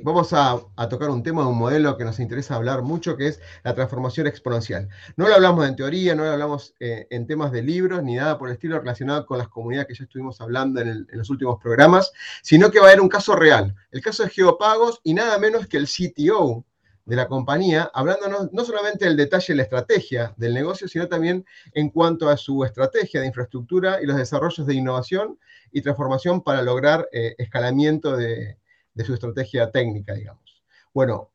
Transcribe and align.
vamos 0.00 0.32
a, 0.32 0.60
tocar 0.88 1.10
un 1.10 1.22
tema, 1.22 1.46
un 1.46 1.58
modelo 1.58 1.96
que 1.96 2.04
nos 2.04 2.20
interesa 2.20 2.56
hablar 2.56 2.82
mucho, 2.82 3.16
que 3.16 3.28
es 3.28 3.40
la 3.62 3.74
transformación 3.74 4.26
exponencial. 4.26 4.88
No 5.16 5.28
lo 5.28 5.34
hablamos 5.34 5.68
en 5.68 5.76
teoría, 5.76 6.14
no 6.14 6.24
lo 6.24 6.30
hablamos 6.30 6.74
eh, 6.80 7.06
en 7.10 7.26
temas 7.26 7.52
de 7.52 7.62
libros, 7.62 8.02
ni 8.02 8.14
nada 8.14 8.38
por 8.38 8.48
el 8.48 8.54
estilo 8.54 8.78
relacionado 8.78 9.26
con 9.26 9.38
las 9.38 9.48
comunidades 9.48 9.88
que 9.88 9.94
ya 9.94 10.04
estuvimos 10.04 10.40
hablando 10.40 10.80
en, 10.80 11.06
los 11.12 11.30
últimos 11.30 11.60
programas, 11.60 12.12
sino 12.42 12.70
que 12.70 12.78
va 12.78 12.86
a 12.86 12.88
haber 12.88 13.00
un 13.00 13.08
caso 13.08 13.36
real, 13.36 13.74
el 13.90 14.00
caso 14.00 14.22
de 14.22 14.30
Geopagos 14.30 15.00
y 15.02 15.14
nada 15.14 15.38
menos 15.38 15.66
que 15.66 15.76
el 15.76 15.86
CTO 15.86 16.64
de 17.04 17.16
la 17.16 17.26
compañía, 17.26 17.90
hablándonos 17.92 18.52
no 18.52 18.64
solamente 18.64 19.04
del 19.04 19.16
detalle 19.16 19.52
de 19.52 19.56
la 19.56 19.62
estrategia 19.64 20.34
del 20.36 20.54
negocio, 20.54 20.86
sino 20.86 21.08
también 21.08 21.44
en 21.72 21.90
cuanto 21.90 22.28
a 22.28 22.36
su 22.36 22.64
estrategia 22.64 23.20
de 23.20 23.26
infraestructura 23.26 24.00
y 24.00 24.06
los 24.06 24.16
desarrollos 24.16 24.66
de 24.66 24.74
innovación 24.74 25.38
y 25.72 25.80
transformación 25.82 26.42
para 26.42 26.62
lograr 26.62 27.08
eh, 27.12 27.34
escalamiento 27.38 28.16
de, 28.16 28.56
de 28.94 29.04
su 29.04 29.14
estrategia 29.14 29.70
técnica, 29.70 30.14
digamos. 30.14 30.62
Bueno, 30.94 31.30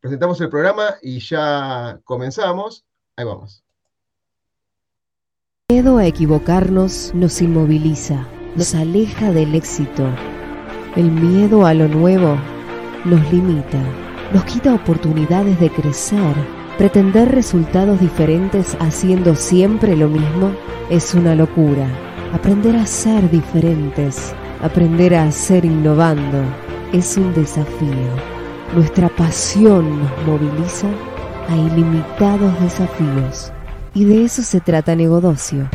presentamos 0.00 0.40
el 0.40 0.48
programa 0.48 0.96
y 1.02 1.20
ya 1.20 2.00
comenzamos. 2.04 2.84
Ahí 3.16 3.24
vamos. 3.24 3.62
El 5.68 5.76
miedo 5.76 5.98
a 5.98 6.06
equivocarnos 6.06 7.14
nos 7.14 7.42
inmoviliza, 7.42 8.26
nos 8.56 8.74
aleja 8.74 9.30
del 9.30 9.54
éxito. 9.54 10.06
El 10.96 11.10
miedo 11.10 11.66
a 11.66 11.74
lo 11.74 11.88
nuevo 11.88 12.38
nos 13.04 13.32
limita, 13.32 13.82
nos 14.32 14.44
quita 14.44 14.74
oportunidades 14.74 15.58
de 15.60 15.70
crecer. 15.70 16.34
Pretender 16.78 17.30
resultados 17.30 18.00
diferentes 18.00 18.76
haciendo 18.80 19.36
siempre 19.36 19.96
lo 19.96 20.08
mismo 20.08 20.54
es 20.90 21.14
una 21.14 21.34
locura. 21.34 21.86
Aprender 22.32 22.74
a 22.76 22.86
ser 22.86 23.30
diferentes, 23.30 24.34
aprender 24.60 25.14
a 25.14 25.30
ser 25.30 25.64
innovando 25.64 26.42
es 26.94 27.16
un 27.16 27.34
desafío. 27.34 27.90
Nuestra 28.72 29.08
pasión 29.08 30.00
nos 30.00 30.26
moviliza 30.26 30.86
a 31.48 31.56
ilimitados 31.56 32.60
desafíos. 32.60 33.52
Y 33.94 34.04
de 34.04 34.24
eso 34.24 34.42
se 34.42 34.60
trata 34.60 34.94
Negodocio. 34.94 35.68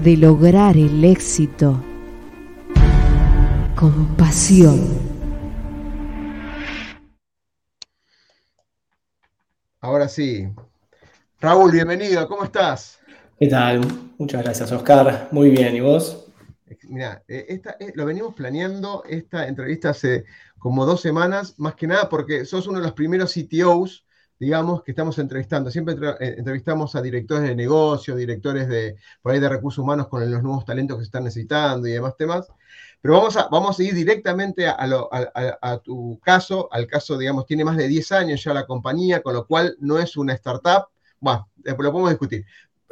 De 0.00 0.16
lograr 0.16 0.76
el 0.76 1.04
éxito 1.04 1.80
con 3.76 4.16
pasión. 4.16 4.80
Ahora 9.80 10.08
sí. 10.08 10.48
Raúl, 11.40 11.70
bienvenido. 11.70 12.26
¿Cómo 12.26 12.42
estás? 12.42 12.98
¿Qué 13.38 13.46
tal? 13.46 13.80
Muchas 14.18 14.42
gracias, 14.42 14.72
Oscar. 14.72 15.28
Muy 15.30 15.50
bien. 15.50 15.76
¿Y 15.76 15.80
vos? 15.80 16.21
Mira, 16.92 17.24
eh, 17.26 17.62
eh, 17.80 17.92
lo 17.94 18.04
venimos 18.04 18.34
planeando 18.34 19.02
esta 19.08 19.48
entrevista 19.48 19.90
hace 19.90 20.26
como 20.58 20.84
dos 20.84 21.00
semanas, 21.00 21.58
más 21.58 21.74
que 21.74 21.86
nada 21.86 22.10
porque 22.10 22.44
sos 22.44 22.66
uno 22.66 22.80
de 22.80 22.84
los 22.84 22.92
primeros 22.92 23.32
CTOs, 23.32 24.04
digamos, 24.38 24.82
que 24.82 24.90
estamos 24.92 25.18
entrevistando. 25.18 25.70
Siempre 25.70 25.94
eh, 26.20 26.34
entrevistamos 26.36 26.94
a 26.94 27.00
directores 27.00 27.48
de 27.48 27.56
negocio, 27.56 28.14
directores 28.14 28.68
de, 28.68 28.96
por 29.22 29.32
ahí 29.32 29.40
de 29.40 29.48
recursos 29.48 29.78
humanos 29.82 30.08
con 30.08 30.30
los 30.30 30.42
nuevos 30.42 30.66
talentos 30.66 30.98
que 30.98 31.04
se 31.04 31.06
están 31.06 31.24
necesitando 31.24 31.88
y 31.88 31.92
demás 31.92 32.14
temas. 32.18 32.46
Pero 33.00 33.14
vamos 33.14 33.38
a, 33.38 33.48
vamos 33.48 33.80
a 33.80 33.82
ir 33.82 33.94
directamente 33.94 34.66
a, 34.68 35.80
tu 35.82 36.20
caso, 36.22 36.68
al 36.70 36.86
caso, 36.86 37.16
digamos, 37.16 37.46
tiene 37.46 37.64
más 37.64 37.78
de 37.78 37.88
10 37.88 38.12
años 38.12 38.44
ya 38.44 38.52
la 38.52 38.66
compañía, 38.66 39.22
con 39.22 39.32
lo 39.32 39.46
cual 39.46 39.76
no 39.80 39.98
es 39.98 40.14
una 40.18 40.34
startup. 40.34 40.88
Bueno, 41.18 41.48
lo 41.64 41.74
podemos 41.74 42.10
discutir. 42.10 42.44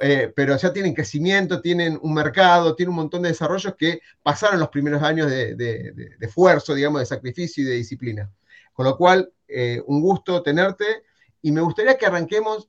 Eh, 0.02 0.32
pero 0.34 0.56
ya 0.56 0.72
tienen 0.72 0.94
crecimiento, 0.94 1.60
tienen 1.60 1.98
un 2.00 2.14
mercado, 2.14 2.74
tienen 2.74 2.90
un 2.90 2.96
montón 2.96 3.20
de 3.20 3.28
desarrollos 3.28 3.74
que 3.76 4.00
pasaron 4.22 4.58
los 4.58 4.70
primeros 4.70 5.02
años 5.02 5.30
de, 5.30 6.16
esfuerzo, 6.18 6.74
digamos, 6.74 7.00
de 7.00 7.06
sacrificio 7.06 7.62
y 7.62 7.66
de 7.66 7.74
disciplina. 7.74 8.30
Con 8.72 8.86
lo 8.86 8.96
cual, 8.96 9.30
eh, 9.46 9.82
un 9.86 10.00
gusto 10.00 10.42
tenerte 10.42 11.02
y 11.42 11.52
me 11.52 11.60
gustaría 11.60 11.98
que 11.98 12.06
arranquemos 12.06 12.68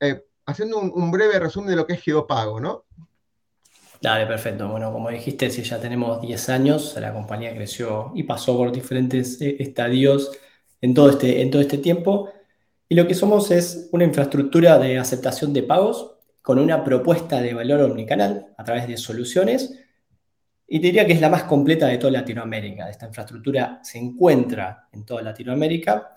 eh, 0.00 0.24
haciendo 0.46 0.78
un, 0.78 1.10
breve 1.10 1.38
resumen 1.38 1.70
de 1.70 1.76
lo 1.76 1.86
que 1.86 1.92
es 1.92 2.00
Geopago, 2.00 2.58
¿no? 2.58 2.84
Dale, 4.00 4.26
perfecto. 4.26 4.68
Bueno, 4.68 4.92
como 4.92 5.10
dijiste, 5.10 5.50
si 5.50 5.62
ya 5.62 5.78
tenemos 5.78 6.22
10 6.22 6.48
años, 6.48 6.96
la 6.98 7.12
compañía 7.12 7.54
creció 7.54 8.12
y 8.14 8.22
pasó 8.22 8.56
por 8.56 8.72
diferentes 8.72 9.40
estadios 9.42 10.32
en 10.80 10.94
todo, 10.94 11.10
este, 11.10 11.42
en 11.42 11.50
todo 11.50 11.60
este 11.60 11.78
tiempo. 11.78 12.32
Y 12.88 12.94
lo 12.94 13.06
que 13.06 13.14
somos 13.14 13.50
es 13.50 13.90
una 13.92 14.04
infraestructura 14.04 14.78
de 14.78 14.98
aceptación 14.98 15.52
de 15.52 15.62
pagos 15.62 16.11
con 16.42 16.58
una 16.58 16.82
propuesta 16.82 17.40
de 17.40 17.54
valor 17.54 17.80
omnicanal 17.82 18.52
a 18.58 18.64
través 18.64 18.88
de 18.88 18.96
soluciones. 18.96 19.78
Y 20.66 20.80
te 20.80 20.88
diría 20.88 21.06
que 21.06 21.12
es 21.12 21.20
la 21.20 21.28
más 21.28 21.44
completa 21.44 21.86
de 21.86 21.98
toda 21.98 22.12
Latinoamérica. 22.12 22.90
Esta 22.90 23.06
infraestructura 23.06 23.80
se 23.82 23.98
encuentra 23.98 24.88
en 24.92 25.04
toda 25.04 25.22
Latinoamérica. 25.22 26.12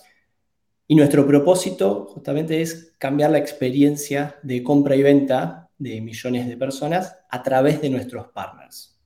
Y 0.88 0.96
nuestro 0.96 1.26
propósito 1.28 2.08
justamente 2.12 2.62
es 2.62 2.94
cambiar 2.98 3.32
la 3.32 3.38
experiencia 3.38 4.38
de 4.42 4.64
compra 4.64 4.96
y 4.96 5.04
venta 5.04 5.70
de 5.78 6.02
millones 6.02 6.48
de 6.48 6.58
personas 6.58 7.18
a 7.30 7.44
través 7.44 7.82
de 7.82 7.90
nuestros 7.90 8.28
partners. 8.28 9.00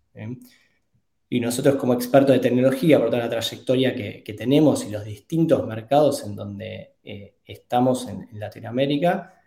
Y 1.29 1.39
nosotros 1.39 1.75
como 1.75 1.93
expertos 1.93 2.33
de 2.33 2.39
tecnología, 2.39 2.99
por 2.99 3.09
toda 3.09 3.23
la 3.23 3.29
trayectoria 3.29 3.93
que, 3.95 4.33
tenemos 4.37 4.85
y 4.85 4.89
los 4.89 5.03
distintos 5.03 5.65
mercados 5.65 6.23
en 6.23 6.35
donde 6.35 6.95
eh, 7.03 7.35
estamos 7.45 8.07
en 8.07 8.27
Latinoamérica, 8.33 9.38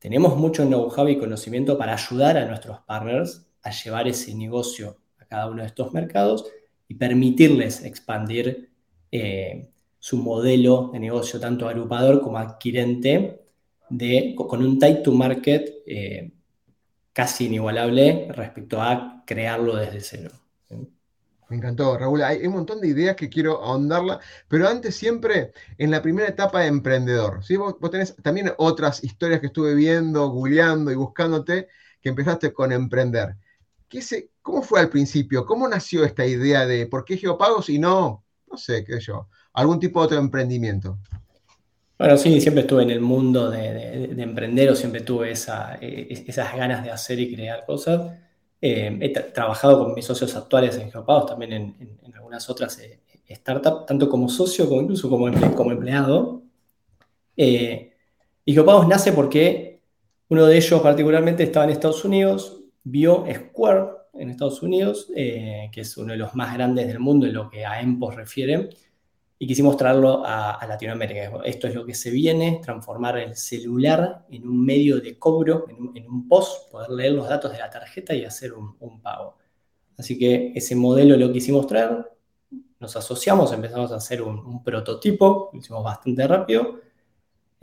tenemos 0.00 0.36
mucho 0.36 0.64
know-how 0.64 1.08
y 1.08 1.18
conocimiento 1.18 1.78
para 1.78 1.94
ayudar 1.94 2.36
a 2.38 2.46
nuestros 2.46 2.80
partners 2.80 3.46
a 3.62 3.70
llevar 3.70 4.08
ese 4.08 4.34
negocio 4.34 4.96
a 5.20 5.26
cada 5.26 5.46
uno 5.46 5.62
de 5.62 5.68
estos 5.68 5.92
mercados 5.92 6.46
y 6.88 6.94
permitirles 6.94 7.84
expandir 7.84 8.70
eh, 9.12 9.68
su 9.98 10.16
modelo 10.16 10.90
de 10.92 10.98
negocio, 10.98 11.38
tanto 11.38 11.68
agrupador 11.68 12.22
como 12.22 12.38
adquirente, 12.38 13.42
con 14.36 14.64
un 14.64 14.78
tight 14.78 15.02
to 15.02 15.12
market 15.12 15.82
eh, 15.86 16.32
casi 17.12 17.46
inigualable 17.46 18.28
respecto 18.30 18.80
a 18.80 19.22
crearlo 19.26 19.76
desde 19.76 20.00
cero. 20.00 20.30
Me 21.50 21.56
encantó, 21.56 21.98
Raúl. 21.98 22.22
Hay 22.22 22.46
un 22.46 22.52
montón 22.52 22.80
de 22.80 22.86
ideas 22.86 23.16
que 23.16 23.28
quiero 23.28 23.60
ahondarla, 23.60 24.20
pero 24.46 24.68
antes 24.68 24.94
siempre 24.94 25.50
en 25.78 25.90
la 25.90 26.00
primera 26.00 26.28
etapa 26.28 26.60
de 26.60 26.68
emprendedor. 26.68 27.44
¿sí? 27.44 27.56
Vos, 27.56 27.74
tenés 27.90 28.14
también 28.22 28.52
otras 28.56 29.02
historias 29.02 29.40
que 29.40 29.48
estuve 29.48 29.74
viendo, 29.74 30.28
googleando 30.28 30.92
y 30.92 30.94
buscándote, 30.94 31.66
que 32.00 32.08
empezaste 32.08 32.52
con 32.52 32.70
emprender. 32.70 33.34
¿Qué 33.88 34.00
se, 34.00 34.30
¿Cómo 34.40 34.62
fue 34.62 34.78
al 34.78 34.88
principio? 34.88 35.44
¿Cómo 35.44 35.66
nació 35.66 36.04
esta 36.04 36.24
idea 36.24 36.66
de 36.66 36.86
por 36.86 37.04
qué 37.04 37.16
geopagos 37.16 37.68
y 37.68 37.80
no, 37.80 38.24
no 38.48 38.56
sé, 38.56 38.84
qué 38.84 38.94
sé 38.94 39.00
yo, 39.00 39.28
algún 39.52 39.80
tipo 39.80 39.98
de 40.00 40.06
otro 40.06 40.18
emprendimiento? 40.18 40.98
Bueno, 41.98 42.16
sí, 42.16 42.40
siempre 42.40 42.62
estuve 42.62 42.84
en 42.84 42.90
el 42.90 43.00
mundo 43.00 43.50
de, 43.50 44.04
emprender 44.16 44.70
o 44.70 44.76
siempre 44.76 45.00
tuve 45.00 45.32
eh, 45.32 46.24
esas 46.26 46.56
ganas 46.56 46.84
de 46.84 46.92
hacer 46.92 47.18
y 47.18 47.34
crear 47.34 47.66
cosas. 47.66 48.12
Eh, 48.62 48.98
he 49.00 49.08
trabajado 49.08 49.78
con 49.78 49.94
mis 49.94 50.04
socios 50.04 50.36
actuales 50.36 50.76
en 50.76 50.90
Geopagos, 50.90 51.26
también 51.26 51.52
en, 51.52 52.14
algunas 52.14 52.48
otras 52.50 52.78
eh, 52.78 53.00
startups, 53.30 53.86
tanto 53.86 54.08
como 54.08 54.28
socio 54.28 54.68
como 54.68 54.82
incluso 54.82 55.08
como, 55.08 55.72
empleado. 55.72 56.42
Eh, 57.36 57.94
y 58.44 58.52
Geopagos 58.52 58.86
nace 58.86 59.12
porque 59.12 59.80
uno 60.28 60.44
de 60.46 60.56
ellos 60.56 60.80
particularmente 60.82 61.44
estaba 61.44 61.64
en 61.64 61.70
Estados 61.70 62.04
Unidos, 62.04 62.60
vio 62.84 63.24
Square 63.32 63.84
en 64.14 64.30
Estados 64.30 64.62
Unidos, 64.62 65.08
que 65.14 65.70
es 65.72 65.96
uno 65.96 66.12
de 66.12 66.18
los 66.18 66.34
más 66.34 66.52
grandes 66.54 66.86
del 66.86 66.98
mundo 66.98 67.26
en 67.26 67.32
lo 67.32 67.48
que 67.48 67.64
a 67.64 67.80
EMPOS 67.80 68.16
refiere, 68.16 68.70
y 69.42 69.46
quisimos 69.46 69.74
traerlo 69.78 70.22
a, 70.22 70.62
Latinoamérica. 70.68 71.40
Esto 71.46 71.66
es 71.66 71.74
lo 71.74 71.86
que 71.86 71.94
se 71.94 72.10
viene, 72.10 72.60
transformar 72.62 73.16
el 73.16 73.34
celular 73.34 74.26
en 74.28 74.46
un 74.46 74.62
medio 74.62 75.00
de 75.00 75.18
cobro, 75.18 75.64
en 75.94 76.06
un, 76.06 76.28
post, 76.28 76.70
poder 76.70 76.90
leer 76.90 77.12
los 77.12 77.26
datos 77.26 77.50
de 77.50 77.58
la 77.58 77.70
tarjeta 77.70 78.14
y 78.14 78.22
hacer 78.22 78.52
un, 78.52 79.00
pago. 79.00 79.38
Así 79.96 80.18
que 80.18 80.52
ese 80.54 80.76
modelo 80.76 81.16
lo 81.16 81.32
quisimos 81.32 81.66
traer, 81.66 82.06
nos 82.78 82.94
asociamos, 82.96 83.50
empezamos 83.54 83.90
a 83.92 83.96
hacer 83.96 84.20
un, 84.20 84.62
prototipo, 84.62 85.48
lo 85.54 85.58
hicimos 85.58 85.84
bastante 85.84 86.26
rápido. 86.26 86.78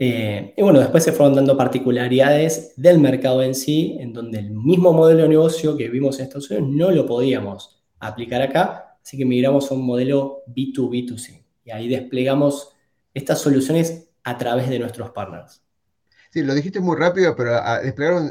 Eh, 0.00 0.54
y 0.56 0.62
bueno, 0.62 0.80
después 0.80 1.04
se 1.04 1.12
fueron 1.12 1.36
dando 1.36 1.56
particularidades 1.56 2.74
del 2.76 2.98
mercado 2.98 3.40
en 3.44 3.54
sí, 3.54 3.96
en 4.00 4.12
donde 4.12 4.40
el 4.40 4.50
mismo 4.50 4.92
modelo 4.92 5.22
de 5.22 5.28
negocio 5.28 5.76
que 5.76 5.88
vimos 5.88 6.18
en 6.18 6.24
Estados 6.24 6.50
Unidos 6.50 6.70
no 6.70 6.90
lo 6.90 7.06
podíamos 7.06 7.80
aplicar 8.00 8.42
acá, 8.42 8.96
así 9.00 9.16
que 9.16 9.24
migramos 9.24 9.70
a 9.70 9.74
un 9.74 9.86
modelo 9.86 10.42
B2B2C 10.48 11.37
y 11.68 11.70
ahí 11.70 11.86
desplegamos 11.86 12.74
estas 13.12 13.42
soluciones 13.42 14.08
a 14.24 14.38
través 14.38 14.70
de 14.70 14.78
nuestros 14.78 15.10
partners. 15.10 15.62
Sí, 16.30 16.42
lo 16.42 16.54
dijiste 16.54 16.80
muy 16.80 16.96
rápido, 16.96 17.36
pero 17.36 17.60
desplegar 17.82 18.22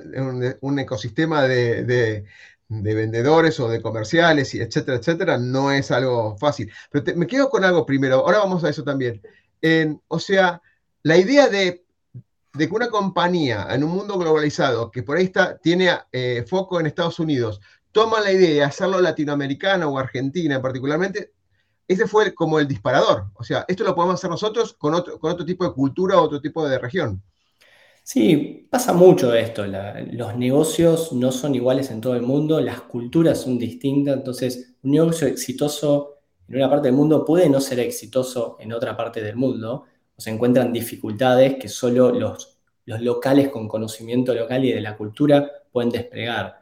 un, 0.62 0.80
ecosistema 0.80 1.44
de, 1.44 2.26
vendedores 2.68 3.60
o 3.60 3.70
de 3.70 3.80
comerciales, 3.80 4.56
y 4.56 4.62
etcétera, 4.62 4.98
etcétera, 4.98 5.38
no 5.38 5.72
es 5.72 5.92
algo 5.92 6.36
fácil. 6.38 6.72
Pero 6.90 7.16
me 7.16 7.28
quedo 7.28 7.50
con 7.50 7.64
algo 7.64 7.86
primero, 7.86 8.16
ahora 8.18 8.40
vamos 8.40 8.64
a 8.64 8.70
eso 8.70 8.84
también. 8.84 9.22
o 10.08 10.20
sea, 10.20 10.60
la 11.04 11.18
idea 11.18 11.48
de, 11.48 11.86
que 12.58 12.70
una 12.72 12.90
compañía 12.90 13.68
en 13.70 13.84
un 13.84 13.92
mundo 13.92 14.18
globalizado, 14.18 14.90
que 14.90 15.04
por 15.04 15.18
ahí 15.18 15.26
está, 15.26 15.60
tiene 15.60 15.92
eh, 16.12 16.44
foco 16.48 16.80
en 16.80 16.88
Estados 16.88 17.20
Unidos, 17.20 17.62
toma 17.92 18.20
la 18.20 18.32
idea 18.32 18.50
de 18.50 18.64
hacerlo 18.64 19.00
latinoamericano 19.00 19.90
o 19.90 20.00
argentina 20.00 20.60
particularmente, 20.60 21.34
ese 21.88 22.08
fue 22.08 22.34
como 22.34 22.60
el 22.60 22.68
disparador. 22.68 23.28
O 23.36 23.44
sea, 23.44 23.66
esto 23.68 23.84
lo 23.84 23.96
podemos 23.96 24.16
hacer 24.16 24.30
nosotros 24.30 24.74
con 24.74 24.94
otro, 24.94 25.20
con 25.20 25.32
otro 25.32 25.46
tipo 25.46 25.66
de 25.66 25.74
cultura, 25.74 26.20
otro 26.20 26.42
tipo 26.42 26.68
de 26.68 26.78
región. 26.80 27.22
Sí, 28.04 28.68
pasa 28.70 28.94
mucho 28.94 29.34
esto. 29.34 29.66
los 29.68 30.36
negocios 30.38 31.12
no 31.12 31.30
son 31.32 31.56
iguales 31.56 31.92
en 31.92 32.00
todo 32.00 32.16
el 32.16 32.22
mundo, 32.22 32.62
las 32.62 32.80
culturas 32.82 33.42
son 33.42 33.58
distintas, 33.60 34.16
entonces 34.16 34.76
un 34.84 34.92
negocio 34.92 35.28
exitoso 35.28 36.20
en 36.48 36.56
una 36.56 36.70
parte 36.70 36.88
del 36.88 36.96
mundo 36.96 37.26
puede 37.26 37.50
no 37.50 37.60
ser 37.60 37.82
exitoso 37.82 38.56
en 38.62 38.72
otra 38.72 38.96
parte 38.96 39.22
del 39.22 39.36
mundo, 39.36 39.84
o 40.16 40.22
se 40.22 40.30
encuentran 40.30 40.72
dificultades 40.72 41.56
que 41.56 41.68
solo 41.68 42.12
los, 42.12 42.60
los 42.86 43.02
locales 43.02 43.50
con 43.50 43.68
conocimiento 43.68 44.34
local 44.34 44.64
y 44.64 44.72
de 44.72 44.80
la 44.80 44.96
cultura 44.96 45.52
pueden 45.70 45.90
desplegar. 45.90 46.62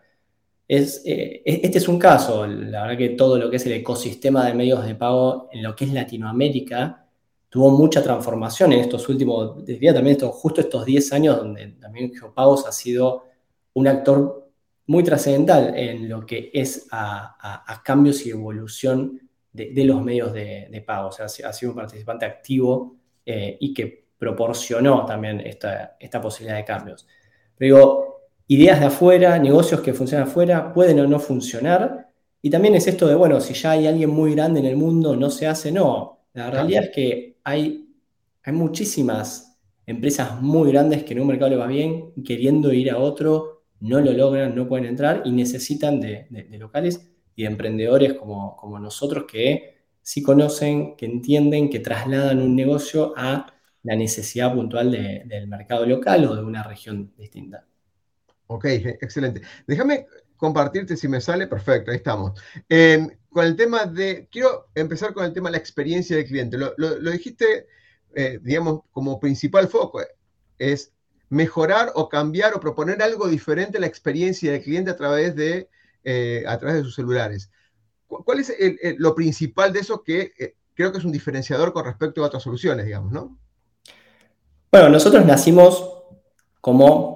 Es, 0.68 1.02
eh, 1.06 1.42
e-, 1.46 1.62
este 1.64 1.78
es 1.78 1.88
un 1.88 2.00
caso, 2.00 2.46
la 2.48 2.84
verdad 2.84 2.98
que 2.98 3.10
todo 3.10 3.38
lo 3.38 3.50
que 3.50 3.58
es 3.58 3.66
el 3.66 3.74
ecosistema 3.74 4.46
de 4.46 4.54
medios 4.54 4.86
de 4.86 4.96
pago 4.96 5.50
en 5.52 5.64
lo 5.64 5.76
que 5.76 5.86
es 5.86 5.94
Latinoamérica 5.94 7.06
tuvo 7.50 7.72
mucha 7.72 8.04
transformación 8.04 8.74
en 8.74 8.82
estos 8.82 9.08
últimos, 9.08 9.64
diría 9.64 9.94
también 9.94 10.16
estos, 10.16 10.36
justo 10.36 10.62
estos 10.62 10.86
10 10.86 11.14
años 11.14 11.38
donde 11.38 11.68
también 11.80 12.14
Geopagos 12.14 12.66
ha 12.68 12.72
sido 12.72 13.24
un 13.74 13.88
actor 13.88 14.52
muy 14.88 15.04
trascendental 15.04 15.74
en 15.76 16.10
lo 16.10 16.26
que 16.26 16.52
es 16.54 16.88
a, 16.92 17.82
cambios 17.84 18.26
y 18.26 18.32
evolución 18.32 19.22
de, 19.52 19.86
los 19.86 20.02
medios 20.04 20.34
de, 20.34 20.84
pago. 20.86 21.08
O 21.08 21.12
sea, 21.12 21.26
ha 21.26 21.54
sido 21.54 21.72
un 21.72 21.76
participante 21.76 22.26
activo 22.26 22.98
eh, 23.26 23.58
y 23.60 23.74
que 23.74 24.06
proporcionó 24.18 25.06
también 25.06 25.40
esta, 25.40 25.98
esta 26.00 26.22
posibilidad 26.22 26.58
de 26.58 26.66
cambios. 26.66 27.08
Pero 27.58 27.76
digo, 27.78 28.15
ideas 28.48 28.80
de 28.80 28.88
afuera, 28.88 29.38
negocios 29.40 29.82
que 29.82 29.94
funcionan 29.94 30.28
afuera, 30.28 30.74
pueden 30.74 31.00
o 31.00 31.08
no 31.08 31.20
funcionar. 31.20 32.12
Y 32.42 32.50
también 32.50 32.76
es 32.76 32.88
esto 32.88 33.08
de, 33.08 33.16
bueno, 33.16 33.42
si 33.42 33.54
ya 33.54 33.72
hay 33.72 33.88
alguien 33.88 34.10
muy 34.10 34.36
grande 34.36 34.60
en 34.60 34.68
el 34.68 34.78
mundo, 34.78 35.16
no 35.16 35.30
se 35.30 35.48
hace, 35.48 35.72
no. 35.72 36.26
La 36.34 36.52
realidad 36.52 36.86
es 36.86 36.90
que 36.92 37.38
hay, 37.44 37.90
hay 38.44 38.54
muchísimas 38.54 39.58
empresas 39.86 40.42
muy 40.42 40.72
grandes 40.72 41.04
que 41.04 41.14
en 41.14 41.22
un 41.22 41.28
mercado 41.28 41.52
le 41.52 41.58
va 41.58 41.68
bien, 41.68 42.14
queriendo 42.24 42.74
ir 42.74 42.92
a 42.92 42.98
otro, 42.98 43.64
no 43.80 44.00
lo 44.00 44.12
logran, 44.12 44.56
no 44.56 44.68
pueden 44.68 44.86
entrar 44.86 45.22
y 45.26 45.32
necesitan 45.32 46.00
de, 46.00 46.28
locales 46.60 47.12
y 47.36 47.44
de 47.44 47.50
emprendedores 47.50 48.14
como, 48.14 48.56
como 48.58 48.80
nosotros 48.80 49.26
que 49.28 49.76
sí 50.02 50.22
conocen, 50.22 50.96
que 50.96 51.06
entienden, 51.06 51.70
que 51.70 51.80
trasladan 51.80 52.42
un 52.42 52.56
negocio 52.56 53.14
a 53.16 53.54
la 53.84 53.96
necesidad 53.96 54.54
puntual 54.54 54.92
del 54.92 55.48
mercado 55.48 55.86
local 55.86 56.26
o 56.26 56.36
de 56.36 56.44
una 56.44 56.64
región 56.64 57.14
distinta. 57.18 57.66
Ok, 58.48 58.66
excelente. 58.66 59.42
Déjame 59.68 60.08
compartirte 60.38 60.98
si 60.98 61.08
me 61.08 61.22
sale. 61.22 61.48
Perfecto, 61.48 61.92
ahí 61.92 61.98
estamos. 61.98 62.40
con 63.30 63.46
el 63.46 63.56
tema 63.56 63.86
de, 63.86 64.28
quiero 64.32 64.68
empezar 64.76 65.14
con 65.14 65.26
el 65.26 65.34
tema 65.34 65.50
de 65.50 65.54
la 65.54 65.58
experiencia 65.58 66.16
del 66.16 66.26
cliente. 66.26 66.58
Lo, 66.58 67.12
dijiste, 67.12 67.68
eh, 68.14 68.40
digamos, 68.42 68.82
como 68.92 69.20
principal 69.20 69.68
foco, 69.68 70.02
es 70.58 70.92
mejorar 71.30 71.92
o 71.96 72.08
cambiar 72.08 72.54
o 72.54 72.60
proponer 72.60 73.02
algo 73.02 73.28
diferente 73.28 73.78
a 73.78 73.82
la 73.82 73.88
experiencia 73.88 74.52
del 74.52 74.62
cliente 74.62 74.92
a 74.92 74.96
través 74.96 75.36
de, 75.36 75.70
eh, 76.04 76.44
a 76.48 76.58
través 76.58 76.78
de 76.78 76.84
sus 76.84 76.96
celulares. 76.96 77.50
¿Cuál 78.08 78.40
es 78.40 78.54
lo 79.00 79.16
principal 79.16 79.74
de 79.74 79.80
eso 79.80 80.04
que 80.04 80.32
eh, 80.38 80.56
creo 80.76 80.92
que 80.92 81.00
es 81.00 81.06
un 81.06 81.12
diferenciador 81.12 81.74
con 81.74 81.86
respecto 81.86 82.24
a 82.24 82.28
otras 82.28 82.44
soluciones, 82.44 82.86
digamos, 82.86 83.12
no? 83.12 83.38
Bueno, 84.72 84.90
nosotros 84.90 85.26
nacimos 85.26 85.94
como 86.62 87.15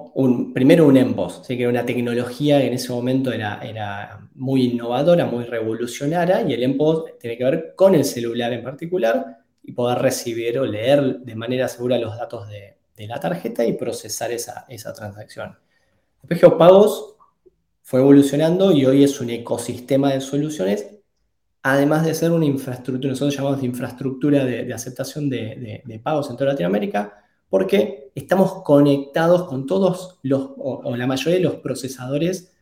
primero 0.52 0.86
un 0.86 0.96
EMPOS, 0.96 1.42
que 1.46 1.60
era 1.60 1.68
una 1.68 1.84
tecnología 1.84 2.58
que 2.58 2.66
en 2.66 2.72
ese 2.74 2.92
momento 2.92 3.32
era, 3.32 3.60
era 3.62 4.28
muy 4.34 4.64
innovadora, 4.64 5.26
muy 5.26 5.44
revolucionaria, 5.44 6.42
y 6.42 6.52
el 6.52 6.62
EMPOS 6.62 7.18
tiene 7.18 7.36
que 7.36 7.44
ver 7.44 7.74
con 7.76 7.94
el 7.94 8.04
celular 8.04 8.52
en 8.52 8.62
particular 8.62 9.38
y 9.62 9.72
poder 9.72 9.98
recibir 9.98 10.58
o 10.58 10.66
leer 10.66 11.20
de 11.20 11.34
manera 11.34 11.68
segura 11.68 11.98
los 11.98 12.16
datos 12.16 12.48
de, 12.48 12.76
la 13.06 13.18
tarjeta 13.18 13.64
y 13.64 13.72
procesar 13.72 14.30
esa, 14.30 14.66
esa 14.68 14.92
transacción. 14.92 15.56
Después 16.20 16.40
Geopagos 16.40 17.16
fue 17.80 18.00
evolucionando 18.00 18.72
y 18.72 18.84
hoy 18.84 19.04
es 19.04 19.18
un 19.22 19.30
ecosistema 19.30 20.12
de 20.12 20.20
soluciones, 20.20 20.86
además 21.62 22.04
de 22.04 22.12
ser 22.12 22.30
una 22.30 22.44
infraestructura, 22.44 23.10
nosotros 23.10 23.34
llamamos 23.34 23.60
de 23.60 23.66
infraestructura 23.66 24.44
de, 24.44 24.74
aceptación 24.74 25.30
de, 25.30 25.82
de 25.82 25.98
pagos 25.98 26.28
en 26.28 26.36
toda 26.36 26.50
Latinoamérica, 26.50 27.24
porque 27.50 28.10
estamos 28.14 28.62
conectados 28.62 29.44
con 29.44 29.66
todos 29.66 30.18
los, 30.22 30.52
o, 30.56 30.96
la 30.96 31.06
mayoría 31.06 31.38
de 31.38 31.44
los 31.44 31.56
procesadores 31.56 32.52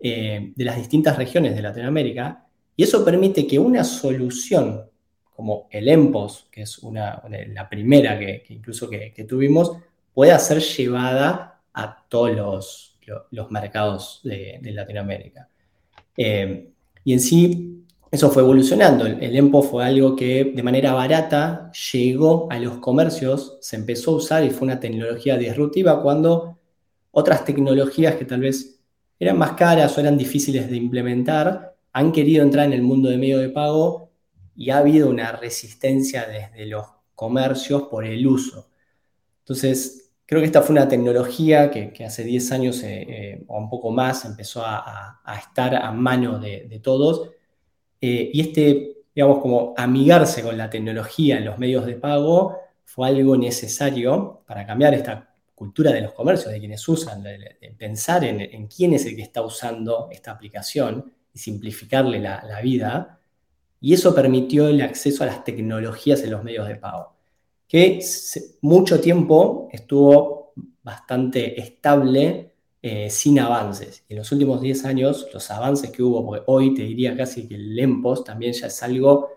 eh, 0.00 0.52
de 0.56 0.64
las 0.64 0.76
distintas 0.76 1.16
regiones 1.16 1.54
de 1.54 1.62
Latinoamérica, 1.62 2.46
y 2.74 2.82
eso 2.82 3.04
permite 3.04 3.46
que 3.46 3.58
una 3.58 3.84
solución 3.84 4.86
como 5.36 5.68
el 5.70 5.88
EMPOS, 5.88 6.48
que 6.50 6.62
es 6.62 6.78
una, 6.78 7.22
la 7.48 7.68
primera 7.68 8.18
que, 8.18 8.44
incluso 8.48 8.88
que, 8.88 9.26
tuvimos, 9.28 9.76
pueda 10.14 10.38
ser 10.38 10.60
llevada 10.60 11.60
a 11.72 12.04
todos 12.08 12.32
los, 12.32 12.98
los, 13.30 13.50
mercados 13.50 14.20
de, 14.24 14.60
Latinoamérica. 14.62 15.48
Eh, 16.16 16.68
y 17.04 17.12
en 17.12 17.20
sí, 17.20 17.81
eso 18.12 18.30
fue 18.30 18.42
evolucionando. 18.42 19.06
El, 19.06 19.34
EMPO 19.34 19.62
fue 19.62 19.86
algo 19.86 20.14
que 20.14 20.52
de 20.54 20.62
manera 20.62 20.92
barata 20.92 21.72
llegó 21.92 22.46
a 22.50 22.58
los 22.58 22.76
comercios, 22.76 23.56
se 23.62 23.76
empezó 23.76 24.10
a 24.10 24.16
usar 24.16 24.44
y 24.44 24.50
fue 24.50 24.66
una 24.66 24.78
tecnología 24.78 25.38
disruptiva 25.38 26.02
cuando 26.02 26.58
otras 27.10 27.42
tecnologías 27.46 28.16
que 28.16 28.26
tal 28.26 28.40
vez 28.40 28.78
eran 29.18 29.38
más 29.38 29.52
caras 29.52 29.96
o 29.96 30.00
eran 30.02 30.18
difíciles 30.18 30.68
de 30.68 30.76
implementar 30.76 31.74
han 31.94 32.12
querido 32.12 32.42
entrar 32.42 32.66
en 32.66 32.74
el 32.74 32.82
mundo 32.82 33.08
de 33.08 33.16
medio 33.16 33.38
de 33.38 33.48
pago 33.48 34.10
y 34.54 34.68
ha 34.68 34.78
habido 34.78 35.08
una 35.08 35.32
resistencia 35.32 36.26
desde 36.26 36.66
los 36.66 36.84
comercios 37.14 37.84
por 37.84 38.04
el 38.04 38.26
uso. 38.26 38.68
Entonces, 39.38 40.12
creo 40.26 40.42
que 40.42 40.46
esta 40.46 40.60
fue 40.60 40.74
una 40.74 40.88
tecnología 40.88 41.70
que, 41.70 42.04
hace 42.04 42.24
10 42.24 42.52
años 42.52 42.82
eh, 42.82 43.06
eh, 43.08 43.44
o 43.48 43.56
un 43.56 43.70
poco 43.70 43.90
más 43.90 44.26
empezó 44.26 44.62
a, 44.66 45.22
estar 45.38 45.76
a 45.76 45.90
mano 45.92 46.38
de 46.38 46.80
todos 46.82 47.30
eh, 48.04 48.30
y 48.32 48.40
este, 48.40 49.04
digamos, 49.14 49.38
como 49.38 49.74
amigarse 49.76 50.42
con 50.42 50.58
la 50.58 50.68
tecnología 50.68 51.38
en 51.38 51.44
los 51.44 51.56
medios 51.56 51.86
de 51.86 51.94
pago 51.94 52.58
fue 52.84 53.06
algo 53.08 53.36
necesario 53.36 54.42
para 54.44 54.66
cambiar 54.66 54.92
esta 54.92 55.32
cultura 55.54 55.92
de 55.92 56.00
los 56.00 56.12
comercios, 56.12 56.52
de 56.52 56.58
quienes 56.58 56.86
usan, 56.88 57.22
de, 57.22 57.56
pensar 57.78 58.24
en, 58.24 58.66
quién 58.66 58.94
es 58.94 59.06
el 59.06 59.14
que 59.14 59.22
está 59.22 59.42
usando 59.42 60.08
esta 60.10 60.32
aplicación 60.32 61.12
y 61.32 61.38
simplificarle 61.38 62.18
la, 62.18 62.60
vida. 62.60 63.20
Y 63.80 63.94
eso 63.94 64.12
permitió 64.12 64.66
el 64.66 64.82
acceso 64.82 65.22
a 65.22 65.26
las 65.26 65.44
tecnologías 65.44 66.22
en 66.22 66.32
los 66.32 66.42
medios 66.42 66.66
de 66.66 66.76
pago, 66.76 67.14
que 67.68 68.00
mucho 68.62 69.00
tiempo 69.00 69.68
estuvo 69.70 70.52
bastante 70.82 71.60
estable 71.60 72.51
eh, 72.82 73.08
sin 73.10 73.38
avances. 73.38 74.04
En 74.08 74.18
los 74.18 74.32
últimos 74.32 74.60
10 74.60 74.84
años, 74.84 75.28
los 75.32 75.50
avances 75.52 75.90
que 75.90 76.02
hubo, 76.02 76.26
porque 76.26 76.42
hoy 76.46 76.74
te 76.74 76.82
diría 76.82 77.16
casi 77.16 77.46
que 77.46 77.54
el 77.54 77.76
Lempos 77.76 78.24
también 78.24 78.52
ya 78.52 78.66
es 78.66 78.82
algo 78.82 79.30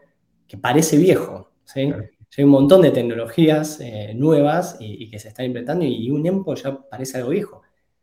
que 0.47 0.57
parece 0.57 0.97
viejo. 0.97 1.51
¿sí? 1.63 1.93
Hay 2.37 2.43
un 2.43 2.49
montón 2.49 2.81
de 2.81 2.91
tecnologías 2.91 3.79
eh, 3.79 4.13
nuevas 4.13 4.77
y, 4.79 5.09
que 5.09 5.19
se 5.19 5.29
están 5.29 5.45
implementando 5.45 5.85
y 5.85 6.09
un 6.09 6.25
EMPO 6.25 6.55
ya 6.55 6.77
parece 6.89 7.17
algo 7.17 7.29
viejo, 7.29 7.61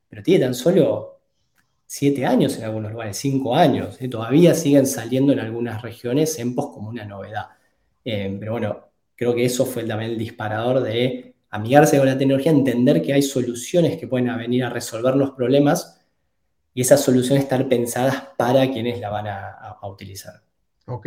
pero 0.09 0.23
tiene 0.23 0.45
tan 0.45 0.55
solo 0.55 1.21
7 1.87 2.25
años 2.25 2.57
en 2.57 2.65
algunos 2.65 2.93
lugares, 2.93 3.17
5 3.19 3.55
años. 3.55 3.99
Todavía 4.11 4.55
siguen 4.55 4.87
saliendo 4.87 5.33
en 5.33 5.41
algunas 5.41 5.83
regiones 5.83 6.39
EMPOS 6.39 6.67
como 6.73 6.89
una 6.89 7.05
novedad. 7.05 7.49
Eh, 8.05 8.35
pero 8.41 8.53
bueno, 8.53 8.89
creo 9.15 9.35
que 9.35 9.45
eso 9.45 9.67
fue 9.67 9.85
también 9.85 10.13
el 10.13 10.19
disparador 10.19 10.83
de 10.83 11.32
amigarse 11.53 11.99
con 11.99 12.07
la 12.07 12.19
tecnología, 12.19 12.51
entender 12.51 13.03
que 13.03 13.13
hay 13.13 13.23
soluciones 13.23 13.99
que 13.99 14.09
pueden 14.09 14.35
venir 14.39 14.65
a 14.65 14.71
resolver 14.71 15.15
los 15.15 15.33
problemas 15.33 16.01
y 16.75 16.81
esas 16.81 17.03
soluciones 17.03 17.45
estar 17.45 17.69
pensadas 17.69 18.29
para 18.39 18.71
quienes 18.71 18.99
la 18.99 19.11
van 19.11 19.27
a, 19.29 19.79
utilizar. 19.83 20.43
Ok, 20.87 21.07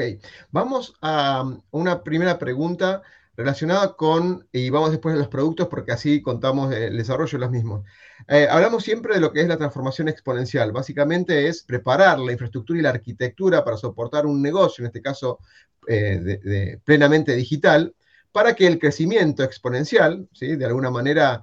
vamos 0.52 0.94
a 1.02 1.44
una 1.72 2.04
primera 2.04 2.38
pregunta 2.38 3.02
relacionada 3.36 3.96
con, 3.96 4.48
y 4.52 4.70
vamos 4.70 4.92
después 4.92 5.16
a 5.16 5.18
los 5.18 5.28
productos 5.30 5.68
porque 5.68 5.94
así 5.94 6.22
contamos 6.22 6.72
el 6.74 6.96
desarrollo 6.96 7.40
de 7.40 7.46
los 7.46 7.52
mismos. 7.52 7.84
Eh, 8.28 8.48
hablamos 8.50 8.84
siempre 8.84 9.16
de 9.16 9.22
lo 9.22 9.34
que 9.34 9.42
es 9.42 9.48
la 9.48 9.58
transformación 9.58 10.10
exponencial. 10.10 10.72
Básicamente 10.72 11.48
es 11.48 11.64
preparar 11.64 12.20
la 12.20 12.32
infraestructura 12.32 12.80
y 12.80 12.84
la 12.84 12.90
arquitectura 12.90 13.64
para 13.64 13.78
soportar 13.78 14.28
un 14.28 14.42
negocio, 14.42 14.84
en 14.84 14.88
este 14.88 15.02
caso 15.02 15.40
eh, 15.88 16.80
plenamente 16.84 17.36
digital, 17.36 17.96
para 18.36 18.54
que 18.54 18.68
el 18.68 18.80
crecimiento 18.80 19.46
exponencial, 19.46 20.28
¿sí? 20.34 20.58
de 20.58 20.66
alguna 20.66 20.92
manera, 20.92 21.42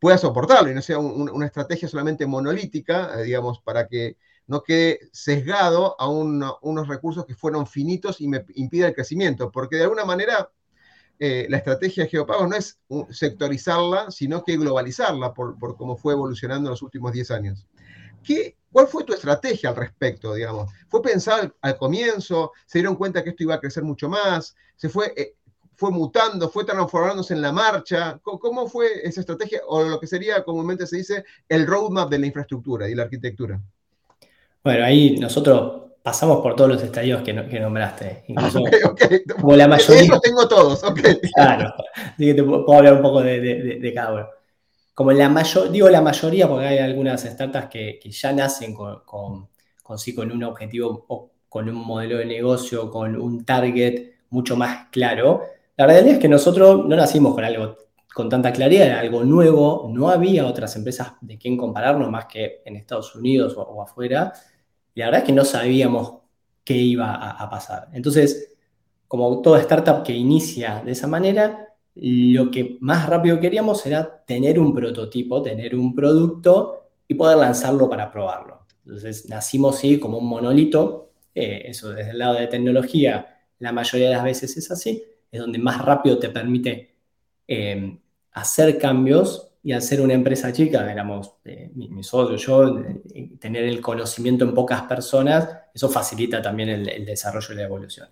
pueda 0.00 0.16
soportarlo 0.16 0.70
y 0.70 0.74
no 0.74 0.80
sea 0.80 0.98
una 0.98 1.44
estrategia 1.46 1.86
solamente 1.86 2.26
monolítica, 2.26 3.20
eh, 3.20 3.24
digamos, 3.24 3.60
para 3.60 3.86
que 3.86 4.16
no 4.46 4.62
quede 4.62 5.10
sesgado 5.12 5.94
a 6.00 6.08
unos 6.08 6.88
recursos 6.88 7.26
que 7.26 7.34
fueron 7.34 7.66
finitos 7.66 8.20
y 8.22 8.26
me 8.26 8.44
impida 8.54 8.88
el 8.88 8.94
crecimiento, 8.94 9.52
porque 9.52 9.76
de 9.76 9.82
alguna 9.82 10.06
manera 10.06 10.50
eh, 11.18 11.46
la 11.50 11.58
estrategia 11.58 12.04
de 12.04 12.10
geopagos 12.10 12.48
no 12.48 12.56
es 12.56 12.80
sectorizarla, 13.10 14.10
sino 14.10 14.42
que 14.42 14.56
globalizarla 14.56 15.34
por, 15.34 15.76
cómo 15.76 15.98
fue 15.98 16.14
evolucionando 16.14 16.68
en 16.68 16.70
los 16.70 16.82
últimos 16.82 17.12
10 17.12 17.30
años. 17.30 17.66
¿Qué 18.24 18.56
¿Cuál 18.72 18.86
fue 18.86 19.02
tu 19.02 19.12
estrategia 19.12 19.70
al 19.70 19.76
respecto, 19.76 20.32
digamos? 20.32 20.72
¿Fue 20.88 21.02
pensar 21.02 21.52
al 21.60 21.76
comienzo? 21.76 22.52
¿Se 22.66 22.78
dieron 22.78 22.94
cuenta 22.94 23.24
que 23.24 23.30
esto 23.30 23.42
iba 23.42 23.56
a 23.56 23.60
crecer 23.60 23.82
mucho 23.82 24.08
más? 24.08 24.54
¿Se 24.76 24.88
fue, 24.88 25.12
eh, 25.16 25.34
fue 25.80 25.90
mutando? 25.90 26.50
¿Fue 26.50 26.66
transformándose 26.66 27.32
en 27.32 27.40
la 27.40 27.52
marcha? 27.52 28.20
¿Cómo, 28.22 28.68
fue 28.68 29.00
esa 29.02 29.20
estrategia? 29.20 29.62
O 29.66 29.82
lo 29.82 29.98
que 29.98 30.06
sería, 30.06 30.44
comúnmente 30.44 30.86
se 30.86 30.98
dice, 30.98 31.24
el 31.48 31.66
roadmap 31.66 32.10
de 32.10 32.18
la 32.18 32.26
infraestructura 32.26 32.86
y 32.86 32.94
la 32.94 33.04
arquitectura. 33.04 33.58
Bueno, 34.62 34.84
ahí 34.84 35.16
nosotros 35.18 35.92
pasamos 36.02 36.42
por 36.42 36.54
todos 36.54 36.68
los 36.68 36.82
estadios 36.82 37.22
que, 37.22 37.32
nombraste. 37.32 38.24
Incluso, 38.28 38.60
Como 39.40 39.56
la 39.56 39.66
mayoría. 39.66 40.02
Eso 40.02 40.20
tengo 40.20 40.46
todos, 40.46 40.84
ok. 40.84 41.00
Claro, 41.34 41.72
así 41.96 42.26
que 42.26 42.34
te 42.34 42.42
puedo 42.42 42.76
hablar 42.76 42.92
un 42.92 43.02
poco 43.02 43.22
de, 43.22 43.92
cada 43.94 44.12
uno. 44.12 44.28
Como 44.92 45.12
la 45.12 45.30
mayor, 45.30 45.70
digo 45.70 45.88
la 45.88 46.02
mayoría 46.02 46.46
porque 46.46 46.66
hay 46.66 46.78
algunas 46.78 47.22
startups 47.22 47.68
que, 47.70 48.00
ya 48.04 48.34
nacen 48.34 48.74
con, 48.74 49.00
con, 49.06 49.48
con 49.82 50.30
un 50.30 50.44
objetivo 50.44 51.06
o 51.08 51.30
con 51.48 51.70
un 51.70 51.76
modelo 51.76 52.18
de 52.18 52.26
negocio, 52.26 52.90
con 52.90 53.16
un 53.16 53.46
target 53.46 54.10
mucho 54.28 54.56
más 54.56 54.88
claro. 54.90 55.42
La 55.80 55.86
realidad 55.86 56.16
es 56.16 56.18
que 56.18 56.28
nosotros 56.28 56.84
no 56.86 56.94
nacimos 56.94 57.32
con 57.32 57.42
algo 57.42 57.74
con 58.12 58.28
tanta 58.28 58.52
claridad, 58.52 58.86
era 58.86 59.00
algo 59.00 59.24
nuevo, 59.24 59.90
no 59.90 60.10
había 60.10 60.46
otras 60.46 60.76
empresas 60.76 61.14
de 61.22 61.38
quien 61.38 61.56
compararnos 61.56 62.10
más 62.10 62.26
que 62.26 62.60
en 62.66 62.76
Estados 62.76 63.14
Unidos 63.14 63.54
o 63.56 63.80
afuera 63.80 64.30
y 64.94 65.00
la 65.00 65.06
verdad 65.06 65.20
es 65.22 65.26
que 65.26 65.32
no 65.32 65.42
sabíamos 65.42 66.18
qué 66.64 66.74
iba 66.74 67.14
a, 67.14 67.48
pasar. 67.48 67.88
Entonces, 67.94 68.52
como 69.08 69.40
toda 69.40 69.58
startup 69.60 70.02
que 70.02 70.12
inicia 70.12 70.82
de 70.84 70.92
esa 70.92 71.06
manera, 71.06 71.74
lo 71.94 72.50
que 72.50 72.76
más 72.80 73.08
rápido 73.08 73.40
queríamos 73.40 73.86
era 73.86 74.22
tener 74.26 74.60
un 74.60 74.74
prototipo, 74.74 75.40
tener 75.40 75.74
un 75.74 75.94
producto 75.94 76.90
y 77.08 77.14
poder 77.14 77.38
lanzarlo 77.38 77.88
para 77.88 78.12
probarlo. 78.12 78.66
Entonces 78.84 79.30
nacimos 79.30 79.78
sí 79.78 79.98
como 79.98 80.18
un 80.18 80.28
monolito, 80.28 81.12
eh, 81.34 81.62
eso 81.64 81.88
desde 81.88 82.10
el 82.10 82.18
lado 82.18 82.34
de 82.34 82.48
tecnología 82.48 83.38
la 83.60 83.72
mayoría 83.72 84.08
de 84.08 84.14
las 84.16 84.24
veces 84.24 84.58
es 84.58 84.70
así, 84.70 85.06
es 85.30 85.40
donde 85.40 85.58
más 85.58 85.84
rápido 85.84 86.18
te 86.18 86.28
permite 86.28 86.94
eh, 87.46 87.98
hacer 88.32 88.78
cambios 88.78 89.50
y 89.62 89.78
ser 89.80 90.00
una 90.00 90.14
empresa 90.14 90.52
chica, 90.52 90.90
éramos 90.90 91.34
eh, 91.44 91.70
mi, 91.74 92.02
socio, 92.02 92.36
yo, 92.36 92.82
tener 93.38 93.64
el 93.64 93.80
conocimiento 93.80 94.44
en 94.44 94.54
pocas 94.54 94.82
personas, 94.82 95.48
eso 95.74 95.88
facilita 95.90 96.40
también 96.40 96.70
el, 96.70 97.04
desarrollo 97.04 97.52
y 97.52 97.56
la 97.56 97.64
evolución. 97.64 98.08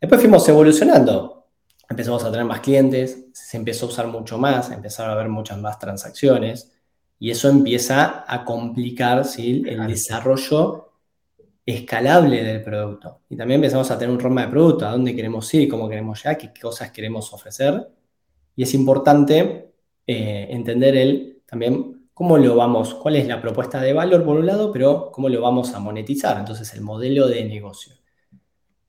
Después 0.00 0.20
fuimos 0.20 0.48
evolucionando, 0.48 1.46
empezamos 1.88 2.24
a 2.24 2.30
tener 2.30 2.46
más 2.46 2.60
clientes, 2.60 3.26
se 3.32 3.56
empezó 3.58 3.86
a 3.86 3.88
usar 3.90 4.06
mucho 4.06 4.38
más, 4.38 4.70
empezaron 4.70 5.10
a 5.10 5.14
haber 5.14 5.28
muchas 5.28 5.58
más 5.58 5.78
transacciones 5.78 6.72
y 7.18 7.30
eso 7.30 7.50
empieza 7.50 8.24
a 8.26 8.44
complicar 8.44 9.24
el 9.36 9.86
desarrollo 9.86 10.91
escalable 11.64 12.42
del 12.42 12.62
producto. 12.62 13.20
Y 13.28 13.36
también 13.36 13.58
empezamos 13.58 13.90
a 13.90 13.98
tener 13.98 14.12
un 14.12 14.20
roadmap 14.20 14.46
de 14.46 14.50
producto, 14.50 14.86
a 14.86 14.92
dónde 14.92 15.14
queremos 15.14 15.52
ir, 15.54 15.68
cómo 15.68 15.88
queremos 15.88 16.22
llegar, 16.22 16.38
qué 16.38 16.52
cosas 16.60 16.90
queremos 16.90 17.32
ofrecer. 17.32 17.88
Y 18.56 18.64
es 18.64 18.74
importante 18.74 19.72
eh, 20.06 20.46
entender 20.50 20.96
el 20.96 21.42
también 21.46 22.08
cómo 22.14 22.38
lo 22.38 22.56
vamos, 22.56 22.94
cuál 22.94 23.16
es 23.16 23.26
la 23.26 23.40
propuesta 23.40 23.80
de 23.80 23.92
valor 23.92 24.24
por 24.24 24.36
un 24.36 24.46
lado, 24.46 24.72
pero 24.72 25.10
cómo 25.12 25.28
lo 25.28 25.40
vamos 25.40 25.74
a 25.74 25.80
monetizar, 25.80 26.38
entonces 26.38 26.72
el 26.74 26.80
modelo 26.80 27.28
de 27.28 27.44
negocio. 27.44 27.94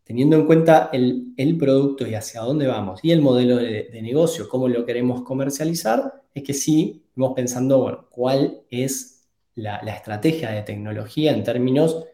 Teniendo 0.04 0.36
en 0.36 0.46
cuenta 0.46 0.90
el, 0.92 1.58
producto 1.58 2.06
y 2.08 2.14
hacia 2.14 2.42
dónde 2.42 2.68
vamos 2.68 3.00
y 3.04 3.12
el 3.12 3.22
modelo 3.22 3.58
de, 3.58 4.00
negocio, 4.02 4.50
cómo 4.50 4.68
lo 4.68 4.86
queremos 4.86 5.24
comercializar, 5.24 6.22
es 6.34 6.44
que 6.44 6.54
sí, 6.54 7.06
vamos 7.16 7.36
pensando, 7.36 8.08
cuál 8.10 8.62
es 8.70 9.26
la 9.56 9.78
estrategia 9.80 10.52
de 10.52 10.64
tecnología 10.64 11.32
en 11.32 11.44
términos 11.44 12.06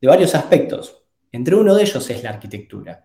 de 0.00 0.08
varios 0.08 0.34
aspectos. 0.34 1.02
Entre 1.32 1.54
uno 1.54 1.74
de 1.74 1.82
ellos 1.82 2.08
es 2.10 2.22
la 2.22 2.30
arquitectura, 2.30 3.02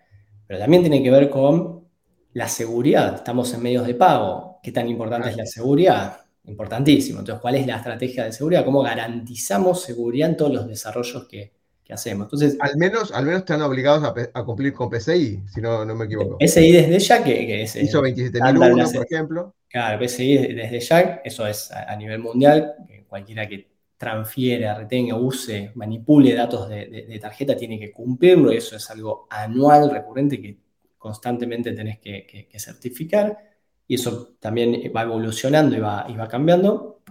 pero 0.48 0.60
también 0.60 0.84
tiene 0.84 1.04
que 1.04 1.12
ver 1.12 1.30
con 1.30 1.88
la 2.34 2.48
seguridad. 2.48 3.16
Estamos 3.16 3.54
en 3.54 3.64
medios 3.64 3.86
de 3.86 3.96
pago, 3.96 4.54
¿Qué 4.64 4.72
tan 4.72 4.88
importante 4.88 5.30
es 5.30 5.36
la 5.36 5.46
seguridad? 5.46 6.22
Importantísimo. 6.46 7.20
Entonces, 7.20 7.42
¿cuál 7.42 7.56
es 7.56 7.68
la 7.68 7.76
estrategia 7.76 8.24
de 8.24 8.32
seguridad? 8.32 8.64
¿Cómo 8.64 8.82
garantizamos 8.82 9.84
seguridad 9.84 10.30
en 10.30 10.38
todos 10.38 10.54
los 10.54 10.68
desarrollos 10.68 11.28
que, 11.28 11.52
hacemos? 11.90 12.28
Entonces, 12.28 12.58
al 12.62 12.78
menos, 12.78 13.12
al 13.12 13.26
menos 13.26 13.42
están 13.42 13.62
obligados 13.62 14.04
a, 14.34 14.44
cumplir 14.46 14.74
con 14.74 14.90
PCI, 14.90 15.44
si 15.54 15.62
no, 15.62 15.84
no 15.84 15.96
me 15.96 16.06
equivoco. 16.06 16.38
PCI 16.38 16.72
desde 16.72 17.00
ya, 17.00 17.24
que, 17.24 17.64
es... 17.64 17.76
Hizo 17.76 18.02
27001, 18.02 18.92
por 18.94 19.06
ejemplo. 19.06 19.56
Claro, 19.68 20.00
PCI 20.00 20.54
desde 20.54 20.80
ya, 20.80 21.22
eso 21.26 21.46
es 21.46 21.70
a, 21.70 21.94
nivel 21.98 22.20
mundial, 22.20 22.74
cualquiera 23.10 23.46
que 23.48 23.73
transfiera, 24.04 24.78
retenga, 24.78 25.16
use, 25.16 25.72
manipule 25.76 26.34
datos 26.34 26.70
de, 26.70 27.20
tarjeta 27.22 27.56
tiene 27.56 27.80
que 27.80 27.92
cumplirlo, 27.92 28.52
eso 28.52 28.76
es 28.76 28.90
algo 28.92 29.28
anual, 29.30 29.90
recurrente, 29.90 30.42
que 30.42 30.58
constantemente 30.98 31.74
tenés 31.74 32.00
que 32.00 32.48
certificar 32.58 33.54
y 33.88 33.96
eso 33.96 34.36
también 34.40 34.92
va 34.96 35.04
evolucionando 35.04 35.76
y 35.76 35.80
va, 35.80 36.06
y 36.08 36.16
va 36.16 36.28
cambiando. 36.28 37.02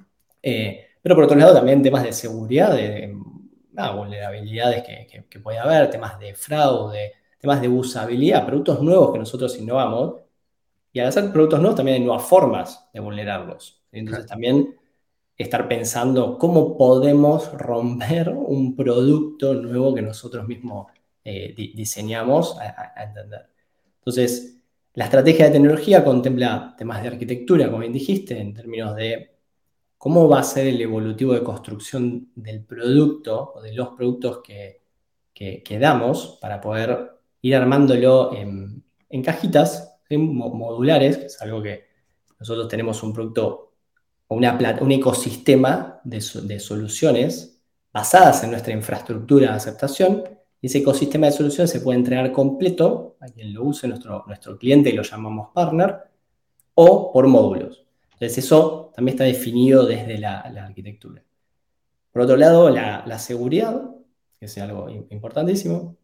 Eh, 0.42 0.86
pero 1.00 1.14
por 1.14 1.24
otro 1.24 1.36
lado 1.36 1.54
también 1.54 1.82
temas 1.82 2.02
de 2.02 2.12
seguridad, 2.12 2.74
de, 2.74 3.14
vulnerabilidades 3.94 4.82
que, 4.82 5.26
que, 5.28 5.40
puede 5.40 5.58
haber, 5.58 5.90
temas 5.90 6.18
de 6.18 6.34
fraude, 6.34 7.12
temas 7.38 7.60
de 7.60 7.68
usabilidad, 7.68 8.46
productos 8.46 8.80
nuevos 8.82 9.12
que 9.12 9.18
nosotros 9.18 9.58
innovamos. 9.58 10.22
Y 10.92 11.00
al 11.00 11.08
hacer 11.08 11.32
productos 11.32 11.60
nuevos 11.60 11.76
también 11.76 11.96
hay 11.96 12.04
nuevas 12.04 12.26
formas 12.26 12.88
de 12.92 13.00
vulnerarlos. 13.00 13.82
Entonces 13.90 14.26
también 14.26 14.76
estar 15.36 15.68
pensando 15.68 16.38
cómo 16.38 16.76
podemos 16.76 17.52
romper 17.52 18.30
un 18.30 18.76
producto 18.76 19.54
nuevo 19.54 19.94
que 19.94 20.02
nosotros 20.02 20.46
mismos 20.46 20.86
eh, 21.24 21.54
diseñamos 21.56 22.56
entender. 22.96 23.48
Entonces, 23.98 24.62
la 24.94 25.04
estrategia 25.04 25.46
de 25.46 25.52
tecnología 25.52 26.04
contempla 26.04 26.74
temas 26.76 27.02
de 27.02 27.08
arquitectura, 27.08 27.66
como 27.66 27.78
bien 27.78 27.92
dijiste, 27.92 28.38
en 28.38 28.52
términos 28.52 28.94
de 28.96 29.32
cómo 29.96 30.28
va 30.28 30.40
a 30.40 30.42
ser 30.42 30.66
el 30.66 30.80
evolutivo 30.80 31.32
de 31.32 31.42
construcción 31.42 32.30
del 32.34 32.64
producto 32.64 33.52
o 33.54 33.62
de 33.62 33.72
los 33.72 33.90
productos 33.90 34.40
que, 34.42 34.82
que, 35.32 35.78
damos 35.78 36.38
para 36.40 36.60
poder 36.60 37.12
ir 37.40 37.56
armándolo 37.56 38.34
en, 38.34 38.84
cajitas 39.22 40.00
modulares, 40.10 41.18
que 41.18 41.26
es 41.26 41.40
algo 41.40 41.62
que 41.62 41.84
nosotros 42.38 42.68
tenemos 42.68 43.02
un 43.02 43.12
producto 43.12 43.71
un 44.32 44.92
ecosistema 44.92 46.00
de, 46.04 46.24
de 46.44 46.60
soluciones 46.60 47.60
basadas 47.92 48.42
en 48.44 48.50
nuestra 48.50 48.72
infraestructura 48.72 49.50
de 49.50 49.56
aceptación 49.56 50.24
y 50.62 50.68
ese 50.68 50.78
ecosistema 50.78 51.26
de 51.26 51.32
soluciones 51.32 51.70
se 51.70 51.80
puede 51.80 51.98
entregar 51.98 52.30
completo 52.30 53.16
a 53.20 53.26
quien 53.26 53.52
lo 53.52 53.64
use, 53.64 53.88
nuestro, 53.88 54.22
nuestro 54.28 54.56
cliente, 54.56 54.90
y 54.90 54.92
lo 54.92 55.02
llamamos 55.02 55.48
partner, 55.52 55.96
o 56.74 57.12
por 57.12 57.26
módulos. 57.26 57.84
Entonces 58.12 58.38
eso 58.38 58.92
también 58.94 59.16
está 59.16 59.24
definido 59.24 59.84
desde 59.84 60.18
la, 60.18 60.38
arquitectura. 60.38 61.20
Por 62.12 62.22
otro 62.22 62.36
lado, 62.36 62.70
la, 62.70 63.18
seguridad, 63.18 63.82
que 64.38 64.46
es 64.46 64.56
algo 64.58 64.88
importantísimo. 65.10 65.96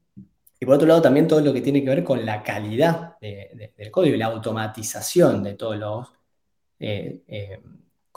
Y 0.58 0.66
por 0.66 0.74
otro 0.74 0.88
lado, 0.88 1.02
también 1.02 1.28
todo 1.28 1.40
lo 1.40 1.52
que 1.52 1.60
tiene 1.60 1.84
que 1.84 1.90
ver 1.90 2.02
con 2.02 2.26
la 2.26 2.42
calidad 2.42 3.16
del 3.20 3.90
código 3.92 4.16
y 4.16 4.18
la 4.18 4.26
automatización 4.26 5.40
de 5.44 5.54
todos 5.54 5.76
los 5.76 6.08
eh, 6.80 7.22
eh, 7.28 7.60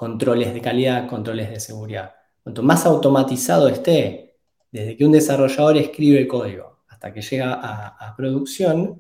controles 0.02 0.52
de 0.52 0.62
calidad, 0.62 1.08
controles 1.08 1.52
de 1.52 1.60
seguridad. 1.60 2.16
Cuanto 2.42 2.64
más 2.64 2.88
automatizado 2.88 3.70
esté 3.70 4.36
desde 4.72 4.98
que 4.98 5.06
un 5.06 5.12
desarrollador 5.12 5.78
escribe 5.78 6.28
código 6.28 6.80
hasta 6.88 7.14
que 7.14 7.22
llega 7.22 7.54
a, 7.54 8.16
producción, 8.18 9.00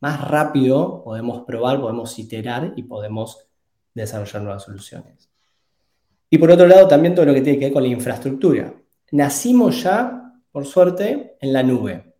más 0.00 0.26
rápido 0.26 1.04
podemos 1.04 1.44
probar, 1.44 1.82
podemos 1.82 2.18
iterar 2.18 2.72
y 2.76 2.84
podemos 2.84 3.46
desarrollar 3.92 4.40
nuevas 4.40 4.62
soluciones. 4.62 5.28
Y 6.30 6.38
por 6.38 6.50
otro 6.50 6.66
lado, 6.66 6.88
también 6.88 7.14
todo 7.14 7.26
lo 7.26 7.34
que 7.34 7.42
tiene 7.42 7.58
que 7.58 7.66
ver 7.66 7.74
con 7.74 7.82
la 7.82 7.90
infraestructura. 7.90 8.72
Nacimos 9.10 9.82
ya, 9.82 10.32
por 10.50 10.64
suerte, 10.64 11.36
en 11.42 11.52
la 11.52 11.62
nube. 11.62 12.14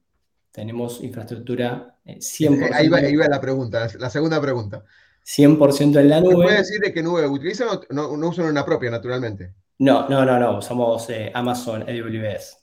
Tenemos 0.53 1.03
infraestructura 1.03 1.97
100%. 2.05 2.67
Eh, 2.67 2.71
ahí 2.75 2.89
va, 3.17 3.27
la 3.27 3.41
pregunta, 3.41 3.89
la 3.99 4.11
segunda 4.11 4.39
pregunta. 4.39 4.85
100% 5.29 6.01
en 6.01 6.09
la 6.09 6.21
nube. 6.21 6.35
¿Puede 6.35 6.59
decir 6.59 6.81
de 6.81 6.93
qué 6.93 7.03
nube 7.03 7.27
utilizan 7.27 7.69
o 7.69 7.81
no, 7.91 8.29
usan 8.29 8.47
una 8.47 8.65
propia, 8.65 8.91
naturalmente? 8.91 9.53
No, 9.79 10.09
no, 10.09 10.25
no, 10.25 10.39
no. 10.39 10.59
Usamos 10.59 11.09
eh, 11.11 11.31
Amazon 11.35 11.83
AWS. 11.83 12.57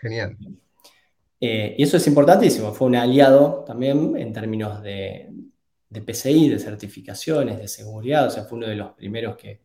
Genial. 0.00 0.36
Eh, 1.40 1.76
y 1.78 1.82
eso 1.82 1.96
es 1.96 2.06
importantísimo, 2.06 2.72
fue 2.72 2.88
un 2.88 2.96
aliado 2.96 3.64
también 3.64 4.16
en 4.16 4.32
términos 4.32 4.82
de, 4.82 5.30
PCI, 5.88 6.48
de 6.48 6.58
certificaciones, 6.58 7.58
de 7.58 7.68
seguridad, 7.68 8.26
o 8.26 8.30
sea, 8.30 8.44
fue 8.44 8.58
uno 8.58 8.66
de 8.66 8.74
los 8.74 8.90
primeros 8.92 9.36
que, 9.36 9.60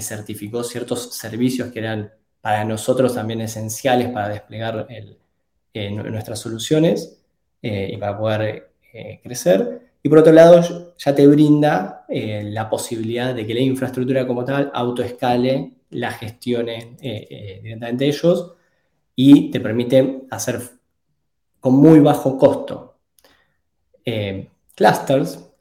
certificó 0.00 0.64
ciertos 0.64 1.14
servicios 1.14 1.70
que 1.70 1.78
eran 1.78 2.12
para 2.40 2.64
nosotros 2.64 3.14
también 3.14 3.42
esenciales 3.42 4.08
para 4.10 4.30
desplegar 4.30 4.88
nuestras 5.74 6.38
soluciones 6.38 7.22
eh, 7.62 7.90
y 7.92 7.96
para 7.98 8.18
poder 8.18 8.72
eh, 8.92 9.20
crecer. 9.22 9.87
Y 10.02 10.08
por 10.08 10.18
otro 10.18 10.32
lado, 10.32 10.94
ya 10.96 11.14
te 11.14 11.26
brinda 11.26 12.04
eh, 12.08 12.42
la 12.44 12.70
posibilidad 12.70 13.34
de 13.34 13.46
que 13.46 13.54
la 13.54 13.60
infraestructura 13.60 14.26
como 14.26 14.44
tal 14.44 14.70
autoescale, 14.72 15.72
la 15.90 16.12
gestionen 16.12 16.96
eh, 17.00 17.60
directamente 17.62 18.06
ellos 18.06 18.54
y 19.14 19.50
te 19.50 19.60
permite 19.60 20.22
hacer 20.30 20.60
con 21.60 21.74
muy 21.74 22.00
bajo 22.00 22.38
costo 22.38 22.84
clusters, 24.74 25.52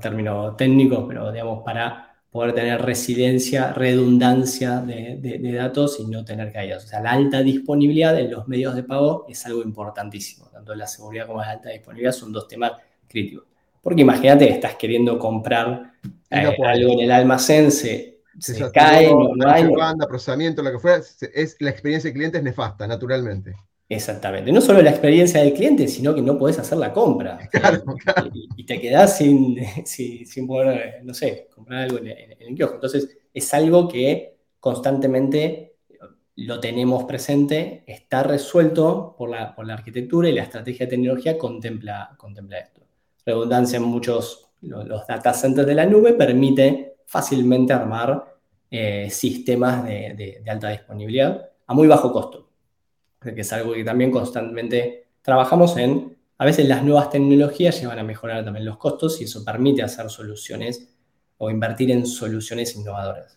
término 0.00 0.54
técnico, 0.54 1.08
pero 1.08 1.32
digamos 1.32 1.64
para 1.64 2.08
poder 2.30 2.54
tener 2.54 2.82
residencia, 2.82 3.72
redundancia 3.72 4.80
de, 4.80 5.52
datos 5.52 5.98
y 5.98 6.06
no 6.06 6.24
tener 6.24 6.52
caídas. 6.52 6.84
O 6.84 6.86
sea, 6.86 7.00
la 7.00 7.12
alta 7.12 7.42
disponibilidad 7.42 8.18
en 8.18 8.30
los 8.30 8.46
medios 8.46 8.74
de 8.74 8.82
pago 8.82 9.24
es 9.28 9.44
algo 9.46 9.62
importantísimo. 9.62 10.46
Tanto 10.48 10.74
la 10.74 10.86
seguridad 10.86 11.26
como 11.26 11.40
la 11.40 11.50
alta 11.50 11.70
disponibilidad 11.70 12.12
son 12.12 12.32
dos 12.32 12.46
temas 12.46 12.72
críticos. 13.08 13.47
Porque 13.82 14.02
imagínate 14.02 14.46
que 14.46 14.52
estás 14.52 14.76
queriendo 14.76 15.18
comprar 15.18 15.92
eh, 16.30 16.56
algo 16.64 16.92
en 16.92 17.00
el 17.00 17.10
almacén, 17.10 17.70
se, 17.70 18.18
cae, 18.72 19.10
no, 19.10 19.48
hay... 19.48 19.64
Banda, 19.64 20.06
procesamiento, 20.06 20.62
lo 20.62 20.72
que 20.72 20.78
fuera, 20.78 20.98
es, 20.98 21.56
la 21.60 21.70
experiencia 21.70 22.08
del 22.08 22.14
cliente 22.14 22.38
es 22.38 22.44
nefasta, 22.44 22.86
naturalmente. 22.86 23.54
Exactamente. 23.88 24.52
No 24.52 24.60
solo 24.60 24.82
la 24.82 24.90
experiencia 24.90 25.40
del 25.40 25.54
cliente, 25.54 25.88
sino 25.88 26.14
que 26.14 26.20
no 26.20 26.36
podés 26.36 26.58
hacer 26.58 26.78
la 26.78 26.92
compra. 26.92 27.38
Y, 28.56 28.66
te 28.66 28.80
quedás 28.80 29.16
sin, 29.16 29.56
sin, 29.86 30.46
poder, 30.46 31.00
no 31.04 31.14
sé, 31.14 31.48
comprar 31.54 31.84
algo 31.84 31.98
en, 31.98 32.08
el 32.08 32.54
kiosco. 32.54 32.74
Entonces, 32.74 33.16
es 33.32 33.54
algo 33.54 33.88
que 33.88 34.36
constantemente 34.60 35.76
lo 36.36 36.60
tenemos 36.60 37.04
presente, 37.04 37.82
está 37.86 38.22
resuelto 38.22 39.14
por 39.16 39.30
la, 39.30 39.54
por 39.54 39.66
la 39.66 39.74
arquitectura 39.74 40.28
y 40.28 40.32
la 40.32 40.42
estrategia 40.42 40.86
de 40.86 40.90
tecnología 40.90 41.38
contempla, 41.38 42.14
contempla 42.16 42.58
esto. 42.58 42.87
Redundancia 43.28 43.76
en 43.76 43.84
muchos, 43.84 44.50
los, 44.62 45.06
data 45.06 45.32
centers 45.32 45.66
de 45.66 45.74
la 45.74 45.86
nube 45.86 46.14
permite 46.14 46.96
fácilmente 47.06 47.72
armar 47.72 48.36
eh, 48.70 49.08
sistemas 49.10 49.84
de 49.84 50.42
alta 50.46 50.68
disponibilidad 50.70 51.50
a 51.66 51.74
muy 51.74 51.86
bajo 51.86 52.12
costo 52.12 52.48
que 53.20 53.40
es 53.40 53.52
algo 53.52 53.72
que 53.74 53.84
también 53.84 54.10
constantemente 54.10 55.08
trabajamos 55.22 55.76
en. 55.76 56.16
A 56.38 56.44
veces 56.44 56.68
las 56.68 56.84
nuevas 56.84 57.10
tecnologías 57.10 57.80
llevan 57.80 57.98
a 57.98 58.04
mejorar 58.04 58.44
también 58.44 58.64
los 58.64 58.78
costos 58.78 59.20
y 59.20 59.24
eso 59.24 59.44
permite 59.44 59.82
hacer 59.82 60.08
soluciones 60.08 60.88
o 61.36 61.50
invertir 61.50 61.90
en 61.90 62.06
soluciones 62.06 62.76
innovadoras. 62.76 63.34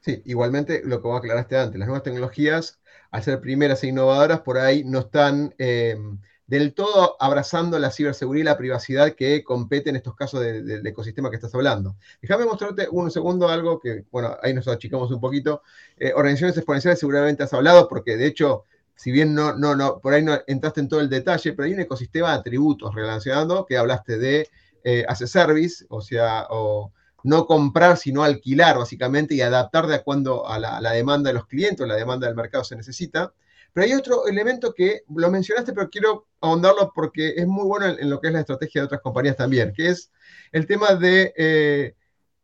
Sí, 0.00 0.20
igualmente 0.26 0.82
lo 0.84 1.00
que 1.00 1.08
vos 1.08 1.18
aclaraste 1.18 1.56
antes, 1.56 1.78
las 1.78 1.88
nuevas 1.88 2.02
tecnologías, 2.02 2.80
al 3.10 3.22
ser 3.22 3.40
primeras 3.40 3.82
e 3.82 3.88
innovadoras, 3.88 4.40
por 4.40 4.58
ahí 4.58 4.84
no 4.84 4.98
están 4.98 5.54
eh, 5.56 5.96
del 6.46 6.74
todo 6.74 7.16
abrazando 7.20 7.78
la 7.78 7.90
ciberseguridad 7.90 8.42
y 8.42 8.44
la 8.44 8.58
privacidad 8.58 9.14
que 9.14 9.42
compete 9.42 9.90
en 9.90 9.96
estos 9.96 10.14
casos 10.14 10.40
del 10.40 10.86
ecosistema 10.86 11.30
que 11.30 11.36
estás 11.36 11.54
hablando. 11.54 11.96
Déjame 12.20 12.44
mostrarte 12.44 12.88
un 12.90 13.10
segundo 13.10 13.48
algo 13.48 13.80
que, 13.80 14.04
bueno, 14.10 14.36
ahí 14.42 14.52
nos 14.52 14.68
achicamos 14.68 15.10
un 15.10 15.20
poquito. 15.20 15.62
Eh, 15.96 16.12
organizaciones 16.14 16.56
exponenciales 16.56 16.98
seguramente 16.98 17.42
has 17.42 17.52
hablado, 17.52 17.88
porque 17.88 18.16
de 18.16 18.26
hecho 18.26 18.64
si 18.96 19.10
bien 19.10 19.34
no, 19.34 19.56
no, 19.56 19.74
no, 19.74 19.98
por 20.00 20.14
ahí 20.14 20.22
no 20.22 20.38
entraste 20.46 20.80
en 20.80 20.88
todo 20.88 21.00
el 21.00 21.08
detalle, 21.08 21.52
pero 21.52 21.66
hay 21.66 21.74
un 21.74 21.80
ecosistema 21.80 22.30
de 22.30 22.38
atributos 22.38 22.94
relacionado 22.94 23.66
que 23.66 23.76
hablaste 23.76 24.18
de 24.18 24.48
eh, 24.84 25.04
a 25.08 25.14
service, 25.14 25.84
o 25.88 26.00
sea, 26.00 26.46
o 26.50 26.92
no 27.22 27.46
comprar, 27.46 27.96
sino 27.96 28.22
alquilar, 28.22 28.78
básicamente, 28.78 29.34
y 29.34 29.40
adaptar 29.40 29.86
de 29.86 29.96
acuerdo 29.96 30.46
a 30.46 30.58
la, 30.58 30.92
demanda 30.92 31.30
de 31.30 31.34
los 31.34 31.46
clientes 31.46 31.80
o 31.80 31.86
la 31.86 31.96
demanda 31.96 32.26
del 32.26 32.36
mercado 32.36 32.64
se 32.64 32.76
necesita. 32.76 33.32
Pero 33.74 33.84
hay 33.84 33.92
otro 33.92 34.26
elemento 34.26 34.72
que 34.72 35.02
lo 35.14 35.30
mencionaste, 35.30 35.74
pero 35.74 35.90
quiero 35.90 36.28
ahondarlo 36.40 36.92
porque 36.94 37.34
es 37.36 37.46
muy 37.46 37.66
bueno 37.66 37.86
en, 37.86 38.08
lo 38.08 38.20
que 38.20 38.28
es 38.28 38.32
la 38.32 38.40
estrategia 38.40 38.80
de 38.80 38.86
otras 38.86 39.02
compañías 39.02 39.36
también, 39.36 39.74
que 39.74 39.88
es 39.88 40.10
el 40.52 40.66
tema 40.66 40.94
de 40.94 41.34
eh, 41.36 41.94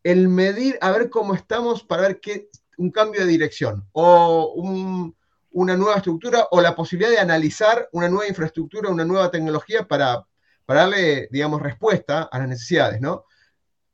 el 0.03 0.29
medir, 0.29 0.77
a 0.83 0.91
ver 0.91 1.09
cómo 1.09 1.35
estamos 1.35 1.85
para 1.85 2.03
ver 2.03 2.21
qué, 2.21 2.51
un 2.79 2.91
cambio 2.91 3.21
de 3.21 3.27
dirección 3.27 3.87
o 3.93 4.53
un, 4.57 5.15
una 5.53 5.77
nueva 5.77 5.97
estructura 5.97 6.49
o 6.51 6.61
la 6.61 6.75
posibilidad 6.75 7.11
de 7.11 7.19
analizar 7.19 7.89
una 7.93 8.09
nueva 8.09 8.29
infraestructura, 8.29 8.91
una 8.91 9.05
nueva 9.05 9.31
tecnología 9.31 9.87
para, 9.87 10.27
para 10.65 10.81
darle, 10.81 11.29
digamos, 11.31 11.61
respuesta 11.61 12.23
a 12.23 12.39
las 12.39 12.49
necesidades, 12.49 13.01
¿no? 13.01 13.25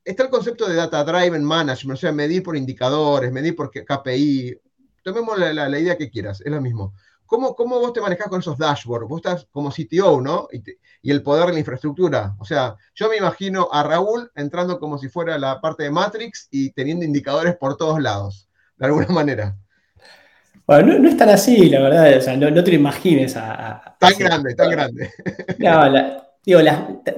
Está 0.04 0.22
el 0.22 0.30
concepto 0.30 0.68
de 0.68 0.76
Data 0.76 1.02
Driven 1.02 1.42
Management, 1.42 1.98
o 1.98 2.00
sea, 2.00 2.12
medir 2.12 2.42
por 2.42 2.56
indicadores, 2.56 3.32
medir 3.32 3.56
por 3.56 3.70
KPI. 3.70 4.60
Tomemos 5.02 5.36
la, 5.36 5.80
idea 5.80 5.96
que 5.96 6.10
quieras, 6.10 6.40
es 6.42 6.52
lo 6.52 6.60
mismo. 6.60 6.94
¿Cómo, 7.26 7.54
¿Cómo, 7.54 7.78
vos 7.78 7.92
te 7.92 8.00
manejas 8.00 8.28
con 8.28 8.40
esos 8.40 8.56
dashboards? 8.56 9.08
Vos 9.08 9.18
estás 9.18 9.46
como 9.50 9.70
CTO, 9.70 10.20
¿no? 10.20 10.48
Y, 10.52 10.62
y, 11.02 11.10
el 11.10 11.22
poder 11.22 11.46
de 11.46 11.52
la 11.54 11.58
infraestructura. 11.58 12.34
O 12.38 12.44
sea, 12.44 12.76
yo 12.94 13.08
me 13.08 13.16
imagino 13.16 13.68
a 13.70 13.82
Raúl 13.82 14.30
entrando 14.34 14.78
como 14.78 14.98
si 14.98 15.08
fuera 15.08 15.38
la 15.38 15.60
parte 15.60 15.84
de 15.84 15.90
Matrix 15.90 16.48
y 16.50 16.70
teniendo 16.72 17.04
indicadores 17.04 17.56
por 17.56 17.76
todos 17.76 18.00
lados, 18.00 18.48
de 18.76 18.86
alguna 18.86 19.08
manera. 19.08 19.56
Bueno, 20.66 20.98
no, 20.98 21.08
es 21.08 21.16
tan 21.16 21.28
así, 21.28 21.68
la 21.68 21.80
verdad, 21.80 22.16
o 22.16 22.20
sea, 22.20 22.36
no, 22.36 22.64
te 22.64 22.70
lo 22.72 22.76
imagines 22.76 23.36
a... 23.36 23.96
tan 24.00 24.14
grande, 24.18 24.54
tan 24.54 24.70
grande. 24.70 25.10
No, 25.58 26.26
digo, 26.44 26.60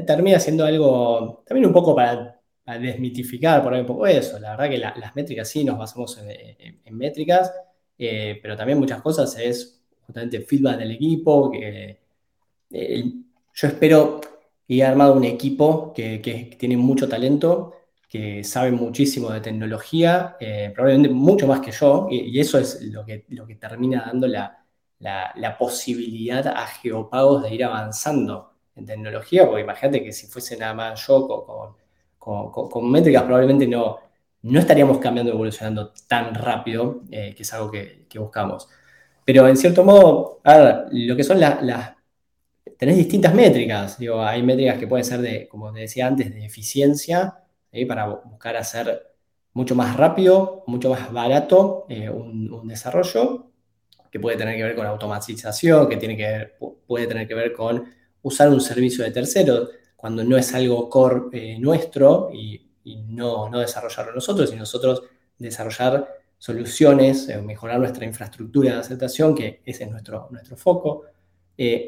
termina 0.07 0.39
siendo 0.39 0.67
algo, 0.67 1.45
también 1.47 1.67
un 1.67 1.73
poco 1.73 1.95
para, 1.95 2.41
desmitificar 2.79 3.63
por 3.63 3.73
ahí 3.73 3.81
un 3.81 3.87
poco 3.87 4.07
eso. 4.07 4.39
La 4.39 4.51
verdad 4.51 4.69
que 4.69 5.01
las 5.01 5.17
métricas 5.17 5.49
sí 5.49 5.65
nos 5.65 5.79
basamos 5.79 6.19
en, 6.19 6.97
métricas, 6.97 7.51
eh, 7.97 8.39
pero 8.43 8.55
también 8.55 8.79
muchas 8.79 9.01
cosas 9.01 9.39
es 9.39 9.78
justamente 10.09 10.41
feedback 10.41 10.79
del 10.79 10.93
equipo, 10.93 11.51
que 11.51 12.01
eh, 12.71 13.05
yo 13.55 13.69
espero 13.69 14.21
que 14.67 14.77
he 14.77 14.85
armado 14.85 15.15
un 15.15 15.25
equipo 15.25 15.93
que, 15.95 16.57
tiene 16.59 16.77
mucho 16.77 17.09
talento 17.09 17.75
que 18.09 18.43
saben 18.43 18.75
muchísimo 18.75 19.31
de 19.31 19.43
tecnología, 19.43 20.37
eh, 20.41 20.73
probablemente 20.75 21.11
mucho 21.15 21.47
más 21.47 21.61
que 21.61 21.73
yo, 21.73 22.09
y, 22.11 22.41
eso 22.41 22.59
es 22.59 22.81
lo 22.83 23.05
que, 23.05 23.27
lo 23.29 23.47
que 23.47 23.57
termina 23.57 24.05
dando 24.07 24.27
la, 24.27 24.65
la, 24.99 25.59
posibilidad 25.59 26.47
a 26.47 26.67
geopagos 26.67 27.43
de 27.43 27.55
ir 27.55 27.65
avanzando 27.65 28.55
en 28.75 28.87
tecnología, 28.87 29.47
porque 29.47 29.61
imagínate 29.63 30.03
que 30.03 30.13
si 30.13 30.27
fuese 30.27 30.57
nada 30.57 30.73
más 30.73 31.07
yo 31.07 31.29
con, 32.19 32.51
con, 32.51 32.71
con, 32.71 32.91
métricas, 32.91 33.25
probablemente 33.25 33.67
no, 33.67 33.99
no 34.43 34.61
estaríamos 34.61 34.99
cambiando, 34.99 35.33
evolucionando 35.33 35.93
tan 36.07 36.35
rápido, 36.35 37.03
eh, 37.11 37.35
que 37.37 37.43
es 37.43 37.53
algo 37.53 37.71
que, 37.71 38.07
buscamos. 38.19 38.69
Pero 39.29 39.47
en 39.47 39.59
cierto 39.59 39.85
modo, 39.85 40.41
a 40.43 40.57
ver, 40.57 40.87
lo 40.91 41.15
que 41.15 41.23
son 41.23 41.39
las... 41.39 41.59
tenés 42.79 42.97
distintas 42.97 43.35
métricas, 43.35 43.99
hay 44.01 44.43
métricas 44.43 44.79
que 44.79 44.87
pueden 44.87 45.05
ser 45.05 45.21
de, 45.21 45.47
como 45.47 45.71
te 45.71 45.81
decía 45.81 46.07
antes, 46.07 46.33
de 46.33 46.47
eficiencia, 46.47 47.37
para 47.87 48.07
buscar 48.07 48.57
hacer 48.57 49.07
mucho 49.53 49.75
más 49.75 49.99
rápido, 49.99 50.65
mucho 50.67 50.89
más 50.89 51.13
barato 51.13 51.85
eh, 51.91 52.09
un, 52.09 52.67
desarrollo 52.67 53.51
que 54.11 54.19
puede 54.19 54.39
tener 54.39 54.57
que 54.57 54.63
ver 54.63 54.75
con 54.75 54.87
automatización, 54.87 55.91
que 55.91 55.99
tiene 55.99 56.17
que 56.17 56.53
puede 56.87 57.07
tener 57.07 57.29
que 57.29 57.35
ver 57.35 57.53
con 57.53 57.85
usar 58.23 58.49
un 58.49 58.63
servicio 58.63 59.05
de 59.05 59.11
tercero 59.11 59.69
cuando 59.95 60.25
no 60.25 60.39
es 60.39 60.55
algo 60.55 60.89
core 60.89 61.25
eh, 61.35 61.59
nuestro 61.59 62.31
y, 62.33 62.67
no, 63.09 63.51
no, 63.51 63.59
desarrollarlo 63.59 64.15
nosotros, 64.15 64.55
y 64.55 64.57
nosotros 64.57 65.03
desarrollar 65.37 66.18
soluciones, 66.39 67.29
eh, 67.29 67.43
mejorar 67.43 67.79
nuestra 67.79 68.05
infraestructura 68.05 68.73
de 68.73 68.79
aceptación, 68.79 69.35
que 69.35 69.61
ese 69.65 69.85
es 69.85 69.91
nuestro, 69.91 70.29
nuestro 70.31 70.57
foco, 70.57 71.05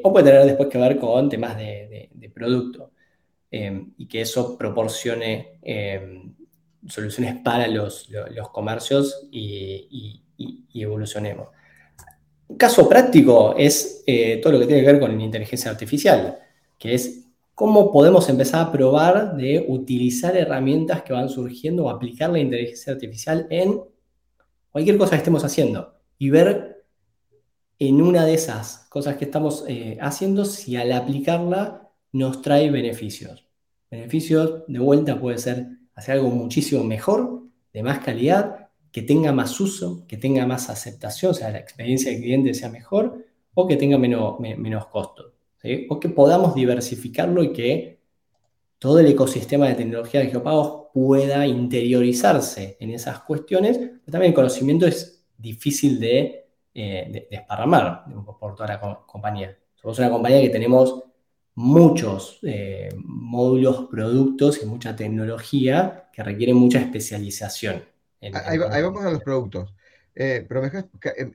o 0.03 0.11
puede 0.11 0.25
tener 0.25 0.45
después 0.45 0.67
que 0.67 0.77
ver 0.77 0.97
con 0.99 1.29
temas 1.29 1.57
de, 1.57 2.09
producto. 2.33 2.91
Em, 3.53 3.93
y 3.97 4.05
que 4.07 4.21
eso 4.21 4.57
proporcione 4.57 5.59
em, 5.61 6.33
soluciones 6.87 7.35
para 7.43 7.67
los, 7.67 8.07
comercios 8.53 9.27
y, 9.29 10.23
evolucionemos. 10.73 11.49
Un 12.47 12.57
caso 12.57 12.87
práctico 12.87 13.53
es 13.57 14.03
eh, 14.07 14.39
todo 14.41 14.53
lo 14.53 14.59
que 14.59 14.67
tiene 14.67 14.81
que 14.81 14.91
ver 14.91 15.01
con 15.01 15.15
la 15.15 15.23
inteligencia 15.23 15.69
artificial, 15.69 16.39
que 16.79 16.93
es 16.93 17.27
cómo 17.53 17.91
podemos 17.91 18.27
empezar 18.29 18.67
a 18.67 18.71
probar 18.71 19.35
de 19.35 19.65
utilizar 19.67 20.35
herramientas 20.35 21.03
que 21.03 21.13
van 21.13 21.29
surgiendo 21.29 21.85
o 21.85 21.89
aplicar 21.89 22.29
la 22.29 22.39
inteligencia 22.39 22.93
artificial 22.93 23.47
en 23.49 23.81
cualquier 24.71 24.97
cosa 24.97 25.11
que 25.11 25.17
estemos 25.17 25.43
haciendo 25.43 25.95
y 26.17 26.29
ver 26.29 26.85
en 27.79 28.01
una 28.01 28.25
de 28.25 28.35
esas 28.35 28.85
cosas 28.89 29.17
que 29.17 29.25
estamos 29.25 29.65
eh, 29.67 29.97
haciendo 30.01 30.45
si 30.45 30.75
al 30.75 30.91
aplicarla 30.91 31.89
nos 32.11 32.41
trae 32.41 32.69
beneficios. 32.69 33.47
Beneficios, 33.89 34.63
de 34.67 34.79
vuelta, 34.79 35.19
puede 35.19 35.37
ser 35.37 35.67
hacer 35.95 36.15
algo 36.15 36.29
muchísimo 36.29 36.83
mejor, 36.83 37.43
de 37.73 37.83
más 37.83 37.99
calidad, 37.99 38.69
que 38.91 39.01
tenga 39.01 39.31
más 39.31 39.59
uso, 39.59 40.05
que 40.07 40.17
tenga 40.17 40.45
más 40.45 40.69
aceptación, 40.69 41.31
o 41.31 41.33
sea, 41.33 41.49
la 41.49 41.59
experiencia 41.59 42.11
del 42.11 42.21
cliente 42.21 42.53
sea 42.53 42.69
mejor, 42.69 43.25
o 43.53 43.67
que 43.67 43.77
tenga 43.77 43.97
menos, 43.97 44.39
menos 44.39 44.87
costo. 44.87 45.33
O 45.89 45.99
que 45.99 46.09
podamos 46.09 46.55
diversificarlo 46.55 47.43
y 47.43 47.53
que 47.53 47.99
todo 48.79 48.99
el 48.99 49.07
ecosistema 49.07 49.67
de 49.67 49.75
tecnología 49.75 50.21
de 50.21 50.29
geopagos 50.29 50.80
pueda 50.93 51.45
interiorizarse 51.47 52.77
en 52.79 52.91
esas 52.91 53.19
cuestiones, 53.21 53.77
pero 53.77 54.11
también 54.11 54.31
el 54.31 54.35
conocimiento 54.35 54.85
es 54.85 55.23
difícil 55.37 55.99
de, 55.99 56.45
eh, 56.73 57.27
desparramar 57.29 58.05
por 58.39 58.55
toda 58.55 58.69
la 58.69 58.79
compañía. 59.05 59.57
Somos 59.75 59.97
una 59.99 60.09
compañía 60.09 60.41
que 60.41 60.49
tenemos 60.49 61.03
muchos 61.55 62.39
eh, 62.43 62.89
módulos, 63.03 63.87
productos 63.89 64.61
y 64.61 64.65
mucha 64.65 64.95
tecnología 64.95 66.09
que 66.13 66.23
requieren 66.23 66.55
mucha 66.55 66.79
especialización. 66.79 67.83
ahí, 68.21 68.57
vamos 68.81 69.03
a 69.03 69.11
los 69.11 69.23
productos. 69.23 69.73
Eh, 70.13 70.45
pero 70.47 70.65
eh, 70.65 70.71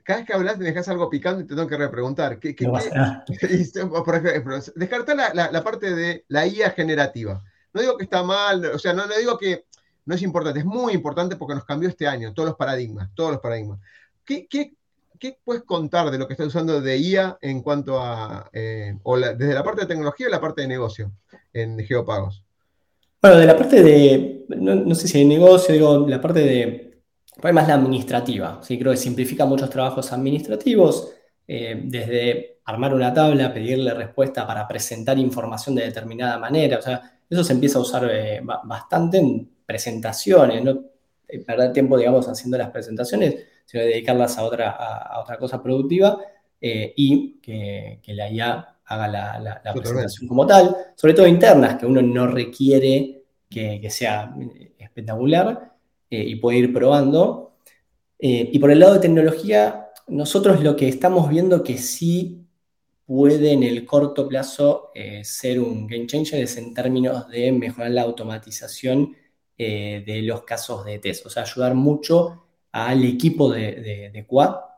cada 0.05 0.19
vez 0.19 0.27
que 0.27 0.35
hablas 0.35 0.59
me 0.59 0.67
dejas 0.67 0.87
algo 0.89 1.09
picando 1.09 1.41
y 1.41 1.45
te 1.45 1.55
tengo 1.55 1.69
que 1.69 1.79
repreguntar. 1.79 2.39
¿Qué, 2.39 2.55
qué, 2.55 2.67
por 4.05 4.15
ejemplo, 4.15 4.59
descartar 4.75 5.17
la, 5.17 5.51
la, 5.51 5.65
parte 5.65 5.95
de 5.95 6.25
la 6.29 6.47
IA 6.47 6.71
generativa. 6.71 7.43
No 7.77 7.83
digo 7.83 7.99
que 7.99 8.05
está 8.05 8.23
mal, 8.23 8.65
o 8.65 8.79
sea, 8.79 8.95
no, 8.95 9.07
no 9.07 9.15
digo 9.19 9.37
que 9.37 9.67
no 10.07 10.15
es 10.15 10.23
importante, 10.23 10.61
es 10.61 10.65
muy 10.65 10.95
importante 10.95 11.37
porque 11.37 11.55
nos 11.55 11.67
cambió 11.67 11.91
este 11.91 12.07
año, 12.07 12.33
todos 12.33 12.49
los 12.49 12.57
paradigmas, 12.57 13.11
todos 13.15 13.33
los 13.33 13.41
paradigmas. 13.41 13.81
¿Qué, 14.25 14.49
puedes 15.45 15.63
contar 15.65 16.11
de 16.11 16.17
lo 16.17 16.27
que 16.27 16.33
estás 16.33 16.47
usando 16.47 16.81
de 16.81 16.97
IA 16.97 17.37
en 17.43 17.61
cuanto 17.61 18.01
a, 18.01 18.49
eh, 18.51 18.97
o 19.03 19.19
desde 19.19 19.53
la 19.53 19.63
parte 19.63 19.83
de 19.83 19.89
tecnología 19.89 20.29
o 20.29 20.31
la 20.31 20.41
parte 20.41 20.63
de 20.63 20.69
negocio 20.69 21.13
en 21.53 21.79
Geopagos? 21.81 22.43
Bueno, 23.21 23.37
de 23.37 23.47
la 23.47 23.59
parte 23.59 23.83
de, 23.83 24.47
no, 24.57 24.95
sé 24.95 25.07
si 25.07 25.19
de 25.19 25.27
negocio, 25.27 25.75
digo, 25.75 26.09
la 26.09 26.21
parte 26.21 26.41
de, 26.41 27.03
más 27.53 27.69
la 27.69 27.75
administrativa, 27.75 28.61
¿sí? 28.63 28.79
creo 28.79 28.93
que 28.93 28.99
simplifica 28.99 29.45
muchos 29.45 29.69
trabajos 29.69 30.11
administrativos, 30.15 31.13
eh, 31.47 31.79
desde 31.85 32.56
armar 32.67 32.93
una 32.95 33.15
tabla, 33.15 33.53
pedirle 33.53 33.95
respuesta 33.95 34.47
para 34.47 34.67
presentar 34.67 35.19
información 35.19 35.77
de 35.77 35.85
determinada 35.85 36.37
manera, 36.39 36.79
o 36.79 36.83
sea, 36.83 37.19
eso 37.29 37.45
se 37.45 37.53
empieza 37.53 37.79
a 37.79 37.83
usar 37.83 38.09
eh, 38.11 38.41
bastante 38.65 39.19
en 39.19 39.49
presentaciones, 39.65 40.63
no 40.63 40.83
perder 41.45 41.73
tiempo, 41.73 41.97
digamos, 41.97 42.29
haciendo 42.29 42.59
las 42.59 42.71
presentaciones, 42.71 43.37
sino 43.65 43.83
dedicarlas 43.83 44.39
a 44.39 44.45
otra, 44.45 44.71
a, 44.71 45.21
otra 45.21 45.39
cosa 45.39 45.63
productiva 45.63 46.19
eh, 46.61 46.93
y 46.97 47.39
que, 47.41 48.01
la 48.09 48.31
IA 48.31 48.77
haga 48.85 49.09
la, 49.09 49.73
presentación 49.73 50.29
como 50.29 50.47
tal, 50.47 50.77
sobre 50.97 51.15
todo 51.15 51.27
internas, 51.27 51.77
que 51.77 51.87
uno 51.87 52.03
no 52.03 52.27
requiere 52.27 53.25
que, 53.49 53.91
sea 53.91 54.35
espectacular 54.79 55.73
eh, 56.11 56.23
y 56.23 56.37
puede 56.37 56.59
ir 56.59 56.73
probando. 56.73 57.59
y 58.19 58.59
por 58.59 58.71
el 58.71 58.81
lado 58.81 58.95
de 58.95 59.01
tecnología, 59.01 59.91
nosotros 60.09 60.63
lo 60.63 60.77
que 60.77 60.89
estamos 60.89 61.29
viendo 61.29 61.63
que 61.63 61.79
sí 61.79 62.46
puede 63.07 63.53
en 63.53 63.63
el 63.63 63.87
corto 63.87 64.29
plazo 64.29 64.91
eh, 64.95 65.23
ser 65.25 65.61
un 65.61 65.87
game 65.87 66.07
changer 66.07 66.43
es 66.43 66.57
en 66.57 66.75
términos 66.75 67.29
de 67.29 67.53
mejorar 67.53 67.93
la 67.93 68.03
automatización 68.03 69.17
eh, 69.57 70.03
de 70.05 70.23
los 70.23 70.43
casos 70.43 70.85
de 70.85 70.99
test, 70.99 71.25
o 71.25 71.31
sea, 71.31 71.45
ayudar 71.45 71.75
mucho 71.75 72.45
al 72.73 73.05
equipo 73.05 73.51
de, 73.51 74.11
de, 74.13 74.27
QA. 74.27 74.77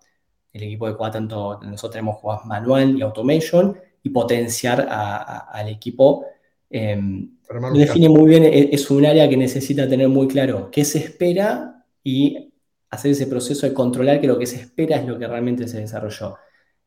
El 0.52 0.62
equipo 0.62 0.86
de 0.86 0.96
QA, 0.96 1.10
tanto 1.10 1.58
nosotros 1.62 1.92
tenemos 1.92 2.20
QA 2.20 2.44
manual 2.44 2.96
y 2.96 3.02
automation, 3.02 3.76
y 4.02 4.10
potenciar 4.10 4.86
al 4.88 5.68
equipo. 5.68 6.26
Em, 6.70 7.38
define 7.74 8.08
muy 8.08 8.28
bien, 8.28 8.44
e, 8.44 8.68
es 8.72 8.90
un 8.90 9.04
área 9.04 9.28
que 9.28 9.36
necesita 9.36 9.88
tener 9.88 10.08
muy 10.08 10.28
claro 10.28 10.70
qué 10.70 10.84
se 10.84 10.98
espera 10.98 11.84
y 12.04 12.52
hacer 12.90 13.12
ese 13.12 13.26
proceso 13.26 13.66
de 13.66 13.74
controlar 13.74 14.20
que 14.20 14.28
lo 14.28 14.38
que 14.38 14.46
se 14.46 14.56
espera 14.56 14.96
es 14.96 15.06
lo 15.06 15.18
que 15.18 15.26
realmente 15.26 15.66
se 15.66 15.80
desarrolló 15.80 16.36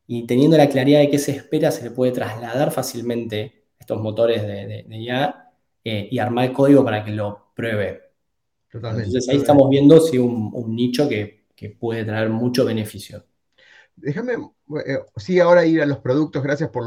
y 0.06 0.26
teniendo 0.26 0.56
la 0.56 0.68
claridad 0.68 1.00
de 1.00 1.10
qué 1.10 1.18
se 1.18 1.32
espera, 1.32 1.70
se 1.70 1.84
le 1.84 1.90
puede 1.90 2.12
trasladar 2.12 2.72
fácilmente 2.72 3.66
estos 3.78 4.00
motores 4.00 4.42
de, 4.42 4.84
IA 4.88 5.50
eh, 5.84 6.08
y 6.10 6.18
armar 6.18 6.46
el 6.46 6.52
código 6.52 6.84
para 6.84 7.04
que 7.04 7.12
lo 7.12 7.52
pruebe. 7.54 8.00
Totalmente. 8.70 9.08
Entonces 9.08 9.30
ahí 9.30 9.38
estamos 9.38 9.68
viendo 9.68 10.00
si 10.00 10.18
un, 10.18 10.52
nicho 10.74 11.08
que, 11.08 11.42
puede 11.78 12.04
traer 12.04 12.28
mucho 12.28 12.64
beneficio. 12.64 13.24
Déjame, 13.94 14.32
eh, 14.84 14.98
sí, 15.16 15.38
ahora 15.38 15.64
ir 15.64 15.80
a 15.80 15.86
los 15.86 15.98
productos, 15.98 16.42
gracias 16.42 16.70
por, 16.70 16.84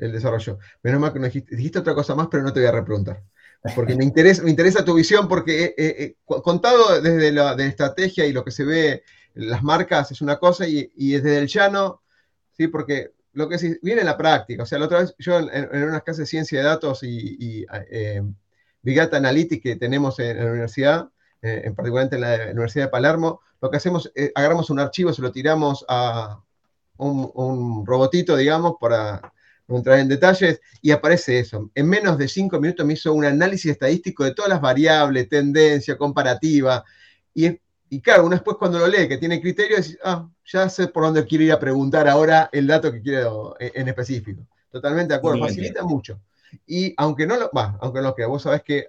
el 0.00 0.10
desarrollo. 0.10 0.58
Menos 0.82 1.00
mal 1.02 1.12
que 1.12 1.18
no 1.18 1.28
dijiste, 1.28 1.78
otra 1.78 1.94
cosa 1.94 2.14
más, 2.14 2.28
pero 2.30 2.42
no 2.42 2.52
te 2.52 2.60
voy 2.60 2.68
a 2.70 2.72
repreguntar. 2.72 3.22
Porque 3.74 3.94
me 3.94 4.04
interesa, 4.04 4.42
me 4.42 4.48
interesa 4.48 4.86
tu 4.86 4.94
visión, 4.94 5.28
porque 5.28 5.74
eh, 5.76 6.16
contado 6.24 6.98
desde 7.02 7.30
la 7.30 7.52
estrategia 7.64 8.24
y 8.24 8.32
lo 8.32 8.42
que 8.42 8.52
se 8.52 8.64
ve, 8.64 9.02
las 9.34 9.62
marcas 9.62 10.12
es 10.12 10.22
una 10.22 10.38
cosa, 10.38 10.66
y, 10.66 10.90
y 10.96 11.12
desde 11.12 11.36
el 11.36 11.46
llano 11.46 12.03
¿sí? 12.56 12.68
Porque 12.68 13.12
lo 13.32 13.48
que 13.48 13.58
sí, 13.58 13.78
viene 13.82 14.00
en 14.00 14.06
la 14.06 14.16
práctica. 14.16 14.62
O 14.62 14.66
sea, 14.66 14.78
la 14.78 14.86
otra 14.86 15.00
vez 15.00 15.14
yo 15.18 15.38
en, 15.38 15.82
unas 15.82 16.02
clases 16.02 16.20
de 16.20 16.26
ciencia 16.26 16.60
de 16.60 16.64
datos 16.64 17.02
y, 17.02 17.66
eh, 17.90 18.22
Big 18.82 18.96
Data 18.96 19.16
Analytics 19.16 19.62
que 19.62 19.76
tenemos 19.76 20.18
en, 20.18 20.38
la 20.38 20.50
universidad, 20.50 21.08
eh, 21.42 21.62
en 21.64 21.74
particular 21.74 22.08
en 22.12 22.20
la 22.20 22.50
Universidad 22.50 22.86
de 22.86 22.90
Palermo, 22.90 23.40
lo 23.60 23.70
que 23.70 23.78
hacemos 23.78 24.12
es 24.14 24.30
agarramos 24.34 24.70
un 24.70 24.78
archivo, 24.78 25.12
se 25.12 25.22
lo 25.22 25.32
tiramos 25.32 25.84
a 25.88 26.38
un, 26.98 27.84
robotito, 27.86 28.36
digamos, 28.36 28.74
para 28.80 29.32
no 29.66 29.78
entrar 29.78 29.98
en 29.98 30.08
detalles, 30.08 30.60
y 30.82 30.90
aparece 30.90 31.38
eso. 31.38 31.70
En 31.74 31.88
menos 31.88 32.18
de 32.18 32.28
cinco 32.28 32.60
minutos 32.60 32.84
me 32.84 32.92
hizo 32.92 33.14
un 33.14 33.24
análisis 33.24 33.72
estadístico 33.72 34.24
de 34.24 34.34
todas 34.34 34.50
las 34.50 34.60
variables, 34.60 35.28
tendencia, 35.28 35.96
comparativa, 35.96 36.84
y 37.32 37.46
es 37.46 37.56
y 37.94 38.00
claro, 38.00 38.24
uno 38.24 38.34
después 38.34 38.56
cuando 38.56 38.80
lo 38.80 38.88
lee, 38.88 39.06
que 39.06 39.18
tiene 39.18 39.40
criterio, 39.40 39.76
dice, 39.76 39.96
ah, 40.02 40.28
ya 40.44 40.68
sé 40.68 40.88
por 40.88 41.04
dónde 41.04 41.24
quiero 41.24 41.44
ir 41.44 41.52
a 41.52 41.60
preguntar 41.60 42.08
ahora 42.08 42.50
el 42.50 42.66
dato 42.66 42.90
que 42.90 43.00
quiero 43.00 43.54
en, 43.60 43.86
específico. 43.86 44.44
Totalmente 44.68 45.12
de 45.12 45.18
acuerdo, 45.18 45.38
facilita 45.38 45.84
mucho. 45.84 46.20
Y 46.66 46.92
aunque 46.96 47.24
no 47.24 47.36
lo, 47.36 47.52
va, 47.56 47.78
aunque 47.80 48.00
no 48.00 48.08
lo 48.08 48.14
que 48.16 48.24
vos 48.24 48.42
sabés 48.42 48.64
que 48.64 48.88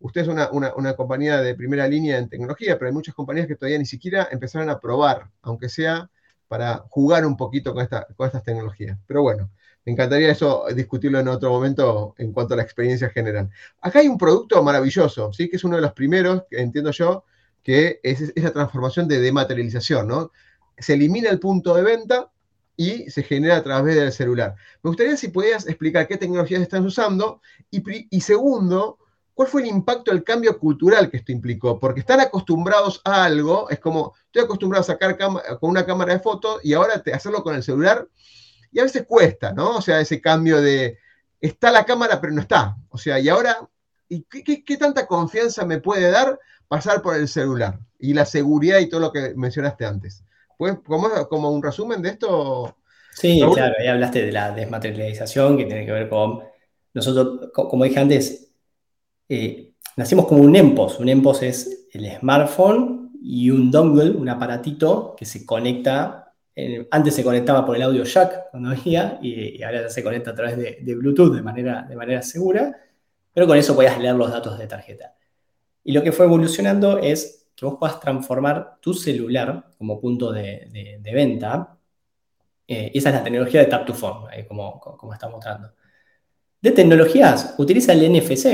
usted 0.00 0.22
es 0.22 0.28
una, 0.28 0.48
una, 0.50 0.94
compañía 0.94 1.42
de 1.42 1.54
primera 1.54 1.86
línea 1.86 2.16
en 2.16 2.30
tecnología, 2.30 2.78
pero 2.78 2.88
hay 2.88 2.94
muchas 2.94 3.14
compañías 3.14 3.46
que 3.46 3.56
todavía 3.56 3.76
ni 3.76 3.84
siquiera 3.84 4.26
empezaron 4.30 4.70
a 4.70 4.80
probar, 4.80 5.28
aunque 5.42 5.68
sea 5.68 6.08
para 6.48 6.78
jugar 6.88 7.26
un 7.26 7.36
poquito 7.36 7.74
con, 7.74 7.82
esta, 7.82 8.06
con 8.16 8.26
estas 8.26 8.42
tecnologías. 8.42 8.98
Pero 9.06 9.20
bueno, 9.20 9.50
me 9.84 9.92
encantaría 9.92 10.30
eso 10.30 10.64
discutirlo 10.74 11.20
en 11.20 11.28
otro 11.28 11.50
momento 11.50 12.14
en 12.16 12.32
cuanto 12.32 12.54
a 12.54 12.56
la 12.56 12.62
experiencia 12.62 13.10
general. 13.10 13.50
Acá 13.82 13.98
hay 13.98 14.08
un 14.08 14.16
producto 14.16 14.62
maravilloso, 14.62 15.30
¿sí? 15.34 15.50
que 15.50 15.56
es 15.56 15.64
uno 15.64 15.76
de 15.76 15.82
los 15.82 15.92
primeros, 15.92 16.44
que 16.48 16.58
entiendo 16.62 16.90
yo, 16.90 17.24
que 17.66 17.98
es 18.04 18.32
esa 18.36 18.52
transformación 18.52 19.08
de 19.08 19.18
dematerialización, 19.18 20.06
¿no? 20.06 20.30
Se 20.78 20.94
elimina 20.94 21.30
el 21.30 21.40
punto 21.40 21.74
de 21.74 21.82
venta 21.82 22.30
y 22.76 23.10
se 23.10 23.24
genera 23.24 23.56
a 23.56 23.64
través 23.64 23.96
del 23.96 24.12
celular. 24.12 24.54
Me 24.84 24.90
gustaría 24.90 25.16
si 25.16 25.28
podías 25.28 25.66
explicar 25.66 26.06
qué 26.06 26.16
tecnologías 26.16 26.62
están 26.62 26.86
usando 26.86 27.40
y, 27.68 28.20
segundo, 28.20 28.98
cuál 29.34 29.48
fue 29.48 29.62
el 29.62 29.66
impacto 29.66 30.12
del 30.12 30.22
cambio 30.22 30.56
cultural 30.60 31.10
que 31.10 31.16
esto 31.16 31.32
implicó, 31.32 31.80
porque 31.80 31.98
están 31.98 32.20
acostumbrados 32.20 33.00
a 33.04 33.24
algo, 33.24 33.68
es 33.68 33.80
como, 33.80 34.14
estoy 34.26 34.44
acostumbrado 34.44 34.82
a 34.82 34.86
sacar 34.86 35.18
con 35.18 35.68
una 35.68 35.84
cámara 35.84 36.12
de 36.12 36.20
fotos 36.20 36.60
y 36.62 36.72
ahora 36.72 37.02
hacerlo 37.12 37.42
con 37.42 37.56
el 37.56 37.64
celular, 37.64 38.06
y 38.70 38.78
a 38.78 38.84
veces 38.84 39.06
cuesta, 39.08 39.52
¿no? 39.52 39.78
O 39.78 39.82
sea, 39.82 40.00
ese 40.00 40.20
cambio 40.20 40.62
de, 40.62 40.98
está 41.40 41.72
la 41.72 41.84
cámara 41.84 42.20
pero 42.20 42.32
no 42.32 42.42
está, 42.42 42.76
o 42.90 42.96
sea, 42.96 43.18
y 43.18 43.28
ahora, 43.28 43.68
¿y 44.08 44.22
qué 44.22 44.76
tanta 44.76 45.04
confianza 45.08 45.64
me 45.64 45.80
puede 45.80 46.08
dar 46.12 46.38
pasar 46.68 47.02
por 47.02 47.16
el 47.16 47.28
celular 47.28 47.78
y 47.98 48.14
la 48.14 48.24
seguridad 48.24 48.78
y 48.78 48.88
todo 48.88 49.00
lo 49.00 49.12
que 49.12 49.34
mencionaste 49.34 49.84
antes. 49.84 50.24
Pues, 50.56 50.78
como, 50.84 51.08
como 51.28 51.50
un 51.50 51.62
resumen 51.62 52.02
de 52.02 52.10
esto. 52.10 52.76
Sí, 53.12 53.40
claro, 53.54 53.74
ahí 53.78 53.86
hablaste 53.86 54.24
de 54.24 54.32
la 54.32 54.52
desmaterialización 54.52 55.56
que 55.56 55.64
tiene 55.64 55.86
que 55.86 55.92
ver 55.92 56.08
con. 56.08 56.40
Nosotros, 56.94 57.50
como 57.52 57.84
dije 57.84 58.00
antes, 58.00 58.50
eh, 59.28 59.72
nacimos 59.96 60.26
como 60.26 60.42
un 60.42 60.56
EMPOS. 60.56 61.00
Un 61.00 61.08
EMPOS 61.08 61.42
es 61.42 61.88
el 61.92 62.10
smartphone 62.18 63.12
y 63.22 63.50
un 63.50 63.70
dongle, 63.70 64.10
un 64.10 64.28
aparatito 64.28 65.14
que 65.16 65.24
se 65.24 65.44
conecta. 65.44 66.32
antes 66.90 67.14
se 67.14 67.24
conectaba 67.24 67.66
por 67.66 67.76
el 67.76 67.82
audio 67.82 68.04
jack 68.04 68.50
cuando 68.50 68.70
venía 68.70 69.18
y, 69.20 69.62
ahora 69.62 69.82
ya 69.82 69.90
se 69.90 70.02
conecta 70.02 70.30
a 70.30 70.34
través 70.34 70.56
de, 70.56 70.78
de 70.80 70.94
Bluetooth 70.94 71.34
de 71.34 71.42
manera, 71.42 71.82
de 71.82 71.96
manera 71.96 72.22
segura, 72.22 72.74
pero 73.34 73.46
con 73.46 73.58
eso 73.58 73.74
podías 73.74 73.98
leer 73.98 74.14
los 74.14 74.30
datos 74.30 74.58
de 74.58 74.66
tarjeta. 74.66 75.15
Y 75.88 75.92
lo 75.92 76.02
que 76.02 76.10
fue 76.10 76.26
evolucionando 76.26 76.98
es 76.98 77.46
que 77.54 77.64
vos 77.64 77.76
puedas 77.78 78.00
transformar 78.00 78.78
tu 78.80 78.92
celular 78.92 79.68
como 79.78 80.00
punto 80.00 80.32
de, 80.32 80.98
venta. 81.00 81.78
Eh, 82.66 82.90
esa 82.92 83.10
es 83.10 83.14
la 83.14 83.22
tecnología 83.22 83.60
de 83.60 83.66
Tap 83.66 83.86
to 83.86 83.94
Phone, 83.94 84.24
como, 84.48 84.80
como 84.80 85.12
está 85.12 85.28
mostrando. 85.28 85.70
De 86.60 86.72
tecnologías, 86.72 87.54
utiliza 87.58 87.92
el 87.92 88.12
NFC, 88.12 88.46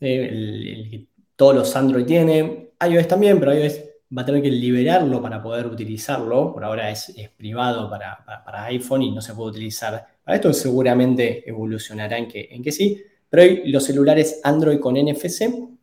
eh, 0.00 1.06
todos 1.36 1.56
los 1.56 1.76
Android 1.76 2.06
tienen, 2.06 2.70
iOS 2.80 3.06
también, 3.06 3.38
pero 3.38 3.52
iOS 3.52 3.80
va 4.16 4.22
a 4.22 4.24
tener 4.24 4.40
que 4.40 4.50
liberarlo 4.50 5.20
para 5.20 5.42
poder 5.42 5.66
utilizarlo. 5.66 6.54
Por 6.54 6.64
ahora 6.64 6.90
es, 6.90 7.12
privado 7.36 7.90
para, 7.90 8.64
iPhone 8.64 9.02
y 9.02 9.10
no 9.10 9.20
se 9.20 9.34
puede 9.34 9.50
utilizar. 9.50 10.06
Para 10.24 10.36
esto 10.36 10.54
seguramente 10.54 11.46
evolucionará 11.46 12.16
en 12.16 12.28
que, 12.28 12.48
en 12.50 12.62
que 12.62 12.72
sí, 12.72 13.04
pero 13.28 13.42
hoy 13.42 13.70
los 13.70 13.84
celulares 13.84 14.40
Android 14.42 14.80
con 14.80 14.94
NFC 14.94 15.77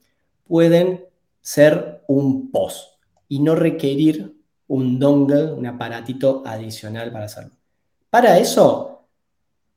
pueden 0.48 1.06
ser 1.42 2.04
un 2.08 2.52
POS 2.52 2.98
y 3.28 3.40
no 3.40 3.56
requerir 3.56 4.36
un 4.68 5.00
dongle, 5.00 5.52
un 5.52 5.66
aparatito 5.66 6.44
adicional 6.46 7.12
para 7.12 7.26
hacerlo. 7.26 7.52
Para 8.10 8.38
eso, 8.40 9.08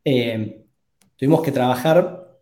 eh, 0.05 0.65
tuvimos 1.17 1.43
que 1.43 1.53
trabajar 1.53 2.39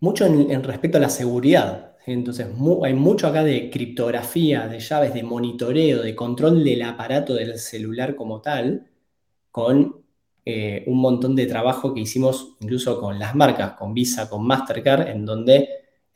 mucho 0.00 0.24
en, 0.26 0.62
respecto 0.62 0.98
a 0.98 1.00
la 1.00 1.10
seguridad. 1.10 1.96
Entonces, 2.06 2.46
hay 2.84 2.94
mucho 2.94 3.26
acá 3.26 3.44
de 3.44 3.68
criptografía, 3.70 4.66
de 4.66 4.80
llaves, 4.80 5.12
de 5.12 5.22
monitoreo, 5.22 6.02
de 6.02 6.14
control 6.14 6.64
del 6.64 6.82
aparato 6.82 7.34
del 7.34 7.58
celular 7.58 8.14
como 8.14 8.40
tal, 8.40 8.86
con 9.50 10.02
eh, 10.44 10.84
un 10.86 10.98
montón 10.98 11.36
de 11.36 11.46
trabajo 11.46 11.92
que 11.92 12.00
hicimos 12.00 12.56
incluso 12.60 12.98
con 12.98 13.18
las 13.18 13.34
marcas, 13.34 13.72
con 13.72 13.92
Visa, 13.92 14.30
con 14.30 14.46
Mastercard, 14.46 15.08
en 15.08 15.26
donde 15.26 15.68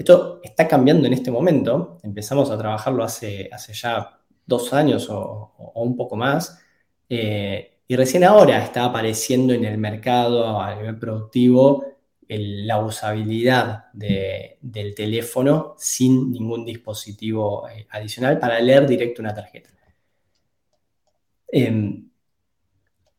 esto 0.02 0.40
está 0.42 0.68
cambiando 0.68 1.06
en 1.06 1.12
este 1.12 1.30
momento. 1.30 1.98
Empezamos 2.02 2.50
a 2.50 2.58
trabajarlo 2.58 3.04
hace, 3.04 3.48
hace 3.52 3.72
ya 3.72 4.18
dos 4.44 4.72
años 4.72 5.08
o, 5.10 5.52
un 5.74 5.96
poco 5.96 6.16
más. 6.16 6.60
Eh, 7.08 7.78
y 7.86 7.96
recién 7.96 8.24
ahora 8.24 8.62
está 8.64 8.84
apareciendo 8.84 9.52
en 9.52 9.64
el 9.64 9.78
mercado 9.78 10.60
a 10.60 10.74
nivel 10.74 10.98
productivo 10.98 11.84
la 12.28 12.80
usabilidad 12.80 13.92
del 13.92 14.94
teléfono 14.94 15.74
sin 15.76 16.32
ningún 16.32 16.64
dispositivo 16.64 17.68
eh, 17.68 17.86
adicional 17.90 18.38
para 18.38 18.58
leer 18.58 18.86
directo 18.86 19.20
una 19.20 19.34
tarjeta. 19.34 19.68
Em, 21.48 22.08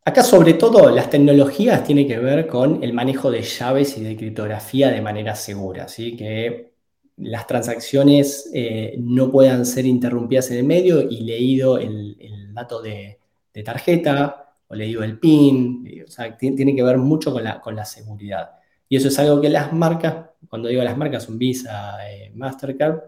acá 0.04 0.24
sobre 0.24 0.56
todo 0.56 0.90
las 0.90 1.12
tecnologías 1.12 1.84
tienen 1.84 2.08
que 2.08 2.18
ver 2.18 2.48
con 2.48 2.84
el 2.84 2.92
manejo 2.94 3.30
de 3.30 3.44
llaves 3.44 3.96
y 4.00 4.04
de 4.04 4.18
criptografía 4.18 4.90
de 4.90 5.02
manera 5.02 5.36
segura, 5.36 5.88
¿sí? 5.88 6.18
que 6.18 6.73
las 7.18 7.46
transacciones 7.48 8.50
eh, 8.54 8.96
no 9.00 9.32
puedan 9.32 9.66
ser 9.66 9.86
interrumpidas 9.86 10.50
en 10.52 10.58
el 10.58 10.64
medio 10.64 11.02
y 11.02 11.22
leído 11.22 11.78
el, 11.78 12.18
dato 12.54 12.82
de, 12.82 13.20
tarjeta 13.64 14.56
o 14.68 14.76
leído 14.76 15.04
el 15.04 15.20
PIN, 15.20 16.04
o 16.08 16.10
sea, 16.10 16.36
tiene 16.38 16.76
que 16.76 16.84
ver 16.84 16.98
mucho 16.98 17.34
con 17.62 17.76
la, 17.76 17.86
seguridad. 17.86 18.52
Y 18.90 18.98
eso 18.98 19.08
es 19.08 19.18
algo 19.20 19.42
que 19.42 19.50
las 19.50 19.74
marcas, 19.74 20.28
cuando 20.50 20.70
digo 20.70 20.84
las 20.84 20.98
marcas, 20.98 21.24
son 21.24 21.38
Visa, 21.38 21.98
eh, 22.10 22.32
Mastercard, 22.36 23.00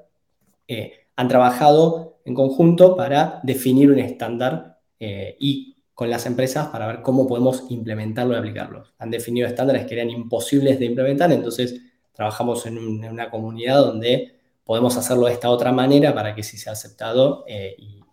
eh, 0.68 0.94
han 1.16 1.28
trabajado 1.28 2.20
en 2.26 2.34
conjunto 2.34 2.96
para 2.96 3.40
definir 3.44 3.92
un 3.92 4.00
estándar 4.00 4.80
eh, 5.00 5.38
y 5.40 5.78
con 5.94 6.10
las 6.10 6.26
empresas 6.26 6.68
para 6.68 6.88
ver 6.88 7.02
cómo 7.02 7.28
podemos 7.28 7.66
implementarlo 7.70 8.34
y 8.34 8.38
aplicarlo. 8.38 8.84
Han 8.98 9.12
definido 9.12 9.48
estándares 9.48 9.86
que 9.86 9.94
eran 9.94 10.10
imposibles 10.10 10.78
de 10.80 10.86
implementar, 10.86 11.32
entonces 11.32 11.80
trabajamos 12.16 12.66
en, 12.66 12.78
una 12.78 13.30
comunidad 13.30 13.80
donde 13.80 14.36
podemos 14.64 14.98
hacerlo 14.98 15.28
de 15.28 15.34
esta 15.34 15.50
otra 15.50 15.72
manera 15.72 16.14
para 16.14 16.34
que 16.34 16.44
sí 16.44 16.58
sea 16.58 16.74
aceptado 16.74 17.46
y, 17.48 18.04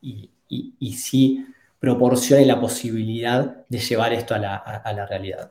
y, 0.48 0.92
sí 0.94 1.46
proporcione 1.78 2.44
la 2.44 2.60
posibilidad 2.60 3.64
de 3.68 3.78
llevar 3.78 4.12
esto 4.12 4.34
a 4.34 4.38
la, 4.38 5.06
realidad. 5.08 5.50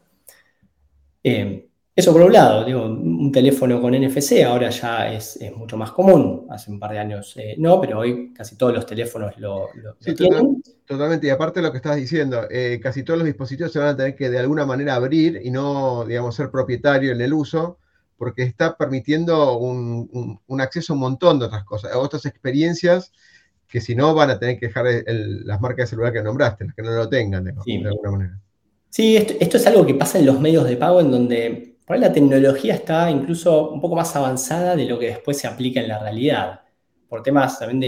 Eso 1.93 2.13
por 2.13 2.21
un 2.21 2.31
lado, 2.31 2.63
digo, 2.63 2.85
un 2.85 3.31
teléfono 3.33 3.81
con 3.81 3.93
NFC 3.93 4.43
ahora 4.45 4.69
ya 4.69 5.11
es, 5.11 5.37
mucho 5.57 5.75
más 5.75 5.91
común, 5.91 6.47
hace 6.49 6.71
un 6.71 6.79
par 6.79 6.91
de 6.91 6.99
años 6.99 7.35
eh, 7.35 7.55
no, 7.57 7.81
pero 7.81 7.99
hoy 7.99 8.33
casi 8.33 8.55
todos 8.55 8.73
los 8.73 8.85
teléfonos 8.85 9.37
lo, 9.37 9.67
tienen. 10.15 10.63
Totalmente, 10.85 11.27
y 11.27 11.29
aparte 11.29 11.59
de 11.59 11.65
lo 11.65 11.71
que 11.71 11.77
estás 11.77 11.97
diciendo, 11.97 12.47
eh, 12.49 12.79
casi 12.81 13.03
todos 13.03 13.19
los 13.19 13.25
dispositivos 13.25 13.73
se 13.73 13.79
van 13.79 13.89
a 13.89 13.97
tener 13.97 14.15
que 14.15 14.29
de 14.29 14.39
alguna 14.39 14.65
manera 14.65 14.95
abrir 14.95 15.41
y 15.43 15.51
no, 15.51 16.05
digamos, 16.05 16.33
ser 16.33 16.49
propietario 16.49 17.11
en 17.11 17.19
el 17.19 17.33
uso, 17.33 17.79
porque 18.21 18.43
está 18.43 18.77
permitiendo 18.77 19.57
un, 19.57 20.39
acceso 20.62 20.93
a 20.93 20.95
un 20.95 20.99
montón 20.99 21.39
de 21.39 21.45
otras 21.45 21.63
cosas, 21.63 21.91
a 21.91 21.97
otras 21.97 22.27
experiencias 22.27 23.12
que 23.67 23.81
si 23.81 23.95
no 23.95 24.13
van 24.13 24.29
a 24.29 24.38
tener 24.38 24.60
que 24.60 24.67
dejar 24.67 24.86
las 25.07 25.60
marcas 25.60 25.86
de 25.86 25.88
celular 25.88 26.13
que 26.13 26.21
nombraste, 26.21 26.65
las 26.65 26.75
que 26.75 26.84
no 26.84 26.91
lo 26.91 27.10
tengan, 27.10 27.45
de, 27.45 27.49
alguna 27.49 28.12
manera. 28.12 28.39
Sí, 28.91 29.17
esto, 29.17 29.34
esto, 29.39 29.57
es 29.57 29.65
algo 29.65 29.88
que 29.88 29.95
pasa 29.95 30.19
en 30.19 30.27
los 30.27 30.39
medios 30.39 30.65
de 30.65 30.77
pago 30.77 31.01
en 31.01 31.10
donde 31.10 31.77
la 31.88 32.13
tecnología 32.13 32.75
está 32.75 33.10
incluso 33.10 33.71
un 33.71 33.81
poco 33.81 33.95
más 33.95 34.15
avanzada 34.15 34.75
de 34.75 34.86
lo 34.86 34.99
que 34.99 35.07
después 35.07 35.39
se 35.39 35.47
aplica 35.47 35.81
en 35.81 35.88
la 35.88 35.97
realidad, 35.97 36.62
por 37.10 37.23
temas 37.23 37.57
también 37.57 37.79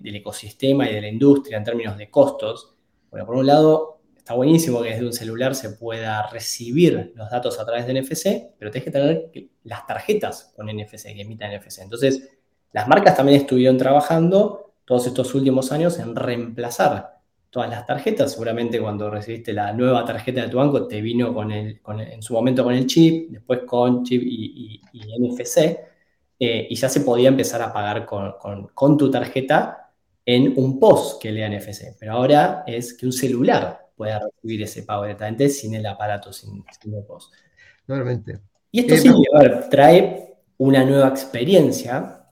del 0.00 0.14
ecosistema 0.14 0.88
y 0.88 0.94
de 0.94 1.00
la 1.00 1.08
industria 1.08 1.58
en 1.58 1.64
términos 1.64 1.98
de 1.98 2.08
costos. 2.08 2.76
Bueno, 3.10 3.26
por 3.26 3.34
un 3.34 3.46
lado, 3.48 3.99
está 4.30 4.36
buenísimo 4.36 4.80
que 4.80 4.90
desde 4.90 5.04
un 5.04 5.12
celular 5.12 5.56
se 5.56 5.70
pueda 5.70 6.24
recibir 6.28 7.12
los 7.16 7.28
datos 7.28 7.58
a 7.58 7.66
través 7.66 7.84
de 7.84 8.00
NFC, 8.00 8.54
pero 8.56 8.70
tienes 8.70 8.84
que 8.84 8.90
tener 8.92 9.32
las 9.64 9.84
tarjetas 9.88 10.52
con 10.54 10.68
NFC, 10.68 11.12
que 11.12 11.22
emitan 11.22 11.52
NFC. 11.52 11.80
Entonces, 11.80 12.28
las 12.72 12.86
marcas 12.86 13.16
también 13.16 13.40
estuvieron 13.40 13.76
trabajando 13.76 14.72
todos 14.84 15.08
estos 15.08 15.34
últimos 15.34 15.72
años 15.72 15.98
en 15.98 16.14
reemplazar 16.14 17.18
todas 17.50 17.68
las 17.70 17.84
tarjetas. 17.84 18.30
Seguramente 18.30 18.80
cuando 18.80 19.10
recibiste 19.10 19.52
la 19.52 19.72
nueva 19.72 20.04
tarjeta 20.04 20.42
de 20.42 20.48
tu 20.48 20.58
banco 20.58 20.86
te 20.86 21.00
vino 21.00 21.34
con 21.34 21.50
el, 21.50 21.80
en 21.84 22.22
su 22.22 22.32
momento 22.32 22.62
con 22.62 22.74
el 22.74 22.86
chip, 22.86 23.32
después 23.32 23.62
con 23.66 24.04
chip 24.04 24.22
y, 24.24 24.80
NFC, 25.18 25.58
eh, 26.38 26.68
y 26.70 26.74
ya 26.76 26.88
se 26.88 27.00
podía 27.00 27.30
empezar 27.30 27.62
a 27.62 27.72
pagar 27.72 28.06
con, 28.06 28.96
tu 28.96 29.10
tarjeta 29.10 29.90
en 30.24 30.54
un 30.56 30.78
POS 30.78 31.18
que 31.20 31.32
lea 31.32 31.48
NFC. 31.48 31.96
Pero 31.98 32.12
ahora 32.12 32.62
es 32.64 32.94
que 32.94 33.06
un 33.06 33.12
celular 33.12 33.89
pueda 34.00 34.18
recibir 34.18 34.62
ese 34.62 34.84
pago 34.84 35.02
directamente 35.02 35.50
sin 35.50 35.74
el 35.74 35.84
aparato, 35.84 36.32
sin, 36.32 36.64
el 36.86 37.04
POS. 37.04 37.30
Normalmente. 37.86 38.40
Y 38.72 38.80
esto 38.80 38.94
eh, 38.94 38.96
sí, 38.96 39.10
trae 39.70 40.36
una 40.56 40.86
nueva 40.86 41.08
experiencia, 41.08 42.24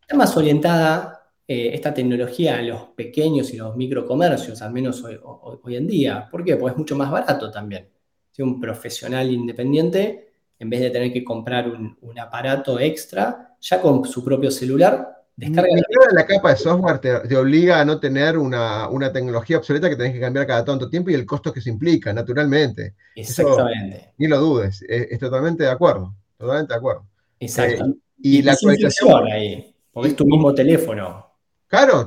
está 0.00 0.16
más 0.16 0.34
orientada 0.38 1.30
eh, 1.46 1.72
esta 1.74 1.92
tecnología 1.92 2.56
a 2.56 2.62
los 2.62 2.84
pequeños 2.96 3.52
y 3.52 3.58
los 3.58 3.76
microcomercios, 3.76 4.62
al 4.62 4.72
menos 4.72 5.04
hoy, 5.04 5.76
en 5.76 5.86
día. 5.86 6.28
¿Por 6.30 6.42
qué? 6.42 6.56
Porque 6.56 6.72
es 6.72 6.78
mucho 6.78 6.96
más 6.96 7.10
barato 7.10 7.50
también. 7.50 7.90
Si 8.30 8.40
un 8.40 8.58
profesional 8.58 9.30
independiente, 9.30 10.32
en 10.58 10.70
vez 10.70 10.80
de 10.80 10.88
tener 10.88 11.12
que 11.12 11.22
comprar 11.22 11.68
un, 11.68 12.18
aparato 12.18 12.80
extra, 12.80 13.54
ya 13.60 13.82
con 13.82 14.02
su 14.06 14.24
propio 14.24 14.50
celular, 14.50 15.21
descarga. 15.36 15.70
La, 16.12 16.26
capa 16.26 16.50
de 16.50 16.56
software 16.56 16.98
te, 16.98 17.36
obliga 17.36 17.80
a 17.80 17.84
no 17.84 17.98
tener 17.98 18.36
una, 18.38 19.12
tecnología 19.12 19.58
obsoleta 19.58 19.88
que 19.88 19.96
tenés 19.96 20.12
que 20.12 20.20
cambiar 20.20 20.46
cada 20.46 20.64
tanto 20.64 20.88
tiempo 20.88 21.10
y 21.10 21.14
el 21.14 21.26
costo 21.26 21.52
que 21.52 21.60
se 21.60 21.70
implica, 21.70 22.12
naturalmente. 22.12 22.94
Exactamente. 23.14 24.12
ni 24.18 24.26
lo 24.26 24.38
dudes, 24.38 24.84
es, 24.88 25.18
totalmente 25.18 25.64
de 25.64 25.70
acuerdo. 25.70 26.14
Totalmente 26.36 26.72
de 26.72 26.78
acuerdo. 26.78 27.06
Exacto. 27.38 27.84
Eh, 27.86 27.94
y, 28.18 28.42
la 28.42 28.52
actualización. 28.52 29.26
Ahí, 29.26 29.74
porque 29.92 30.10
es 30.10 30.16
tu 30.16 30.24
mismo 30.24 30.54
teléfono. 30.54 31.32
Claro, 31.72 32.06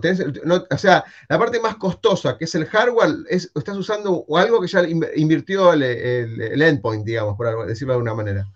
o 0.69 0.77
sea, 0.77 1.03
la 1.27 1.39
parte 1.39 1.59
más 1.59 1.77
costosa, 1.77 2.37
que 2.37 2.45
es 2.45 2.53
el 2.53 2.67
hardware, 2.67 3.15
es, 3.27 3.51
estás 3.55 3.75
usando 3.75 4.23
algo 4.35 4.61
que 4.61 4.67
ya 4.67 4.83
invirtió 5.15 5.73
el, 5.73 6.61
endpoint, 6.61 7.03
digamos, 7.03 7.35
por 7.35 7.65
decirlo 7.65 7.93
de 7.93 7.97
alguna 7.97 8.13
manera. 8.13 8.47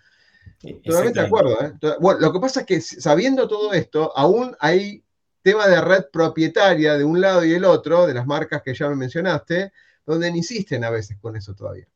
Totalmente 0.60 1.22
de 1.22 1.26
acuerdo. 1.26 1.62
¿eh? 1.62 1.74
Bueno, 2.00 2.19
lo 2.19 2.34
que 2.34 2.39
pasa 2.39 2.62
es 2.62 2.65
que 2.65 2.82
sabiendo 2.82 3.48
todo 3.48 3.74
esto, 3.74 4.12
aún 4.15 4.56
hay 4.60 5.04
tema 5.41 5.67
de 5.67 5.80
red 5.82 6.06
propietaria 6.12 6.98
de 6.98 7.04
un 7.04 7.22
lado 7.22 7.45
y 7.45 7.54
el 7.54 7.63
otro, 7.63 8.06
de 8.06 8.13
las 8.13 8.28
marcas 8.28 8.62
que 8.62 8.74
ya 8.74 8.89
me 8.89 8.95
mencionaste, 8.95 9.72
donde 10.06 10.28
insisten 10.30 10.84
a 10.84 10.89
veces 10.89 11.17
con 11.22 11.36
eso 11.36 11.54
todavía. 11.54 11.88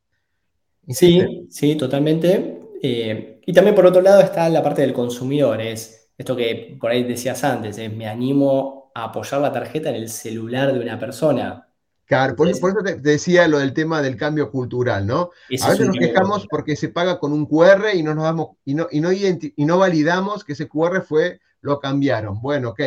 Sí, 0.88 1.46
sí, 1.50 1.76
totalmente. 1.76 2.60
Eh, 2.82 3.40
y 3.44 3.52
también 3.52 3.74
por 3.74 3.86
otro 3.86 4.00
lado 4.00 4.20
está 4.20 4.48
la 4.48 4.62
parte 4.62 4.82
del 4.82 4.92
consumidor, 4.92 5.60
es 5.60 6.10
esto 6.16 6.36
que 6.36 6.76
por 6.80 6.90
ahí 6.90 7.02
decías 7.04 7.42
antes, 7.44 7.78
es 7.78 7.92
me 7.92 8.06
animo 8.06 8.92
apoyar 8.94 9.40
la 9.40 9.52
tarjeta 9.52 9.90
en 9.90 9.96
el 9.96 10.08
celular 10.08 10.72
de 10.72 10.80
una 10.80 10.98
persona. 10.98 11.63
Claro, 12.06 12.36
por, 12.36 12.48
eso 12.48 12.60
te 12.84 12.96
decía 12.96 13.48
lo 13.48 13.58
del 13.58 13.72
tema 13.72 14.02
del 14.02 14.16
cambio 14.16 14.50
cultural, 14.50 15.06
¿no? 15.06 15.30
a 15.62 15.70
veces 15.70 15.86
nos 15.86 15.96
quejamos 15.96 16.46
porque 16.48 16.76
se 16.76 16.90
paga 16.90 17.18
con 17.18 17.32
un 17.32 17.46
QR 17.46 17.94
y 17.94 18.02
no 18.02 18.14
nos 18.14 18.24
damos, 18.24 18.48
y 18.64 18.74
no, 18.74 18.88
y 18.90 19.00
no, 19.00 19.10
y 19.10 19.64
no 19.64 19.78
validamos 19.78 20.44
que 20.44 20.52
ese 20.52 20.68
QR 20.68 21.02
fue, 21.02 21.40
lo 21.62 21.80
cambiaron. 21.80 22.40
Bueno, 22.42 22.70
ok. 22.70 22.80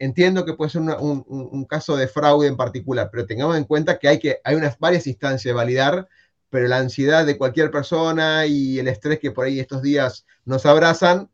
Entiendo 0.00 0.44
que 0.44 0.54
puede 0.54 0.70
ser 0.70 0.82
un, 0.82 1.64
caso 1.66 1.96
de 1.96 2.08
fraude 2.08 2.48
en 2.48 2.56
particular, 2.56 3.08
pero 3.12 3.24
tengamos 3.24 3.56
en 3.56 3.64
cuenta 3.64 3.98
que 3.98 4.08
hay, 4.08 4.18
que 4.18 4.40
hay 4.42 4.56
unas 4.56 4.76
varias 4.80 5.06
instancias 5.06 5.44
de 5.44 5.52
validar, 5.52 6.08
pero 6.50 6.66
la 6.66 6.78
ansiedad 6.78 7.24
de 7.24 7.38
cualquier 7.38 7.70
persona 7.70 8.46
y 8.46 8.80
el 8.80 8.88
estrés 8.88 9.20
que 9.20 9.30
por 9.30 9.46
ahí 9.46 9.60
estos 9.60 9.82
días 9.82 10.26
nos 10.44 10.66
abrazan, 10.66 11.30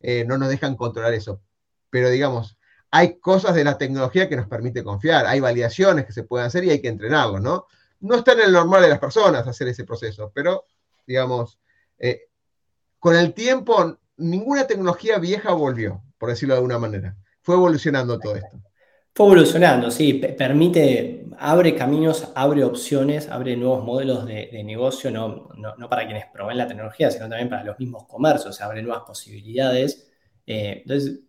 eh, 0.00 0.26
no 0.26 0.36
nos 0.36 0.50
dejan 0.50 0.76
controlar 0.76 1.14
eso. 1.14 1.40
Pero 1.88 2.10
digamos, 2.10 2.55
hay 2.90 3.18
cosas 3.18 3.54
de 3.54 3.64
la 3.64 3.78
tecnología 3.78 4.28
que 4.28 4.36
nos 4.36 4.46
permite 4.46 4.84
confiar, 4.84 5.26
hay 5.26 5.40
validaciones 5.40 6.06
que 6.06 6.12
se 6.12 6.24
pueden 6.24 6.46
hacer 6.46 6.64
y 6.64 6.70
hay 6.70 6.80
que 6.80 6.88
entrenarlos, 6.88 7.40
¿no? 7.40 7.66
No 8.00 8.16
está 8.16 8.32
en 8.32 8.40
el 8.40 8.52
normal 8.52 8.82
de 8.82 8.88
las 8.88 8.98
personas 8.98 9.46
hacer 9.46 9.68
ese 9.68 9.84
proceso, 9.84 10.30
pero, 10.34 10.64
digamos, 11.06 11.58
eh, 11.98 12.22
con 12.98 13.16
el 13.16 13.32
tiempo, 13.34 13.98
ninguna 14.16 14.66
tecnología 14.66 15.18
vieja 15.18 15.52
volvió, 15.52 16.02
por 16.18 16.30
decirlo 16.30 16.54
de 16.54 16.58
alguna 16.58 16.78
manera. 16.78 17.16
Fue 17.42 17.54
evolucionando 17.54 18.18
todo 18.18 18.36
esto. 18.36 18.60
Fue 19.14 19.26
evolucionando, 19.26 19.90
sí, 19.90 20.14
permite, 20.14 21.26
abre 21.38 21.74
caminos, 21.74 22.28
abre 22.34 22.64
opciones, 22.64 23.28
abre 23.30 23.56
nuevos 23.56 23.82
modelos 23.82 24.26
de, 24.26 24.62
negocio, 24.62 25.10
no, 25.10 25.48
no, 25.56 25.88
para 25.88 26.04
quienes 26.04 26.26
proveen 26.26 26.58
la 26.58 26.66
tecnología, 26.66 27.10
sino 27.10 27.28
también 27.28 27.48
para 27.48 27.64
los 27.64 27.78
mismos 27.78 28.06
comercios, 28.06 28.60
abre 28.60 28.82
nuevas 28.82 29.04
posibilidades. 29.06 30.10
Eh, 30.46 30.82
entonces, 30.82 31.20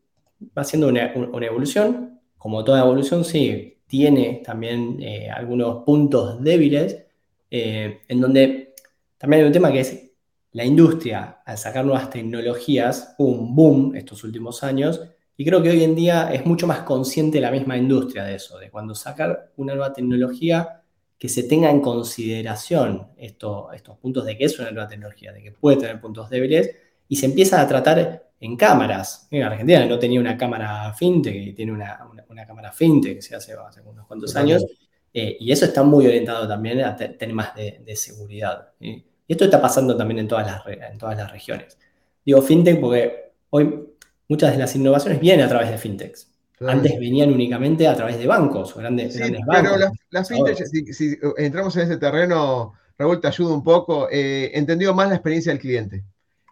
va 0.58 0.63
siendo 0.63 0.88
una, 0.88 1.13
evolución. 1.13 2.19
Como 2.38 2.63
toda 2.63 2.82
evolución, 2.82 3.23
sí, 3.26 3.80
tiene 3.88 4.41
también 4.45 5.02
eh, 5.02 5.30
algunos 5.30 5.84
puntos 5.84 6.41
débiles, 6.43 7.06
eh, 7.50 8.02
en 8.08 8.21
donde 8.21 8.76
también 9.17 9.41
hay 9.41 9.47
un 9.47 9.54
tema 9.54 9.71
que 9.71 9.80
es 9.80 10.12
la 10.52 10.65
industria, 10.65 11.41
al 11.45 11.58
sacar 11.58 11.86
nuevas 11.86 12.10
tecnologías, 12.10 13.15
un 13.17 13.56
boom 13.56 13.95
estos 13.95 14.23
últimos 14.23 14.63
años, 14.63 15.02
y 15.36 15.45
creo 15.45 15.62
que 15.62 15.69
hoy 15.69 15.84
en 15.84 15.95
día 15.95 16.34
es 16.34 16.45
mucho 16.45 16.65
más 16.65 16.80
consciente 16.80 17.39
la 17.39 17.52
misma 17.52 17.78
industria 17.78 18.23
de 18.23 18.36
eso, 18.36 18.58
de 18.58 18.71
cuando 18.71 18.95
sacar 18.95 19.52
una 19.58 19.76
nueva 19.76 19.93
tecnología, 19.93 20.82
que 21.17 21.30
se 21.30 21.43
tenga 21.43 21.69
en 21.71 21.82
consideración 21.82 23.08
estos 23.17 23.97
puntos 24.00 24.26
de 24.26 24.38
que 24.38 24.45
es 24.45 24.60
una 24.60 24.71
nueva 24.71 24.88
tecnología, 24.88 25.34
de 25.34 25.41
que 25.41 25.52
puede 25.52 25.78
tener 25.78 26.00
puntos 26.00 26.30
débiles, 26.30 26.76
y 27.08 27.15
se 27.15 27.26
empieza 27.26 27.62
a 27.62 27.67
tratar 27.67 28.26
en 28.39 28.56
cámaras. 28.56 29.28
En 29.32 29.43
Argentina 29.43 29.86
no 29.86 29.97
tenía 30.00 30.19
una 30.19 30.38
cámara 30.38 30.93
fintech, 30.93 31.56
tiene 31.56 31.71
una, 31.71 32.00
cámara 32.45 32.71
fintech 32.71 33.15
que 33.15 33.21
se 33.21 33.36
hace 33.36 33.54
hace 33.54 33.82
unos 33.82 34.06
cuantos 34.08 34.36
años, 34.36 34.65
eh, 35.13 35.38
y 35.39 35.52
eso 35.52 35.65
está 35.65 35.84
muy 35.84 36.06
orientado 36.06 36.47
también 36.47 36.82
a 36.82 36.95
temas 36.95 37.56
de, 37.56 37.82
de 37.84 37.95
seguridad. 37.95 38.69
Y 38.80 39.04
esto 39.28 39.45
está 39.45 39.62
pasando 39.62 39.95
también 39.97 40.19
en 40.19 40.28
todas, 40.28 40.47
las, 40.47 40.62
en 40.91 40.97
todas 40.97 41.17
las 41.17 41.32
regiones. 41.32 41.78
Digo 42.26 42.41
fintech 42.41 42.80
porque 42.80 43.34
hoy 43.50 43.88
muchas 44.28 44.52
de 44.52 44.58
las 44.58 44.76
innovaciones 44.76 45.19
vienen 45.19 45.45
a 45.45 45.50
través 45.50 45.69
de 45.69 45.78
fintechs. 45.78 46.32
Antes 46.60 47.00
venían 47.00 47.32
únicamente 47.32 47.88
a 47.88 47.95
través 47.95 48.17
de 48.17 48.26
bancos 48.26 48.76
o 48.76 48.80
grandes, 48.80 49.15
grandes 49.15 49.45
bancos. 49.45 49.73
Pero 49.73 49.91
las, 50.10 50.28
fintech, 50.28 50.58
si, 50.65 51.17
entramos 51.38 51.76
en 51.76 51.84
ese 51.84 51.97
terreno, 51.97 52.73
Raúl, 52.97 53.19
te 53.21 53.28
ayuda 53.28 53.54
un 53.54 53.63
poco, 53.63 54.08
eh, 54.10 54.52
entendido 54.54 54.93
más 54.93 55.10
la 55.10 55.15
experiencia 55.15 55.52
del 55.52 55.62
cliente. 55.62 56.04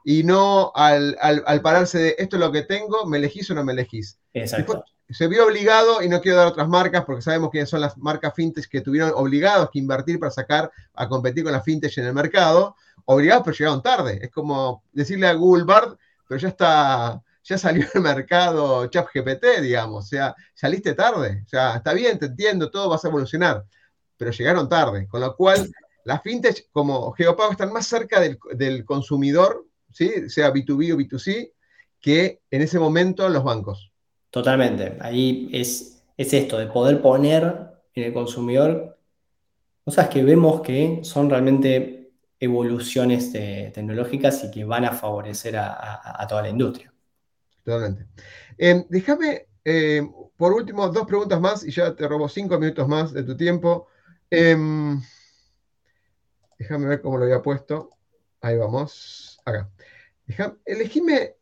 Y 0.08 0.24
no 0.24 0.72
al, 0.76 1.18
pararse 1.64 1.98
de 1.98 2.16
esto 2.20 2.36
es 2.36 2.40
lo 2.40 2.52
que 2.52 2.62
tengo, 2.62 3.06
me 3.08 3.18
elegís 3.18 3.50
o 3.50 3.56
no 3.56 3.64
me 3.64 3.74
elegís. 3.74 4.20
Exacto. 4.34 4.86
se 5.10 5.28
vio 5.28 5.48
obligado, 5.48 6.04
y 6.04 6.08
no 6.08 6.22
quiero 6.22 6.38
dar 6.38 6.48
otras 6.48 6.70
marcas 6.70 7.04
porque 7.06 7.24
sabemos 7.24 7.50
quiénes 7.50 7.70
son 7.70 7.82
las 7.82 7.98
marcas 7.98 8.34
fintech 8.36 8.70
que 8.70 8.82
tuvieron 8.82 9.12
obligados 9.16 9.70
que 9.72 9.80
invertir 9.80 10.20
para 10.20 10.32
sacar 10.32 10.72
a 10.94 11.10
competir 11.10 11.44
con 11.44 11.54
las 11.54 11.64
fintech 11.64 11.98
en 11.98 12.06
el 12.06 12.14
mercado. 12.14 12.76
Obligados, 13.06 13.44
pero 13.44 13.58
llegaron 13.58 13.82
tarde. 13.82 14.20
Es 14.22 14.32
como 14.32 14.84
decirle 14.92 15.28
a 15.28 15.34
Google 15.34 15.64
Bard, 15.64 15.98
pero 16.28 16.40
ya 16.40 16.50
está 16.50 17.22
ya 17.46 17.58
salió 17.58 17.86
el 17.94 18.02
mercado 18.02 18.88
ChatGPT, 18.88 19.62
digamos, 19.62 20.06
o 20.06 20.08
sea, 20.08 20.36
saliste 20.54 20.94
tarde, 20.94 21.44
o 21.46 21.48
sea, 21.48 21.76
está 21.76 21.94
bien, 21.94 22.18
te 22.18 22.26
entiendo, 22.26 22.72
todo 22.72 22.90
vas 22.90 23.06
a 23.06 23.08
evolucionar, 23.08 23.64
pero 24.18 24.32
llegaron 24.32 24.68
tarde, 24.68 25.08
con 25.08 25.22
lo 25.22 25.36
cual 25.36 25.72
las 26.06 26.22
fintech 26.22 26.70
como 26.72 27.12
Geopago 27.14 27.52
están 27.52 27.74
más 27.74 27.88
cerca 27.88 28.20
del, 28.20 28.86
consumidor, 28.86 29.66
¿sí? 29.96 30.30
sea 30.30 30.54
B2B 30.54 30.94
o 30.94 30.98
B2C, 30.98 31.54
que 32.00 32.42
en 32.52 32.62
ese 32.62 32.78
momento 32.78 33.28
los 33.30 33.44
bancos. 33.44 33.92
Totalmente, 34.30 34.98
ahí 35.00 35.50
es, 35.52 36.04
es 36.18 36.34
esto, 36.34 36.58
de 36.58 36.68
poder 36.68 37.02
poner 37.02 37.72
en 37.94 38.04
el 38.04 38.14
consumidor 38.14 38.98
cosas 39.84 40.10
que 40.10 40.24
vemos 40.24 40.62
que 40.62 41.00
son 41.04 41.30
realmente 41.30 42.12
evoluciones 42.40 43.32
tecnológicas 43.32 44.44
y 44.44 44.52
que 44.52 44.66
van 44.66 44.86
a 44.86 44.92
favorecer 44.92 45.56
a 45.58 46.26
toda 46.28 46.42
la 46.44 46.50
industria. 46.50 46.92
Totalmente. 47.66 48.06
Em, 48.58 48.86
déjame, 48.90 49.48
em, 49.64 50.12
por 50.38 50.54
último, 50.54 50.88
dos 50.90 51.08
preguntas 51.08 51.42
más 51.42 51.66
y 51.66 51.72
ya 51.72 51.96
te 51.96 52.08
robo 52.08 52.30
cinco 52.30 52.60
minutos 52.60 52.88
más 52.88 53.12
de 53.12 53.24
tu 53.24 53.36
tiempo. 53.36 53.88
Em, 54.30 55.02
déjame 56.60 56.88
ver 56.88 57.02
cómo 57.02 57.18
lo 57.18 57.26
había 57.26 57.42
puesto. 57.42 57.90
Ahí 58.42 58.58
vamos. 58.58 59.40
Acá. 59.46 59.70
Elegime 60.66 61.36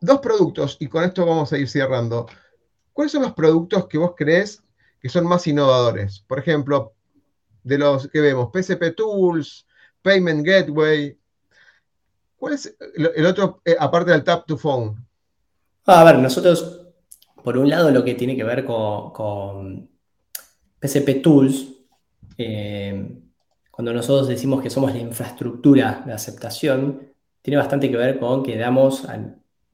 dos 0.00 0.20
productos 0.20 0.76
y 0.80 0.88
con 0.88 1.04
esto 1.04 1.26
vamos 1.26 1.52
a 1.52 1.58
ir 1.58 1.68
cerrando. 1.68 2.26
¿Cuáles 2.92 3.12
son 3.12 3.22
los 3.22 3.34
productos 3.34 3.86
que 3.88 3.98
vos 3.98 4.14
crees 4.16 4.62
que 5.00 5.08
son 5.08 5.26
más 5.26 5.46
innovadores? 5.46 6.20
Por 6.26 6.38
ejemplo, 6.38 6.94
de 7.62 7.78
los 7.78 8.08
que 8.08 8.20
vemos, 8.20 8.50
PSP 8.52 8.94
Tools, 8.94 9.66
Payment 10.02 10.46
Gateway. 10.46 11.18
¿Cuál 12.36 12.54
es 12.54 12.76
el 12.94 13.26
otro, 13.26 13.62
eh, 13.64 13.74
aparte 13.78 14.10
del 14.10 14.22
Tap 14.22 14.46
to 14.46 14.56
Phone? 14.58 15.02
A 15.86 16.04
ver, 16.04 16.18
nosotros, 16.18 16.88
por 17.42 17.56
un 17.56 17.68
lado, 17.68 17.90
lo 17.90 18.04
que 18.04 18.14
tiene 18.14 18.36
que 18.36 18.44
ver 18.44 18.64
con, 18.64 19.88
PCP 20.78 21.22
Tools, 21.22 21.68
eh, 22.36 23.18
cuando 23.70 23.92
nosotros 23.94 24.28
decimos 24.28 24.62
que 24.62 24.68
somos 24.68 24.92
la 24.92 24.98
infraestructura 24.98 26.02
de 26.04 26.12
aceptación, 26.12 27.13
tiene 27.44 27.58
bastante 27.58 27.90
que 27.90 27.96
ver 27.98 28.18
con 28.18 28.42
que 28.42 28.56
damos 28.56 29.06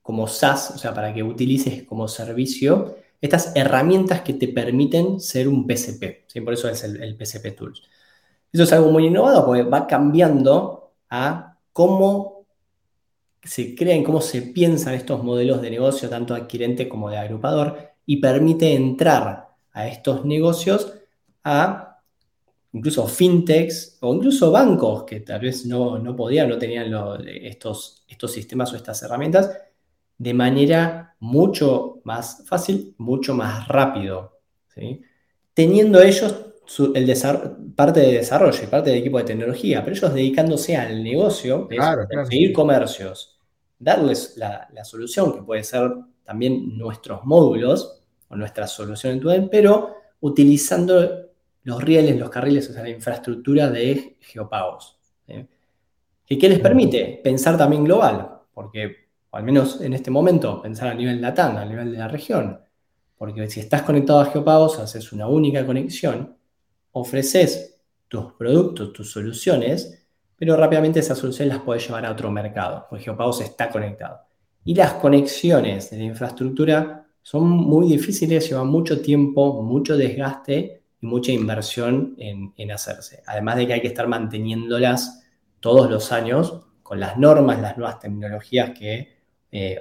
como 0.02 0.26
SaaS, 0.26 0.72
o 0.72 0.78
sea, 0.78 0.92
para 0.92 1.14
que 1.14 1.22
utilices 1.22 1.84
como 1.84 2.08
servicio 2.08 2.96
estas 3.20 3.54
herramientas 3.54 4.22
que 4.22 4.34
te 4.34 4.48
permiten 4.48 5.20
ser 5.20 5.46
un 5.46 5.68
PCP. 5.68 6.26
Por 6.44 6.52
eso 6.52 6.68
es 6.68 6.82
el, 6.82 7.00
el 7.00 7.16
PCP 7.16 7.54
Tools. 7.56 7.82
Eso 8.52 8.64
es 8.64 8.72
algo 8.72 8.90
muy 8.90 9.06
innovador 9.06 9.44
porque 9.44 9.62
va 9.62 9.86
cambiando 9.86 10.94
a 11.10 11.58
cómo 11.72 12.44
se 13.40 13.76
creen, 13.76 14.02
cómo 14.02 14.20
se 14.20 14.42
piensan 14.42 14.94
estos 14.94 15.22
modelos 15.22 15.62
de 15.62 15.70
negocio, 15.70 16.08
tanto 16.08 16.34
adquirente 16.34 16.88
como 16.88 17.08
de 17.08 17.18
agrupador, 17.18 17.92
y 18.04 18.16
permite 18.16 18.74
entrar 18.74 19.50
a 19.70 19.86
estos 19.86 20.24
negocios 20.24 20.92
a 21.44 21.89
incluso 22.72 23.06
fintechs 23.06 23.98
o 24.00 24.14
incluso 24.14 24.50
bancos 24.50 25.04
que 25.04 25.20
tal 25.20 25.40
vez 25.40 25.66
no, 25.66 25.98
no 25.98 26.14
podían, 26.14 26.48
no 26.48 26.58
tenían 26.58 26.92
estos, 27.26 28.04
estos 28.08 28.32
sistemas 28.32 28.72
o 28.72 28.76
estas 28.76 29.02
herramientas, 29.02 29.50
de 30.16 30.34
manera 30.34 31.16
mucho 31.20 32.00
más 32.04 32.44
fácil, 32.46 32.94
mucho 32.98 33.34
más 33.34 33.66
rápido. 33.68 34.40
Teniendo 35.54 36.00
ellos 36.00 36.34
el 36.94 37.06
parte 37.74 38.00
de 38.00 38.12
desarrollo 38.12 38.62
y 38.62 38.66
parte 38.66 38.90
del 38.90 39.00
equipo 39.00 39.18
de 39.18 39.24
tecnología, 39.24 39.82
pero 39.82 39.96
ellos 39.96 40.14
dedicándose 40.14 40.76
al 40.76 41.02
negocio, 41.02 41.68
seguir 42.28 42.52
comercios, 42.52 43.38
darles 43.78 44.36
la, 44.36 44.68
solución, 44.84 45.32
que 45.34 45.42
puede 45.42 45.64
ser 45.64 45.90
también 46.22 46.78
nuestros 46.78 47.24
módulos 47.24 48.02
o 48.28 48.36
nuestra 48.36 48.66
solución 48.66 49.14
en 49.14 49.20
tu 49.20 49.48
pero 49.50 49.96
utilizando 50.20 51.29
los 51.62 51.82
rieles, 51.82 52.18
los 52.18 52.30
carriles, 52.30 52.68
o 52.70 52.72
sea, 52.72 52.82
la 52.82 52.90
infraestructura 52.90 53.70
de 53.70 54.16
geopagos. 54.20 54.98
¿Y 56.28 56.38
qué 56.38 56.48
les 56.48 56.60
permite? 56.60 57.20
Pensar 57.22 57.58
también 57.58 57.84
global, 57.84 58.40
porque, 58.52 59.08
al 59.32 59.42
menos 59.42 59.80
en 59.80 59.92
este 59.92 60.10
momento, 60.10 60.62
pensar 60.62 60.88
a 60.88 60.94
nivel 60.94 61.20
LATAM, 61.20 61.56
a 61.56 61.64
nivel 61.64 61.92
de 61.92 61.98
la 61.98 62.08
región, 62.08 62.60
porque 63.16 63.48
si 63.50 63.60
estás 63.60 63.82
conectado 63.82 64.20
a 64.20 64.26
geopagos, 64.26 64.78
haces 64.78 65.12
una 65.12 65.28
única 65.28 65.66
conexión, 65.66 66.36
ofreces 66.92 67.80
tus 68.08 68.32
productos, 68.32 68.92
tus 68.92 69.12
soluciones, 69.12 70.06
pero 70.36 70.56
rápidamente 70.56 71.00
esas 71.00 71.18
soluciones 71.18 71.54
las 71.54 71.62
puedes 71.64 71.86
llevar 71.86 72.06
a 72.06 72.12
otro 72.12 72.30
mercado, 72.30 72.86
porque 72.88 73.04
GeoPagos 73.04 73.42
está 73.42 73.68
conectado. 73.68 74.20
Y 74.64 74.74
las 74.74 74.94
conexiones 74.94 75.90
de 75.90 75.98
la 75.98 76.04
infraestructura 76.04 77.06
son 77.22 77.46
muy 77.46 77.88
difíciles, 77.88 78.48
llevan 78.48 78.68
mucho 78.68 79.02
tiempo, 79.02 79.62
mucho 79.62 79.96
desgaste 79.96 80.79
y 81.00 81.06
mucha 81.06 81.32
inversión 81.32 82.14
en, 82.18 82.70
hacerse. 82.70 83.22
Además 83.26 83.56
de 83.56 83.66
que 83.66 83.72
hay 83.74 83.80
que 83.80 83.88
estar 83.88 84.06
manteniéndolas 84.06 85.24
todos 85.60 85.90
los 85.90 86.12
años 86.12 86.60
con 86.82 87.00
las 87.00 87.16
normas, 87.16 87.60
las 87.60 87.76
nuevas 87.76 87.98
tecnologías 87.98 88.70
que, 88.78 89.20
eh, 89.50 89.80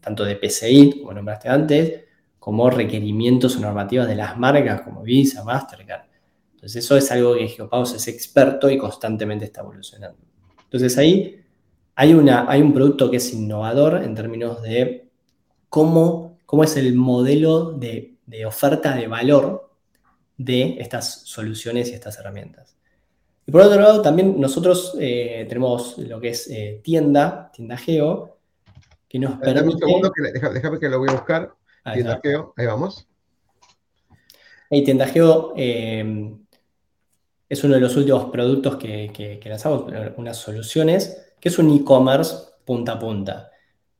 tanto 0.00 0.24
de 0.24 0.36
PCI, 0.36 1.00
como 1.00 1.14
nombraste 1.14 1.48
antes, 1.48 2.04
como 2.38 2.68
requerimientos 2.70 3.56
o 3.56 3.60
normativas 3.60 4.08
de 4.08 4.16
las 4.16 4.36
marcas 4.36 4.82
como 4.82 5.02
Visa, 5.02 5.44
Mastercard. 5.44 6.06
Entonces 6.54 6.84
eso 6.84 6.96
es 6.96 7.10
algo 7.10 7.34
que 7.34 7.48
GeoPagos 7.48 7.94
es 7.94 8.08
experto 8.08 8.70
y 8.70 8.78
constantemente 8.78 9.44
está 9.44 9.62
evolucionando. 9.62 10.18
Entonces 10.64 10.96
ahí 10.98 11.42
hay, 11.94 12.14
una, 12.14 12.50
hay 12.50 12.62
un 12.62 12.72
producto 12.72 13.10
que 13.10 13.18
es 13.18 13.32
innovador 13.32 14.02
en 14.02 14.14
términos 14.14 14.62
de 14.62 15.10
cómo, 15.68 16.38
cómo 16.46 16.64
es 16.64 16.76
el 16.76 16.94
modelo 16.94 17.72
de, 17.72 18.18
oferta 18.46 18.94
de 18.96 19.06
valor 19.06 19.71
de 20.36 20.76
estas 20.78 21.22
soluciones 21.22 21.90
y 21.90 21.94
estas 21.94 22.18
herramientas. 22.18 22.76
Y 23.46 23.50
por 23.50 23.62
otro 23.62 23.80
lado, 23.80 24.02
también 24.02 24.40
nosotros 24.40 24.96
eh, 25.00 25.46
tenemos 25.48 25.98
lo 25.98 26.20
que 26.20 26.28
es 26.28 26.48
eh, 26.48 26.80
tienda, 26.82 27.50
tienda 27.52 27.76
Geo, 27.76 28.38
que 29.08 29.18
nos 29.18 29.38
permite... 29.38 29.74
un 29.74 29.78
segundo, 29.78 30.12
déjame 30.52 30.78
que 30.78 30.88
lo 30.88 30.98
voy 30.98 31.10
a 31.10 31.12
buscar. 31.14 31.52
tienda 31.92 32.20
Geo, 32.22 32.54
ahí 32.56 32.66
vamos. 32.66 33.06
Tienda 34.70 35.06
Geo 35.06 35.52
eh, 35.56 36.34
es 37.48 37.64
uno 37.64 37.74
de 37.74 37.80
los 37.80 37.94
últimos 37.96 38.30
productos 38.30 38.76
que, 38.76 39.40
lanzamos, 39.44 39.92
unas 40.16 40.38
soluciones, 40.38 41.34
que 41.38 41.50
es 41.50 41.58
un 41.58 41.74
e-commerce 41.74 42.34
punta 42.64 42.92
a 42.92 42.98
punta. 42.98 43.50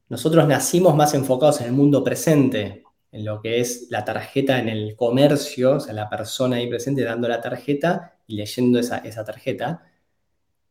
Nosotros 0.08 0.46
nacimos 0.46 0.94
más 0.94 1.12
enfocados 1.14 1.60
en 1.60 1.66
el 1.66 1.72
mundo 1.72 2.02
presente, 2.02 2.81
en 3.12 3.25
lo 3.25 3.40
que 3.40 3.61
es 3.61 3.88
la 3.90 4.05
tarjeta 4.05 4.59
en 4.59 4.68
el 4.68 4.96
comercio, 4.96 5.77
o 5.77 5.81
sea, 5.81 5.94
la 5.94 6.09
persona 6.09 6.57
ahí 6.57 6.66
presente 6.66 7.05
dando 7.05 7.29
la 7.29 7.40
tarjeta 7.40 8.16
y 8.27 8.37
leyendo 8.37 8.79
esa, 8.79 8.98
esa 8.98 9.25
tarjeta. 9.25 9.83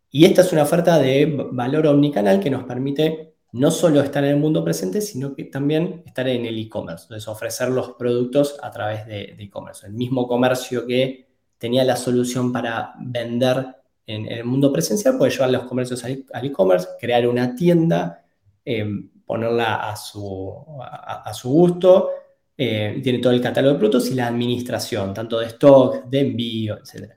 Y 0.09 0.25
esta 0.25 0.41
es 0.41 0.51
una 0.51 0.63
oferta 0.63 0.99
de 0.99 1.47
valor 1.51 1.87
omnicanal 1.87 2.39
que 2.39 2.49
nos 2.49 2.65
permite 2.65 3.35
no 3.53 3.69
solo 3.71 4.01
estar 4.01 4.23
en 4.23 4.31
el 4.31 4.37
mundo 4.37 4.63
presente, 4.63 5.01
sino 5.01 5.33
que 5.35 5.45
también 5.45 6.03
estar 6.05 6.27
en 6.27 6.45
el 6.45 6.57
e-commerce, 6.57 7.03
entonces 7.05 7.27
ofrecer 7.27 7.69
los 7.69 7.91
productos 7.91 8.57
a 8.61 8.71
través 8.71 9.05
de 9.05 9.35
e-commerce. 9.37 9.85
el 9.85 9.93
mismo 9.93 10.27
comercio 10.27 10.85
que 10.87 11.27
tenía 11.57 11.83
la 11.83 11.95
solución 11.95 12.51
para 12.51 12.93
vender 12.99 13.75
en, 14.07 14.25
el 14.25 14.43
mundo 14.45 14.73
presencial, 14.73 15.17
puede 15.17 15.31
llevar 15.31 15.51
los 15.51 15.63
comercios 15.65 16.03
al 16.03 16.45
e-commerce, 16.45 16.87
crear 16.99 17.27
una 17.27 17.53
tienda, 17.55 18.25
eh, 18.65 18.85
ponerla 19.25 19.89
a 19.89 19.95
su, 19.95 20.53
a, 20.81 21.31
su 21.33 21.49
gusto, 21.49 22.09
eh, 22.57 22.99
tiene 23.03 23.19
todo 23.19 23.33
el 23.33 23.41
catálogo 23.41 23.73
de 23.73 23.79
productos 23.79 24.11
y 24.11 24.15
la 24.15 24.27
administración, 24.27 25.13
tanto 25.13 25.39
de 25.39 25.47
stock, 25.47 26.05
de 26.05 26.19
envío, 26.19 26.77
etc. 26.77 27.13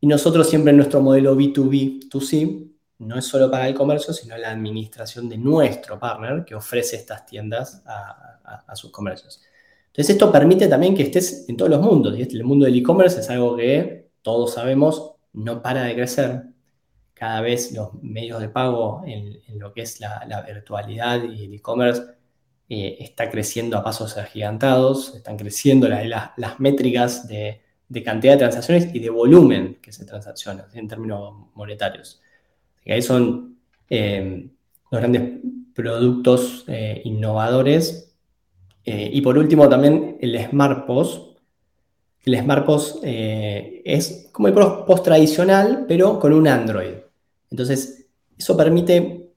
Y 0.00 0.06
nosotros 0.06 0.48
siempre 0.48 0.70
en 0.70 0.76
nuestro 0.76 1.00
modelo 1.00 1.36
B2B2C 1.36 2.66
no 2.98 3.18
es 3.18 3.26
solo 3.26 3.50
para 3.50 3.68
el 3.68 3.74
comercio, 3.74 4.14
sino 4.14 4.36
la 4.36 4.50
administración 4.50 5.28
de 5.28 5.36
nuestro 5.38 5.98
partner 5.98 6.44
que 6.44 6.54
ofrece 6.54 6.96
estas 6.96 7.26
tiendas 7.26 7.82
a, 7.86 8.74
sus 8.74 8.90
comercios. 8.90 9.42
Entonces 9.88 10.10
esto 10.10 10.30
permite 10.30 10.68
también 10.68 10.94
que 10.94 11.02
estés 11.02 11.48
en 11.48 11.56
todos 11.56 11.70
los 11.70 11.80
mundos. 11.80 12.16
Y 12.16 12.22
este, 12.22 12.36
el 12.36 12.44
mundo 12.44 12.66
del 12.66 12.76
e-commerce 12.76 13.20
es 13.20 13.30
algo 13.30 13.56
que 13.56 14.10
todos 14.22 14.54
sabemos 14.54 15.12
no 15.32 15.62
para 15.62 15.82
de 15.84 15.94
crecer. 15.94 16.44
Cada 17.14 17.40
vez 17.40 17.72
los 17.72 17.94
medios 18.02 18.40
de 18.40 18.48
pago 18.48 19.02
en, 19.06 19.40
lo 19.58 19.72
que 19.72 19.82
es 19.82 20.00
la, 20.00 20.44
virtualidad 20.46 21.22
y 21.24 21.44
el 21.44 21.54
e-commerce 21.54 22.02
eh, 22.68 22.96
está 22.98 23.30
creciendo 23.30 23.78
a 23.78 23.84
pasos 23.84 24.16
agigantados, 24.16 25.14
están 25.14 25.36
creciendo 25.36 25.88
las 25.88 26.58
métricas 26.58 27.28
de, 27.28 27.60
de, 27.88 28.02
cantidad 28.02 28.32
de 28.32 28.38
transacciones 28.40 28.92
y 28.92 28.98
de 28.98 29.08
volumen 29.08 29.78
que 29.80 29.92
se 29.92 30.04
transacciona 30.04 30.66
en 30.74 30.88
términos 30.88 31.32
monetarios. 31.54 32.20
Ahí 32.84 33.02
son 33.02 33.58
eh, 33.88 34.48
los 34.90 35.00
grandes 35.00 35.40
productos 35.74 36.64
eh, 36.66 37.02
innovadores. 37.04 38.02
Y 38.88 39.20
por 39.20 39.36
último 39.36 39.68
también 39.68 40.16
el 40.20 40.40
Smart 40.48 40.86
Post. 40.86 41.38
El 42.24 42.38
Smart 42.38 42.64
Post 42.64 42.98
es 43.02 44.28
como 44.30 44.46
el 44.46 44.54
post 44.54 45.04
tradicional, 45.04 45.86
pero 45.88 46.20
con 46.20 46.32
un 46.32 46.46
Android. 46.46 46.94
Entonces, 47.50 48.06
eso 48.38 48.56
permite 48.56 49.32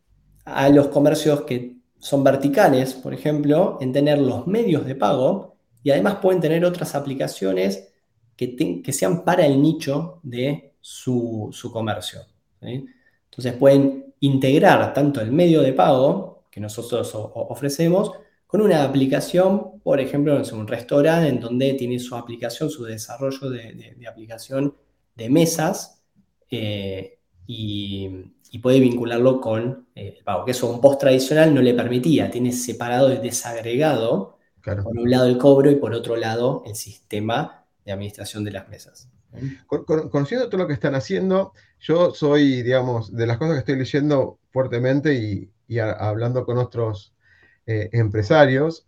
a 0.46 0.70
los 0.70 0.90
comercios 0.90 1.42
que 1.42 1.79
son 2.00 2.24
verticales, 2.24 2.94
por 2.94 3.14
ejemplo, 3.14 3.78
en 3.82 3.92
tener 3.94 4.20
los 4.20 4.48
medios 4.48 4.86
de 4.86 4.96
pago 4.96 5.56
y 5.84 5.92
además 5.92 6.16
pueden 6.22 6.42
tener 6.42 6.66
otras 6.66 6.96
aplicaciones 6.96 7.90
que, 8.36 8.56
que 8.82 8.94
sean 8.94 9.24
para 9.24 9.46
el 9.46 9.62
nicho 9.62 10.20
de 10.24 10.74
su, 10.80 11.50
su 11.52 11.72
comercio. 11.72 12.22
Entonces 12.62 13.54
pueden 13.54 14.14
integrar 14.22 14.94
tanto 14.94 15.22
el 15.22 15.32
medio 15.32 15.62
de 15.62 15.74
pago 15.74 16.46
que 16.50 16.60
nosotros 16.60 17.12
ofrecemos 17.14 18.12
con 18.48 18.62
una 18.62 18.84
aplicación, 18.84 19.80
por 19.84 20.00
ejemplo, 20.00 20.42
en 20.42 20.56
un 20.56 20.68
restaurante 20.68 21.30
en 21.30 21.40
donde 21.40 21.76
tiene 21.76 22.00
su 22.00 22.16
aplicación, 22.16 22.70
su 22.70 22.84
desarrollo 22.84 23.50
de, 23.50 23.96
aplicación 24.10 24.76
de 25.16 25.30
mesas 25.30 26.02
eh, 26.50 27.20
y, 27.46 28.10
puede 28.58 28.80
vincularlo 28.80 29.40
con 29.40 29.88
eh, 29.94 30.16
el 30.18 30.24
pago, 30.24 30.44
que 30.44 30.52
eso 30.52 30.70
un 30.70 30.82
post 30.82 31.02
tradicional 31.02 31.54
no 31.54 31.62
le 31.62 31.76
permitía, 31.76 32.32
tiene 32.32 32.52
separado 32.52 33.14
y 33.14 33.18
desagregado 33.18 34.38
por 34.64 34.98
un 34.98 35.10
lado 35.10 35.28
el 35.28 35.38
cobro 35.38 35.70
y 35.72 35.76
por 35.76 35.94
otro 35.94 36.16
lado 36.16 36.64
el 36.66 36.76
sistema 36.76 37.64
de 37.86 37.92
administración 37.92 38.44
de 38.44 38.52
las 38.52 38.68
mesas. 38.68 39.08
conociendo 39.68 40.50
todo 40.50 40.62
lo 40.62 40.68
que 40.68 40.74
están 40.74 40.96
haciendo, 40.96 41.54
yo 41.80 42.14
soy, 42.14 42.64
digamos, 42.64 43.16
de 43.16 43.28
las 43.28 43.38
cosas 43.38 43.54
que 43.54 43.60
estoy 43.60 43.76
leyendo 43.78 44.40
fuertemente 44.52 45.14
y, 45.14 45.52
hablando 45.80 46.46
con 46.46 46.58
otros 46.58 47.14
eh, 47.68 47.90
empresarios, 47.94 48.88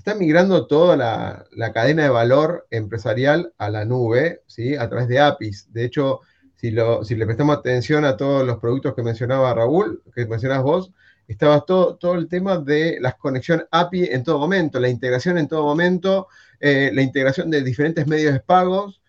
está 0.00 0.14
migrando 0.14 0.66
toda 0.66 0.96
la, 0.96 1.72
cadena 1.72 2.04
de 2.04 2.08
valor 2.08 2.66
empresarial 2.70 3.52
a 3.58 3.68
la 3.68 3.84
nube, 3.84 4.42
¿sí? 4.46 4.74
A 4.74 4.88
través 4.88 5.08
de 5.08 5.20
APIs. 5.20 5.70
De 5.72 5.84
hecho, 5.84 6.20
si, 6.60 6.70
le 6.70 7.26
prestamos 7.26 7.56
atención 7.56 8.04
a 8.04 8.18
todos 8.18 8.46
los 8.46 8.58
productos 8.58 8.94
que 8.94 9.02
mencionaba 9.02 9.54
Raúl, 9.54 10.02
que 10.14 10.26
mencionas 10.26 10.62
vos, 10.62 10.92
estaba 11.26 11.60
todo, 11.62 11.96
todo 11.96 12.14
el 12.16 12.28
tema 12.28 12.58
de 12.58 12.98
la 13.00 13.12
conexión 13.12 13.66
API 13.70 14.04
en 14.04 14.22
todo 14.24 14.38
momento, 14.38 14.78
la 14.78 14.90
integración 14.90 15.38
en 15.38 15.48
todo 15.48 15.62
momento, 15.64 16.28
eh, 16.58 16.90
la 16.92 17.00
integración 17.00 17.50
de 17.50 17.62
diferentes 17.62 18.06
medios 18.06 18.34
de 18.34 18.40
pagos, 18.40 19.00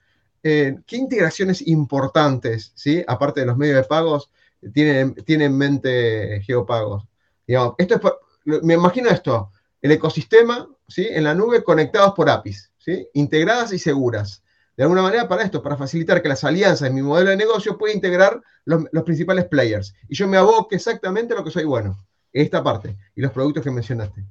eh, 0.44 0.78
¿qué 0.88 0.96
integraciones 0.96 1.68
importantes, 1.68 2.72
¿sí? 2.74 3.04
aparte 3.06 3.42
de 3.42 3.48
los 3.48 3.58
medios 3.58 3.76
de 3.76 3.84
pagos, 3.84 4.32
tiene, 4.74 5.14
en 5.28 5.58
mente 5.58 6.42
Geopagos? 6.44 7.06
Esto 7.46 7.96
es, 7.96 8.64
me 8.64 8.76
imagino 8.76 9.10
esto, 9.10 9.52
el 9.82 9.92
ecosistema 9.92 10.70
¿sí? 10.88 11.06
en 11.10 11.26
la 11.26 11.36
nube 11.36 11.64
conectados 11.64 12.14
por 12.14 12.30
APIs, 12.30 12.72
¿sí? 12.78 13.10
integradas 13.14 13.74
y 13.74 13.80
seguras. 13.80 14.42
De 14.78 14.84
alguna 14.84 15.02
manera 15.02 15.28
para 15.28 15.44
esto, 15.44 15.62
para 15.62 15.78
facilitar 15.78 16.22
que 16.22 16.30
las 16.30 16.44
alianzas 16.44 16.88
en 16.88 16.96
mi 16.96 17.02
modelo 17.02 17.30
de 17.30 17.38
negocio 17.38 17.78
pueda 17.78 17.94
integrar 17.94 18.42
los, 18.66 18.86
principales 19.04 19.46
players. 19.46 19.94
Y 20.08 20.16
yo 20.16 20.28
me 20.28 20.38
aboque 20.38 20.76
exactamente 20.76 21.34
a 21.34 21.38
lo 21.38 21.44
que 21.44 21.52
soy 21.52 21.66
bueno, 21.66 21.98
esta 22.32 22.64
parte, 22.64 22.96
y 23.16 23.22
los 23.22 23.32
productos 23.32 23.64
que 23.64 23.72
mencionaste. 23.72 24.24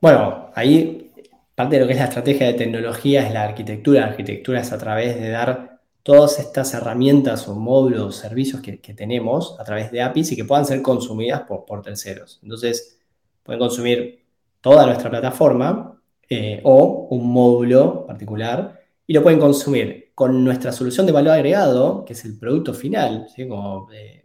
Bueno, 0.00 0.50
ahí 0.54 1.10
parte 1.54 1.76
de 1.76 1.82
lo 1.82 1.86
que 1.86 1.92
es 1.92 1.98
la 1.98 2.06
estrategia 2.06 2.46
de 2.46 2.54
tecnología 2.54 3.26
es 3.26 3.32
la 3.32 3.44
arquitectura. 3.44 4.00
La 4.00 4.06
arquitectura 4.08 4.60
es 4.60 4.72
a 4.72 4.78
través 4.78 5.20
de 5.20 5.30
dar 5.30 5.80
todas 6.02 6.38
estas 6.38 6.72
herramientas 6.74 7.48
o 7.48 7.54
módulos 7.54 8.02
o 8.02 8.12
servicios 8.12 8.62
que, 8.62 8.76
tenemos 8.94 9.56
a 9.58 9.64
través 9.64 9.90
de 9.90 10.02
APIs 10.02 10.32
y 10.32 10.36
que 10.36 10.44
puedan 10.44 10.64
ser 10.64 10.80
consumidas 10.82 11.42
por, 11.42 11.82
terceros. 11.82 12.40
Entonces, 12.42 12.98
pueden 13.42 13.58
consumir 13.58 14.24
toda 14.60 14.86
nuestra 14.86 15.10
plataforma 15.10 16.00
eh, 16.28 16.60
o 16.64 17.08
un 17.10 17.30
módulo 17.32 18.06
particular 18.06 18.79
y 19.10 19.12
lo 19.12 19.24
pueden 19.24 19.40
consumir 19.40 20.12
con 20.14 20.44
nuestra 20.44 20.70
solución 20.70 21.04
de 21.04 21.10
valor 21.10 21.32
agregado, 21.32 22.04
que 22.04 22.12
es 22.12 22.24
el 22.24 22.38
producto 22.38 22.72
final, 22.72 23.26
como 23.48 23.90
eh, 23.90 24.24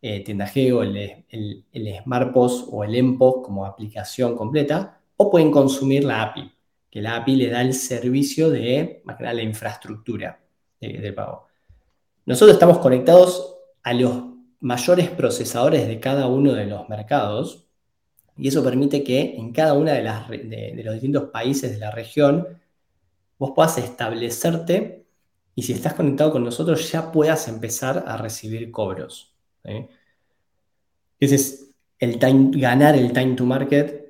eh, 0.00 0.24
Tienda 0.24 0.46
Geo, 0.46 0.82
el, 0.82 0.96
el, 1.28 1.66
el 1.70 2.02
Smart 2.02 2.32
Post 2.32 2.68
o 2.72 2.84
el 2.84 3.02
MPOS 3.02 3.44
como 3.44 3.66
aplicación 3.66 4.34
completa, 4.34 4.98
o 5.18 5.30
pueden 5.30 5.50
consumir 5.50 6.04
la 6.04 6.22
API 6.22 6.50
que 6.90 7.02
la 7.02 7.16
API 7.16 7.36
le 7.36 7.50
da 7.50 7.60
el 7.60 7.74
servicio 7.74 8.48
de, 8.48 9.02
más 9.04 9.18
que 9.18 9.24
la 9.24 9.42
infraestructura 9.42 10.40
de, 10.80 11.12
pago. 11.12 11.48
Nosotros 12.24 12.54
estamos 12.54 12.78
conectados 12.78 13.56
a 13.82 13.92
los 13.92 14.22
mayores 14.60 15.10
procesadores 15.10 15.86
de 15.86 16.00
cada 16.00 16.28
uno 16.28 16.54
de 16.54 16.64
los 16.64 16.88
mercados 16.88 17.66
y 18.38 18.48
eso 18.48 18.64
permite 18.64 19.04
que 19.04 19.36
en 19.36 19.52
cada 19.52 19.74
uno 19.74 19.90
de, 19.92 20.00
de, 20.74 20.82
los 20.82 20.94
distintos 20.94 21.24
países 21.24 21.72
de 21.72 21.78
la 21.78 21.90
región 21.90 22.63
vos 23.38 23.52
puedas 23.54 23.78
establecerte 23.78 25.04
y 25.54 25.62
si 25.62 25.72
estás 25.72 25.94
conectado 25.94 26.32
con 26.32 26.44
nosotros 26.44 26.90
ya 26.90 27.12
puedas 27.12 27.48
empezar 27.48 28.04
a 28.06 28.16
recibir 28.16 28.70
cobros. 28.70 29.34
Ese 31.20 31.34
es 31.34 31.70
el 31.98 32.18
ganar 32.18 32.96
el 32.96 33.12
time 33.12 33.34
to 33.34 33.44
market 33.44 34.04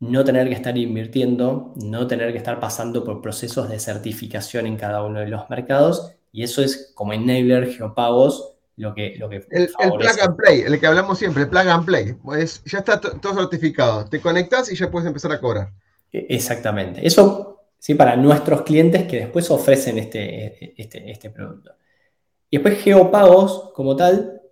no 0.00 0.24
tener 0.24 0.48
que 0.48 0.54
estar 0.54 0.76
invirtiendo, 0.78 1.72
no 1.76 2.06
tener 2.06 2.32
que 2.32 2.38
estar 2.38 2.60
pasando 2.60 3.04
por 3.04 3.20
procesos 3.20 3.68
de 3.68 3.80
certificación 3.80 4.66
en 4.66 4.76
cada 4.76 5.02
uno 5.02 5.20
de 5.20 5.28
los 5.28 5.48
mercados. 5.50 6.12
Y 6.30 6.44
eso 6.44 6.62
es 6.62 6.92
como 6.94 7.12
enabler 7.12 7.72
geopagos 7.72 8.54
lo 8.76 8.94
que, 8.94 9.16
lo 9.18 9.28
que 9.28 9.44
el, 9.50 9.62
el, 9.62 9.90
plug 9.90 10.20
and 10.22 10.36
play, 10.36 10.60
el 10.60 10.78
que 10.78 10.86
hablamos 10.86 11.18
siempre, 11.18 11.42
el 11.42 11.48
plug 11.48 11.66
and 11.66 11.84
play. 11.84 12.12
Pues 12.12 12.62
ya 12.64 12.78
está 12.78 13.00
todo 13.00 13.34
certificado. 13.34 14.04
Te 14.04 14.20
conectas 14.20 14.70
y 14.70 14.76
ya 14.76 14.90
puedes 14.90 15.08
empezar 15.08 15.32
a 15.32 15.40
cobrar. 15.40 15.72
E, 16.12 16.26
exactamente. 16.28 17.04
Eso 17.04 17.47
sí 17.78 17.94
para 17.94 18.16
nuestros 18.16 18.62
clientes 18.62 19.04
que 19.06 19.20
después 19.20 19.50
ofrecen 19.50 19.98
este, 19.98 20.80
este, 20.80 21.10
este 21.10 21.30
producto. 21.30 21.72
Y 22.50 22.56
después 22.56 22.82
geopagos 22.82 23.70
como 23.74 23.94
tal, 23.94 24.42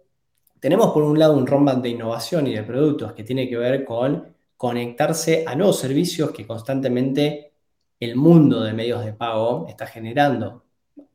tenemos 0.60 0.92
por 0.92 1.02
un 1.02 1.18
lado 1.18 1.36
un 1.36 1.46
roadmap 1.46 1.82
de 1.82 1.90
innovación 1.90 2.46
y 2.46 2.54
de 2.54 2.62
productos 2.62 3.12
que 3.12 3.24
tiene 3.24 3.48
que 3.48 3.56
ver 3.56 3.84
con 3.84 4.34
conectarse 4.56 5.44
a 5.46 5.54
nuevos 5.54 5.78
servicios 5.78 6.30
que 6.30 6.46
constantemente 6.46 7.52
el 8.00 8.16
mundo 8.16 8.62
de 8.62 8.72
medios 8.72 9.04
de 9.04 9.12
pago 9.12 9.66
está 9.68 9.86
generando, 9.86 10.64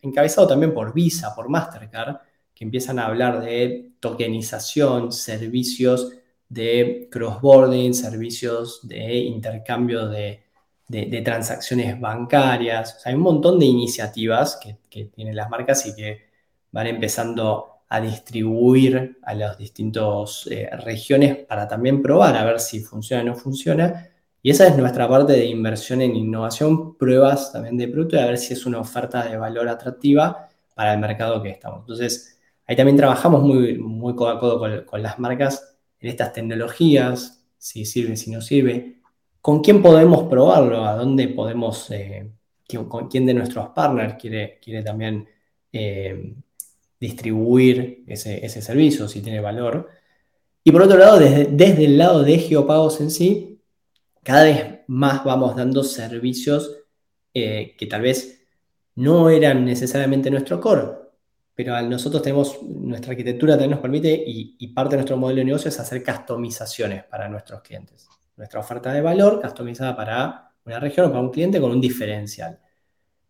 encabezado 0.02 0.48
también 0.48 0.74
por 0.74 0.94
Visa, 0.94 1.34
por 1.36 1.50
Mastercard, 1.50 2.18
que 2.54 2.64
empiezan 2.64 3.00
a 3.00 3.06
hablar 3.06 3.42
de 3.42 3.94
tokenización, 4.00 5.12
servicios 5.12 6.12
de 6.50 7.08
cross-boarding, 7.12 7.94
servicios 7.94 8.88
de 8.88 9.16
intercambio 9.18 10.08
de, 10.08 10.44
transacciones 11.24 12.00
bancarias. 12.00 13.02
hay 13.06 13.14
un 13.16 13.22
montón 13.22 13.60
de 13.60 13.66
iniciativas 13.66 14.58
que, 14.62 14.78
que 14.90 15.06
tienen 15.06 15.36
las 15.36 15.50
marcas 15.50 15.86
y 15.86 15.96
que 15.96 16.30
van 16.72 16.88
empezando 16.88 17.72
a 17.92 18.00
distribuir 18.00 19.20
a 19.24 19.34
las 19.34 19.58
distintas 19.58 20.48
eh, 20.50 20.70
regiones 20.86 21.46
para 21.46 21.68
también 21.68 22.02
probar 22.02 22.38
a 22.38 22.46
ver 22.46 22.60
si 22.62 22.80
funciona 22.80 23.22
o 23.22 23.26
no 23.26 23.36
funciona. 23.36 24.08
Y 24.42 24.50
esa 24.50 24.66
es 24.68 24.78
nuestra 24.78 25.10
parte 25.10 25.34
de 25.34 25.46
inversión 25.46 26.02
en 26.02 26.16
innovación, 26.16 26.98
pruebas 26.98 27.52
también 27.52 27.78
de 27.78 27.90
producto 27.90 28.16
y 28.16 28.20
a 28.20 28.28
ver 28.28 28.38
si 28.38 28.54
es 28.54 28.66
una 28.66 28.80
oferta 28.80 29.26
de 29.28 29.36
valor 29.36 29.68
atractiva 29.68 30.48
para 30.74 30.94
el 30.94 31.00
mercado 31.02 31.44
que 31.44 31.50
estamos. 31.50 31.82
Entonces, 31.82 32.40
ahí 32.66 32.78
también 32.78 32.96
trabajamos 32.96 33.44
muy, 33.44 33.78
muy 33.78 34.16
codo 34.16 34.30
a 34.30 34.40
codo 34.40 34.86
con, 34.86 35.04
las 35.04 35.20
marcas 35.20 35.78
en 36.00 36.10
estas 36.10 36.32
tecnologías, 36.32 37.46
si 37.58 37.84
sirve, 37.84 38.16
si 38.16 38.32
no 38.32 38.40
sirve. 38.40 39.01
¿Con 39.42 39.62
quién 39.62 39.82
podemos 39.82 40.30
probarlo? 40.30 40.86
¿A 40.86 40.96
dónde 40.96 41.28
podemos, 41.30 41.90
eh, 41.92 42.32
con 42.88 43.10
quién 43.10 43.26
de 43.26 43.34
nuestros 43.34 43.70
partners 43.70 44.16
quiere, 44.20 44.60
quiere 44.62 44.84
también 44.84 45.28
eh, 45.74 46.36
distribuir 47.02 48.04
ese, 48.08 48.62
servicio, 48.62 49.08
si 49.08 49.22
tiene 49.22 49.42
valor. 49.42 49.90
Y 50.64 50.72
por 50.72 50.84
otro 50.84 50.98
lado, 50.98 51.18
desde, 51.18 51.86
el 51.86 51.98
lado 51.98 52.22
de 52.22 52.38
geopagos 52.38 53.02
en 53.02 53.10
sí, 53.10 53.60
cada 54.24 54.44
vez 54.44 54.82
más 54.88 55.24
vamos 55.24 55.56
dando 55.56 55.84
servicios 55.84 56.78
eh, 57.34 57.76
que 57.78 57.88
tal 57.88 58.04
vez 58.04 58.46
no 58.96 59.32
eran 59.32 59.66
necesariamente 59.66 60.30
nuestro 60.30 60.62
core, 60.62 60.90
pero 61.56 61.82
nosotros 61.82 62.22
tenemos, 62.22 62.62
nuestra 62.62 63.12
arquitectura 63.12 63.54
también 63.54 63.72
nos 63.72 63.80
permite 63.80 64.14
y, 64.14 64.56
y, 64.60 64.68
parte 64.68 64.92
de 64.92 64.98
nuestro 64.98 65.18
modelo 65.18 65.40
de 65.40 65.46
negocio 65.46 65.70
es 65.70 65.80
hacer 65.80 66.04
customizaciones 66.04 67.04
para 67.06 67.28
nuestros 67.30 67.62
clientes. 67.62 68.08
Nuestra 68.36 68.60
oferta 68.60 68.92
de 68.92 69.02
valor 69.02 69.42
customizada 69.42 69.96
para 69.96 70.52
una 70.66 70.80
región 70.80 71.08
o 71.08 71.10
para 71.10 71.22
un 71.22 71.32
cliente 71.32 71.60
con 71.60 71.72
un 71.72 71.82
diferencial. 71.82 72.60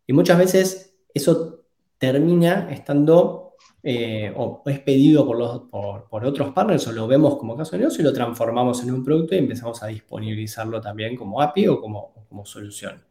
Y 0.07 0.13
muchas 0.13 0.37
veces 0.37 0.95
eso 1.13 1.65
termina 1.97 2.67
estando 2.71 3.55
eh, 3.83 4.31
o 4.35 4.61
es 4.65 4.79
pedido 4.79 5.25
por, 5.25 5.37
los, 5.37 5.61
por, 6.09 6.25
otros 6.25 6.51
partners 6.51 6.87
o 6.87 6.91
lo 6.91 7.07
vemos 7.07 7.37
como 7.37 7.57
caso 7.57 7.71
de 7.71 7.79
negocio 7.79 8.01
y 8.01 8.05
lo 8.05 8.13
transformamos 8.13 8.83
en 8.83 8.91
un 8.91 9.03
producto 9.03 9.33
y 9.33 9.39
empezamos 9.39 9.81
a 9.81 9.87
disponibilizarlo 9.87 10.79
también 10.79 11.15
como 11.15 11.41
API 11.41 11.67
o 11.67 11.81
como, 11.81 12.13
como 12.27 12.45
solución. 12.45 13.03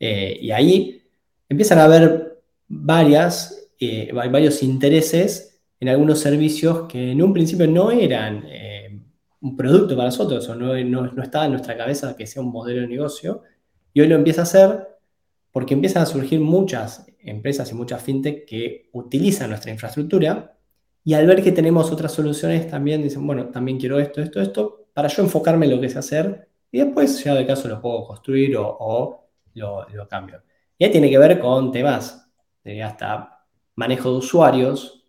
Eh, 0.00 0.38
y 0.40 0.50
ahí 0.50 1.02
empiezan 1.48 1.78
a 1.78 1.84
haber 1.84 2.40
varias, 2.66 3.70
eh, 3.78 4.10
varios 4.12 4.62
intereses 4.62 5.60
en 5.80 5.88
algunos 5.88 6.18
servicios 6.18 6.88
que 6.88 7.12
en 7.12 7.22
un 7.22 7.32
principio 7.32 7.68
no 7.68 7.92
eran 7.92 8.44
un 9.40 9.56
producto 9.56 9.94
para 9.96 10.08
nosotros 10.08 10.48
o 10.48 10.54
no, 10.54 10.76
no, 10.84 11.12
no 11.12 11.22
estaba 11.22 11.44
en 11.44 11.52
nuestra 11.52 11.76
cabeza 11.76 12.16
que 12.16 12.26
sea 12.26 12.42
un 12.42 12.50
modelo 12.50 12.80
de 12.80 12.88
negocio 12.88 13.42
y 13.92 14.00
hoy 14.00 14.08
lo 14.08 14.16
empieza 14.16 14.42
a 14.42 14.44
hacer 14.44 14.88
porque 15.52 15.74
empiezan 15.74 16.02
a 16.02 16.06
surgir 16.06 16.40
muchas 16.40 17.06
empresas 17.20 17.70
y 17.70 17.74
muchas 17.74 18.02
fintech 18.02 18.46
que 18.46 18.88
utilizan 18.92 19.50
nuestra 19.50 19.70
infraestructura 19.70 20.56
y 21.04 21.14
al 21.14 21.26
ver 21.26 21.42
que 21.42 21.52
tenemos 21.52 21.90
otras 21.90 22.12
soluciones 22.12 22.68
también 22.68 23.02
dicen, 23.02 23.26
bueno, 23.26 23.46
también 23.46 23.78
quiero 23.78 23.98
esto, 23.98 24.20
esto, 24.20 24.40
esto, 24.40 24.88
para 24.92 25.08
yo 25.08 25.22
enfocarme 25.22 25.66
en 25.66 25.72
lo 25.72 25.80
que 25.80 25.88
sé 25.88 25.98
hacer 25.98 26.48
y 26.70 26.78
después 26.78 27.22
ya 27.24 27.34
de 27.34 27.46
caso 27.46 27.66
lo 27.68 27.80
puedo 27.80 28.06
construir 28.06 28.56
o, 28.58 29.24
lo, 29.54 30.08
cambio. 30.08 30.42
Y 30.76 30.84
ahí 30.84 30.90
tiene 30.90 31.08
que 31.08 31.18
ver 31.18 31.38
con 31.38 31.72
temas 31.72 32.30
hasta 32.84 33.46
manejo 33.76 34.12
de 34.12 34.18
usuarios, 34.18 35.02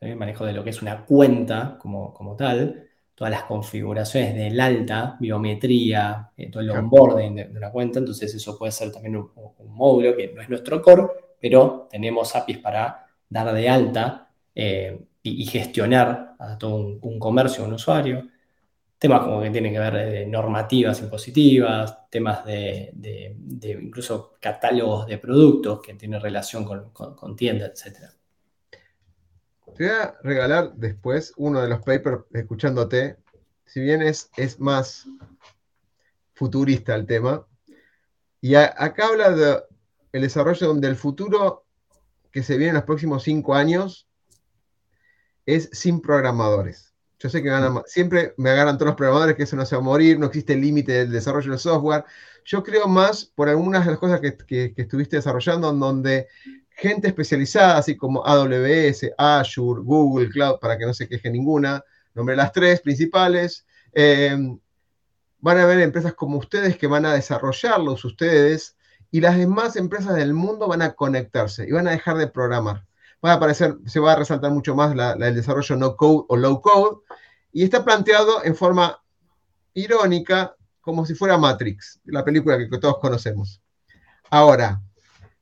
¿eh? 0.00 0.16
manejo 0.16 0.44
de 0.44 0.52
lo 0.54 0.64
que 0.64 0.70
es 0.70 0.82
una 0.82 1.04
cuenta 1.04 1.78
como, 1.80 2.12
como 2.12 2.34
tal, 2.34 2.88
todas 3.14 3.30
las 3.30 3.44
configuraciones 3.44 4.34
del 4.34 4.58
alta, 4.60 5.16
biometría, 5.20 6.30
eh, 6.36 6.50
todo 6.50 6.62
el 6.62 6.70
onboarding 6.70 7.34
de, 7.34 7.50
una 7.56 7.70
cuenta, 7.70 8.00
entonces 8.00 8.34
eso 8.34 8.58
puede 8.58 8.72
ser 8.72 8.90
también 8.90 9.16
un, 9.16 9.30
módulo 9.68 10.16
que 10.16 10.32
no 10.32 10.42
es 10.42 10.48
nuestro 10.48 10.82
core, 10.82 11.04
pero 11.40 11.88
tenemos 11.90 12.34
APIs 12.34 12.58
para 12.58 13.06
dar 13.28 13.52
de 13.52 13.68
alta 13.68 14.28
eh, 14.54 14.98
y, 15.22 15.46
gestionar 15.46 16.34
a 16.38 16.58
todo 16.58 16.76
un, 16.76 17.18
comercio, 17.18 17.64
un 17.64 17.74
usuario. 17.74 18.28
Temas 18.98 19.22
como 19.22 19.42
que 19.42 19.50
tienen 19.50 19.72
que 19.72 19.78
ver 19.78 19.94
de 19.94 20.26
normativas 20.26 21.00
impositivas, 21.00 22.08
temas 22.08 22.44
de, 22.44 23.36
incluso 23.62 24.34
catálogos 24.40 25.06
de 25.06 25.18
productos 25.18 25.80
que 25.80 25.94
tienen 25.94 26.20
relación 26.20 26.64
con, 26.64 26.90
con, 26.90 27.14
con 27.14 27.36
tiendas, 27.36 27.84
etc. 27.86 28.14
Te 29.76 29.88
voy 29.88 29.92
a 29.92 30.14
regalar 30.22 30.74
después 30.74 31.32
uno 31.36 31.60
de 31.60 31.68
los 31.68 31.80
papers 31.80 32.22
escuchándote, 32.32 33.16
si 33.66 33.80
bien 33.80 34.02
es, 34.02 34.30
es 34.36 34.60
más 34.60 35.06
futurista 36.34 36.94
el 36.94 37.06
tema. 37.06 37.44
Y 38.40 38.54
acá 38.54 39.08
habla 39.08 39.30
del 39.30 39.62
el 40.12 40.22
desarrollo 40.22 40.68
donde 40.68 40.86
el 40.86 40.94
futuro 40.94 41.64
que 42.30 42.44
se 42.44 42.56
viene 42.56 42.68
en 42.68 42.74
los 42.76 42.84
próximos 42.84 43.24
cinco 43.24 43.54
años 43.54 44.06
es 45.44 45.70
sin 45.72 46.00
programadores. 46.00 46.94
Yo 47.18 47.28
sé 47.28 47.42
que 47.42 47.50
siempre 47.86 48.34
me 48.36 48.50
agarran 48.50 48.76
todos 48.76 48.90
los 48.90 48.96
programadores 48.96 49.34
que 49.34 49.42
eso 49.42 49.56
no 49.56 49.66
se 49.66 49.74
va 49.74 49.80
a 49.82 49.84
morir, 49.84 50.20
no 50.20 50.26
existe 50.26 50.54
límite 50.54 50.92
del 50.92 51.10
desarrollo 51.10 51.50
del 51.50 51.58
software. 51.58 52.04
Yo 52.44 52.62
creo 52.62 52.86
más 52.86 53.24
por 53.24 53.48
algunas 53.48 53.84
de 53.84 53.90
las 53.90 53.98
cosas 53.98 54.20
que, 54.20 54.36
que 54.46 54.74
estuviste 54.76 55.16
desarrollando, 55.16 55.70
en 55.70 55.80
donde 55.80 56.28
gente 56.74 57.08
especializada, 57.08 57.78
así 57.78 57.96
como 57.96 58.24
AWS, 58.24 59.12
Azure, 59.16 59.80
Google 59.82 60.28
Cloud, 60.28 60.58
para 60.60 60.76
que 60.76 60.86
no 60.86 60.94
se 60.94 61.08
queje 61.08 61.30
ninguna, 61.30 61.82
nombre 62.14 62.36
las 62.36 62.52
tres 62.52 62.80
principales. 62.80 63.66
Eh, 63.92 64.36
van 65.38 65.58
a 65.58 65.62
haber 65.62 65.80
empresas 65.80 66.14
como 66.14 66.38
ustedes 66.38 66.76
que 66.76 66.86
van 66.86 67.04
a 67.04 67.12
desarrollarlos 67.12 68.04
ustedes 68.04 68.76
y 69.10 69.20
las 69.20 69.36
demás 69.36 69.76
empresas 69.76 70.16
del 70.16 70.34
mundo 70.34 70.66
van 70.66 70.82
a 70.82 70.94
conectarse 70.94 71.66
y 71.68 71.72
van 71.72 71.86
a 71.86 71.92
dejar 71.92 72.16
de 72.16 72.26
programar. 72.26 72.84
Va 73.24 73.32
a 73.32 73.34
aparecer, 73.34 73.76
se 73.86 74.00
va 74.00 74.12
a 74.12 74.16
resaltar 74.16 74.50
mucho 74.50 74.74
más 74.74 74.92
el 74.92 75.34
desarrollo 75.34 75.76
no 75.76 75.96
code 75.96 76.24
o 76.28 76.36
low 76.36 76.60
code 76.60 76.98
y 77.52 77.62
está 77.62 77.84
planteado 77.84 78.44
en 78.44 78.56
forma 78.56 79.00
irónica 79.74 80.56
como 80.80 81.06
si 81.06 81.14
fuera 81.14 81.38
Matrix, 81.38 82.00
la 82.04 82.24
película 82.24 82.58
que 82.58 82.78
todos 82.78 82.98
conocemos. 82.98 83.62
Ahora, 84.30 84.82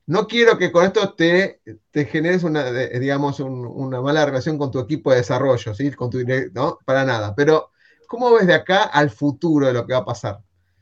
no 0.06 0.26
quiero 0.26 0.58
que 0.58 0.72
con 0.72 0.84
esto 0.84 1.14
te, 1.14 1.60
te 1.90 2.04
generes 2.06 2.42
una, 2.42 2.70
digamos, 2.72 3.40
una 3.40 4.00
mala 4.00 4.26
relación 4.26 4.58
con 4.58 4.70
tu 4.70 4.80
equipo 4.80 5.10
de 5.10 5.18
desarrollo, 5.18 5.74
¿sí? 5.74 5.90
Con 5.92 6.10
tu, 6.10 6.18
¿no? 6.52 6.78
Para 6.84 7.04
nada. 7.04 7.34
Pero, 7.34 7.70
¿cómo 8.08 8.32
ves 8.32 8.46
de 8.46 8.54
acá 8.54 8.84
al 8.84 9.10
futuro 9.10 9.66
de 9.66 9.72
lo 9.72 9.86
que 9.86 9.92
va 9.92 10.00
a 10.00 10.04
pasar? 10.04 10.38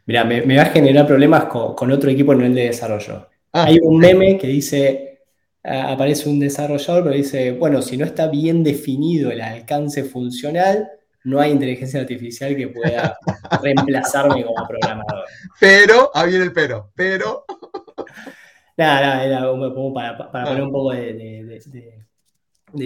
Mira, 0.07 0.25
me, 0.25 0.57
va 0.57 0.63
a 0.63 0.67
generar 0.67 1.07
problemas 1.07 1.45
con, 1.45 1.91
otro 1.93 2.11
equipo 2.11 2.33
a 2.33 2.35
nivel 2.35 2.55
de 2.55 2.67
desarrollo. 2.67 3.29
Ah. 3.53 3.65
Hay 3.65 3.79
un 3.83 3.99
meme 3.99 4.39
que 4.39 4.47
dice, 4.47 5.21
aparece 5.63 6.29
un 6.29 6.41
desarrollador, 6.41 7.05
pero 7.05 7.15
dice, 7.15 7.53
bueno, 7.53 7.83
si 7.83 7.97
no 7.97 8.07
está 8.07 8.27
bien 8.27 8.65
definido 8.65 9.31
el 9.31 9.41
alcance 9.41 10.03
funcional, 10.03 10.89
no 11.25 11.39
hay 11.39 11.51
inteligencia 11.51 12.01
artificial 12.01 12.57
que 12.57 12.69
pueda 12.69 13.19
reemplazarme 13.63 14.45
como 14.45 14.67
programador. 14.67 15.25
Pero, 15.61 16.11
ahí 16.15 16.31
viene 16.31 16.45
el 16.47 16.53
pero, 16.53 16.91
pero... 16.95 17.45
Nada, 18.81 19.23
era 19.27 19.41
como 19.43 19.93
para, 19.93 20.17
poner 20.33 20.63
un 20.63 20.73
poco 20.73 20.93
de, 20.93 21.61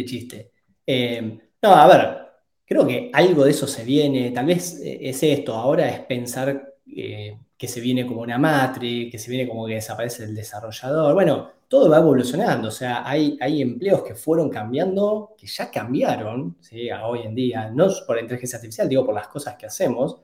chiste. 0.04 0.50
Eh, 0.84 1.38
no, 1.62 1.70
a 1.72 1.86
ver, 1.86 2.18
creo 2.64 2.84
que 2.84 3.10
algo 3.12 3.44
de 3.44 3.52
eso 3.52 3.68
se 3.68 3.84
viene, 3.84 4.32
tal 4.32 4.46
vez 4.46 4.80
eh, 4.80 4.98
es 5.02 5.22
esto, 5.22 5.54
ahora 5.54 5.88
es 5.88 6.00
pensar 6.00 6.74
eh, 6.96 7.38
que 7.56 7.68
se 7.68 7.80
viene 7.80 8.04
como 8.04 8.22
una 8.22 8.38
matriz, 8.38 9.08
que 9.08 9.20
se 9.20 9.30
viene 9.30 9.48
como 9.48 9.68
que 9.68 9.74
desaparece 9.74 10.24
el 10.24 10.34
desarrollador. 10.34 11.14
Bueno, 11.14 11.52
todo 11.68 11.88
va 11.88 11.98
evolucionando, 11.98 12.68
o 12.68 12.72
sea, 12.72 13.08
hay, 13.08 13.38
hay 13.40 13.62
empleos 13.62 14.02
que 14.02 14.16
fueron 14.16 14.50
cambiando, 14.50 15.36
que 15.38 15.46
ya 15.46 15.70
cambiaron 15.70 16.56
¿sí? 16.58 16.90
a 16.90 17.06
hoy 17.06 17.20
en 17.22 17.36
día, 17.36 17.70
no 17.70 17.86
por 18.04 18.16
la 18.16 18.22
inteligencia 18.22 18.56
artificial, 18.56 18.88
digo 18.88 19.06
por 19.06 19.14
las 19.14 19.28
cosas 19.28 19.54
que 19.54 19.66
hacemos. 19.66 20.16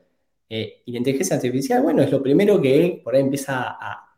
y 0.48 0.90
la 0.90 0.98
inteligencia 0.98 1.36
artificial, 1.36 1.80
bueno, 1.80 2.02
es 2.02 2.10
lo 2.10 2.20
primero 2.20 2.60
que 2.60 3.00
por 3.04 3.14
ahí 3.14 3.20
empieza 3.20 3.76
a, 3.80 4.09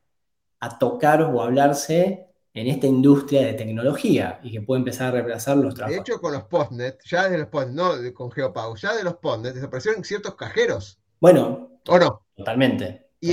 a 0.62 0.78
tocar 0.78 1.22
o 1.22 1.42
hablarse 1.42 2.28
en 2.54 2.68
esta 2.68 2.86
industria 2.86 3.46
de 3.46 3.54
tecnología 3.54 4.38
y 4.44 4.52
que 4.52 4.60
puede 4.60 4.78
empezar 4.78 5.08
a 5.08 5.10
reemplazar 5.10 5.56
los 5.56 5.74
trabajos. 5.74 5.96
De 5.96 6.00
hecho, 6.00 6.20
con 6.20 6.32
los 6.32 6.44
postnet, 6.44 7.00
ya 7.04 7.28
de 7.28 7.38
los 7.38 7.48
postnet, 7.48 7.74
no 7.74 8.14
con 8.14 8.30
Geopago, 8.30 8.76
ya 8.76 8.94
de 8.94 9.02
los 9.02 9.16
postnet 9.16 9.54
desaparecieron 9.54 10.04
ciertos 10.04 10.36
cajeros. 10.36 11.00
Bueno, 11.20 11.80
¿o 11.88 11.98
no? 11.98 12.26
Totalmente. 12.36 13.08
Y, 13.20 13.32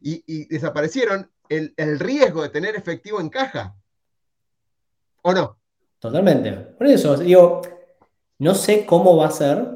y, 0.00 0.44
desaparecieron 0.46 1.30
el, 1.48 2.00
riesgo 2.00 2.42
de 2.42 2.48
tener 2.48 2.74
efectivo 2.74 3.20
en 3.20 3.28
caja. 3.28 3.76
¿O 5.22 5.32
no? 5.32 5.56
Totalmente. 6.00 6.52
Por 6.52 6.88
eso, 6.88 7.16
digo, 7.16 7.62
no 8.38 8.56
sé 8.56 8.84
cómo 8.86 9.16
va 9.16 9.28
a 9.28 9.30
ser, 9.30 9.68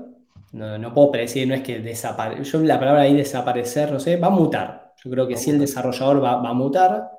no, 0.51 0.93
puedo 0.93 1.12
predecir, 1.12 1.47
no 1.47 1.55
es 1.55 1.62
que 1.62 1.79
desaparezca, 1.79 2.43
yo 2.43 2.59
la 2.62 2.81
palabra 2.81 3.03
ahí 3.03 3.16
desaparecer, 3.16 3.93
no 3.93 4.01
sé, 4.01 4.16
va 4.16 4.27
a 4.27 4.31
mutar 4.31 4.84
yo 5.05 5.11
creo 5.11 5.29
que 5.29 5.37
si 5.37 5.51
el 5.51 5.59
desarrollador 5.59 6.25
va, 6.25 6.49
a 6.49 6.53
mutar, 6.55 7.11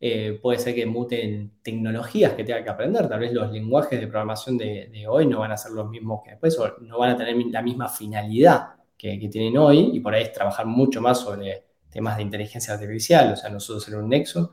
eh, 0.00 0.38
puede 0.40 0.58
ser 0.58 0.74
que 0.74 0.86
muten 0.86 1.52
tecnologías 1.62 2.32
que 2.32 2.44
tenga 2.44 2.64
que 2.64 2.70
aprender. 2.70 3.08
Tal 3.08 3.20
vez 3.20 3.32
los 3.32 3.52
lenguajes 3.52 4.00
de 4.00 4.06
programación 4.06 4.56
de, 4.56 5.04
hoy 5.06 5.26
no 5.26 5.40
van 5.40 5.52
a 5.52 5.56
ser 5.58 5.72
los 5.72 5.88
mismos 5.90 6.22
que 6.24 6.30
después, 6.30 6.58
o 6.58 6.78
no 6.80 6.98
van 6.98 7.10
a 7.10 7.16
tener 7.16 7.36
la 7.50 7.60
misma 7.60 7.90
finalidad 7.90 8.76
que, 8.96 9.18
tienen 9.30 9.58
hoy, 9.58 9.90
y 9.92 10.00
por 10.00 10.14
ahí 10.14 10.22
es 10.22 10.32
trabajar 10.32 10.64
mucho 10.64 11.02
más 11.02 11.20
sobre 11.20 11.64
temas 11.90 12.16
de 12.16 12.22
inteligencia 12.22 12.72
artificial, 12.72 13.34
o 13.34 13.36
sea, 13.36 13.50
nosotros 13.50 13.84
ser 13.84 13.96
un 13.96 14.08
nexo. 14.08 14.52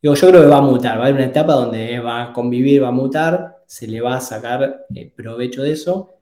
Digo, 0.00 0.14
yo 0.14 0.28
creo 0.28 0.42
que 0.42 0.48
va 0.48 0.58
a 0.58 0.62
mutar, 0.62 0.98
va 0.98 1.04
a 1.04 1.06
haber 1.06 1.16
una 1.16 1.24
etapa 1.24 1.54
donde 1.54 1.98
va 1.98 2.22
a 2.22 2.32
convivir, 2.32 2.84
va 2.84 2.88
a 2.88 2.92
mutar, 2.92 3.64
se 3.66 3.88
le 3.88 4.00
va 4.00 4.16
a 4.16 4.20
sacar 4.20 4.86
eh, 4.94 5.10
provecho 5.10 5.62
de 5.62 5.72
eso. 5.72 6.14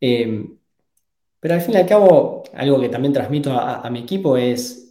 Eh, 0.00 0.44
pero 1.38 1.54
al 1.54 1.60
fin 1.60 1.74
y 1.74 1.76
al 1.76 1.86
cabo, 1.86 2.42
algo 2.54 2.80
que 2.80 2.88
también 2.88 3.12
transmito 3.12 3.52
a 3.52 3.88
mi 3.90 4.00
equipo 4.00 4.36
es 4.36 4.83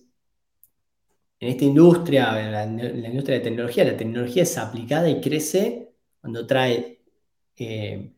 en 1.43 1.49
esta 1.49 1.65
industria, 1.65 2.39
en 2.39 3.01
la, 3.01 3.09
industria 3.09 3.37
de 3.37 3.43
tecnología, 3.43 3.83
la 3.83 3.97
tecnología 3.97 4.43
es 4.43 4.57
aplicada 4.57 5.09
y 5.09 5.19
crece 5.19 5.91
cuando 6.21 6.47
trae 6.47 7.01
eh, 7.57 8.13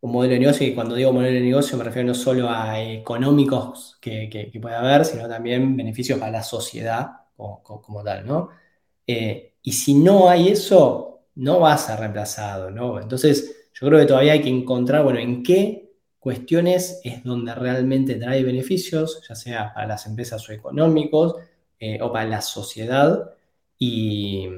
un 0.00 0.12
modelo 0.12 0.34
de 0.34 0.40
negocio, 0.40 0.66
y 0.66 0.74
cuando 0.74 0.96
digo 0.96 1.12
modelo 1.12 1.34
de 1.34 1.40
negocio 1.40 1.78
me 1.78 1.84
refiero 1.84 2.08
no 2.08 2.14
solo 2.14 2.50
a 2.50 2.82
económicos 2.82 3.96
que, 4.00 4.28
que, 4.28 4.58
puede 4.60 4.74
haber, 4.74 5.04
sino 5.04 5.28
también 5.28 5.76
beneficios 5.76 6.18
para 6.18 6.32
la 6.32 6.42
sociedad 6.42 7.12
como, 7.36 8.02
tal, 8.02 8.26
¿no? 8.26 8.50
Eh, 9.06 9.54
y 9.62 9.72
si 9.72 9.94
no 9.94 10.28
hay 10.28 10.48
eso, 10.48 11.28
no 11.36 11.60
va 11.60 11.74
a 11.74 11.78
ser 11.78 12.00
reemplazado, 12.00 12.70
¿no? 12.72 13.00
Entonces, 13.00 13.68
yo 13.72 13.86
creo 13.86 14.00
que 14.00 14.06
todavía 14.06 14.32
hay 14.32 14.42
que 14.42 14.48
encontrar, 14.48 15.04
bueno, 15.04 15.20
en 15.20 15.44
qué 15.44 15.92
cuestiones 16.18 17.00
es 17.04 17.22
donde 17.22 17.54
realmente 17.54 18.16
trae 18.16 18.42
beneficios, 18.42 19.22
ya 19.28 19.36
sea 19.36 19.72
para 19.72 19.86
las 19.86 20.06
empresas 20.06 20.48
o 20.48 20.52
económicos, 20.52 21.36
eh, 21.86 21.98
o 22.00 22.10
para 22.10 22.24
la 22.24 22.40
sociedad 22.40 23.30
y, 23.78 24.48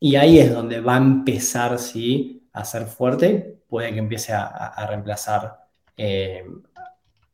Y 0.00 0.16
ahí 0.16 0.40
es 0.40 0.52
donde 0.52 0.80
va 0.80 0.94
a 0.94 0.98
empezar, 0.98 1.78
sí, 1.78 2.48
a 2.52 2.64
ser 2.64 2.86
fuerte. 2.86 3.60
Puede 3.68 3.92
que 3.92 4.00
empiece 4.00 4.32
a, 4.32 4.84
reemplazar 4.88 5.60
eh, 5.96 6.44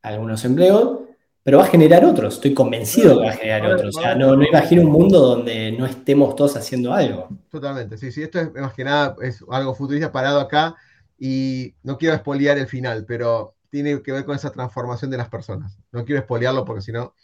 algunos 0.03 0.45
empleos, 0.45 0.99
pero 1.43 1.59
va 1.59 1.65
a 1.65 1.69
generar 1.69 2.05
otros. 2.05 2.35
Estoy 2.35 2.53
convencido 2.53 3.21
que 3.21 3.27
va 3.27 3.33
a 3.33 3.37
generar 3.37 3.73
otros. 3.73 3.97
O 3.97 4.01
sea, 4.03 4.15
no, 4.15 4.37
no 4.37 4.45
imagino 4.45 4.83
un 4.83 4.91
mundo 4.91 5.19
donde 5.19 5.73
no 5.73 5.87
estemos 5.87 6.37
todos 6.37 6.55
haciendo 6.57 6.93
algo. 6.93 7.29
Totalmente, 7.51 7.97
sí, 7.97 8.13
sí. 8.13 8.23
Esto 8.23 8.41
es 8.41 8.53
más 8.53 8.75
que 8.75 8.85
nada 8.85 9.17
es 9.23 9.43
algo 9.51 9.75
futurista 9.75 10.13
parado 10.13 10.41
acá 10.41 10.77
y 11.19 11.75
no 11.83 11.97
quiero 11.97 12.15
espolear 12.15 12.59
el 12.59 12.67
final, 12.67 13.07
pero 13.09 13.55
tiene 13.71 14.03
que 14.03 14.13
ver 14.13 14.25
con 14.25 14.37
esa 14.37 14.51
transformación 14.51 15.11
de 15.11 15.17
las 15.17 15.29
personas. 15.29 15.79
No 15.93 16.05
quiero 16.05 16.21
espolearlo 16.21 16.65
porque 16.65 16.83
si 16.83 16.93
no... 16.93 17.15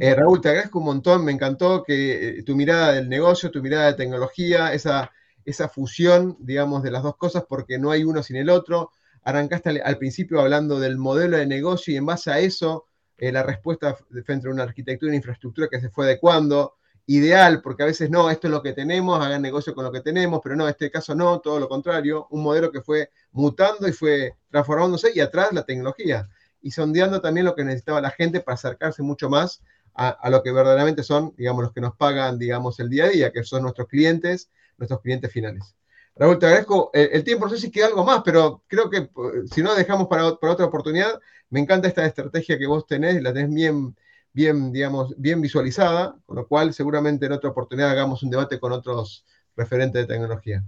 Eh, 0.00 0.14
Raúl, 0.14 0.40
te 0.40 0.50
agradezco 0.50 0.78
un 0.78 0.84
montón, 0.84 1.24
me 1.24 1.32
encantó 1.32 1.82
que 1.82 2.38
eh, 2.38 2.42
tu 2.42 2.54
mirada 2.54 2.92
del 2.92 3.08
negocio, 3.08 3.50
tu 3.50 3.62
mirada 3.62 3.86
de 3.86 3.94
tecnología, 3.94 4.72
esa, 4.72 5.10
esa 5.44 5.68
fusión, 5.68 6.36
digamos, 6.38 6.82
de 6.82 6.90
las 6.90 7.02
dos 7.02 7.16
cosas, 7.16 7.44
porque 7.48 7.78
no 7.78 7.90
hay 7.90 8.04
uno 8.04 8.22
sin 8.22 8.36
el 8.36 8.50
otro. 8.50 8.92
Arrancaste 9.22 9.80
al, 9.80 9.98
principio 9.98 10.40
hablando 10.40 10.78
del 10.78 10.96
modelo 10.96 11.36
de 11.36 11.46
negocio 11.46 11.92
y 11.92 11.96
en 11.96 12.06
base 12.06 12.30
a 12.30 12.38
eso, 12.38 12.86
eh, 13.16 13.32
la 13.32 13.42
respuesta 13.42 13.96
frente 14.24 14.48
a 14.48 14.50
una 14.50 14.62
arquitectura 14.62 15.10
una 15.10 15.16
infraestructura 15.16 15.68
que 15.68 15.80
se 15.80 15.90
fue 15.90 16.04
adecuando, 16.06 16.74
ideal, 17.08 17.62
porque 17.62 17.82
a 17.82 17.86
veces 17.86 18.10
no, 18.10 18.30
esto 18.30 18.48
es 18.48 18.50
lo 18.50 18.62
que 18.62 18.74
tenemos, 18.74 19.18
hagan 19.24 19.40
negocio 19.40 19.74
con 19.74 19.82
lo 19.82 19.90
que 19.90 20.02
tenemos, 20.02 20.40
pero 20.42 20.54
no, 20.56 20.64
en 20.64 20.70
este 20.70 20.90
caso 20.90 21.14
no, 21.14 21.40
todo 21.40 21.58
lo 21.58 21.66
contrario, 21.66 22.26
un 22.30 22.42
modelo 22.42 22.70
que 22.70 22.82
fue 22.82 23.10
mutando 23.32 23.88
y 23.88 23.92
fue 23.92 24.36
transformándose 24.50 25.10
y 25.14 25.20
atrás 25.20 25.48
la 25.52 25.64
tecnología 25.64 26.28
y 26.60 26.70
sondeando 26.70 27.22
también 27.22 27.46
lo 27.46 27.54
que 27.54 27.64
necesitaba 27.64 28.02
la 28.02 28.10
gente 28.10 28.40
para 28.40 28.56
acercarse 28.56 29.02
mucho 29.02 29.30
más 29.30 29.62
a, 29.94 30.28
lo 30.30 30.42
que 30.42 30.52
verdaderamente 30.52 31.02
son, 31.02 31.34
digamos, 31.36 31.62
los 31.64 31.72
que 31.72 31.80
nos 31.80 31.96
pagan, 31.96 32.38
digamos, 32.38 32.78
el 32.78 32.90
día 32.90 33.06
a 33.06 33.08
día, 33.08 33.32
que 33.32 33.42
son 33.42 33.62
nuestros 33.62 33.88
clientes, 33.88 34.50
nuestros 34.76 35.00
clientes 35.00 35.32
finales. 35.32 35.74
Raúl, 36.14 36.38
te 36.38 36.46
agradezco 36.46 36.90
el, 36.92 37.24
tiempo, 37.24 37.46
no 37.46 37.50
sé 37.50 37.58
si 37.58 37.70
queda 37.70 37.86
algo 37.86 38.04
más, 38.04 38.20
pero 38.22 38.62
creo 38.68 38.90
que 38.90 38.98
eh, 38.98 39.10
si 39.50 39.62
no 39.62 39.74
dejamos 39.74 40.08
para, 40.08 40.36
para 40.36 40.52
otra 40.52 40.66
oportunidad, 40.66 41.18
me 41.48 41.58
encanta 41.58 41.88
esta 41.88 42.04
estrategia 42.04 42.58
que 42.58 42.66
vos 42.66 42.86
tenés, 42.86 43.20
la 43.22 43.32
tenés 43.32 43.52
bien 43.52 43.96
bien, 44.32 44.72
digamos, 44.72 45.14
bien 45.16 45.40
visualizada, 45.40 46.16
con 46.26 46.36
lo 46.36 46.46
cual 46.46 46.72
seguramente 46.72 47.26
en 47.26 47.32
otra 47.32 47.50
oportunidad 47.50 47.90
hagamos 47.90 48.22
un 48.22 48.30
debate 48.30 48.58
con 48.58 48.72
otros 48.72 49.24
referentes 49.56 50.06
de 50.06 50.14
tecnología. 50.14 50.62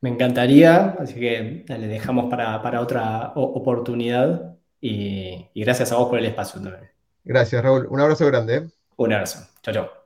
Me 0.00 0.08
encantaría, 0.08 0.96
así 0.98 1.14
que 1.14 1.64
le 1.68 1.86
dejamos 1.86 2.30
para, 2.30 2.80
otra 2.80 3.32
oportunidad 3.34 4.56
y, 4.80 5.46
y, 5.52 5.62
gracias 5.62 5.92
a 5.92 5.96
vos 5.96 6.08
por 6.08 6.18
el 6.18 6.24
espacio 6.24 6.60
también. 6.60 6.90
Gracias, 7.22 7.62
Raúl. 7.62 7.86
Un 7.90 8.00
abrazo 8.00 8.26
grande. 8.26 8.56
¿eh? 8.56 8.68
Un 8.96 9.12
abrazo. 9.12 9.46
Chao, 9.62 9.74
chao. 9.74 9.99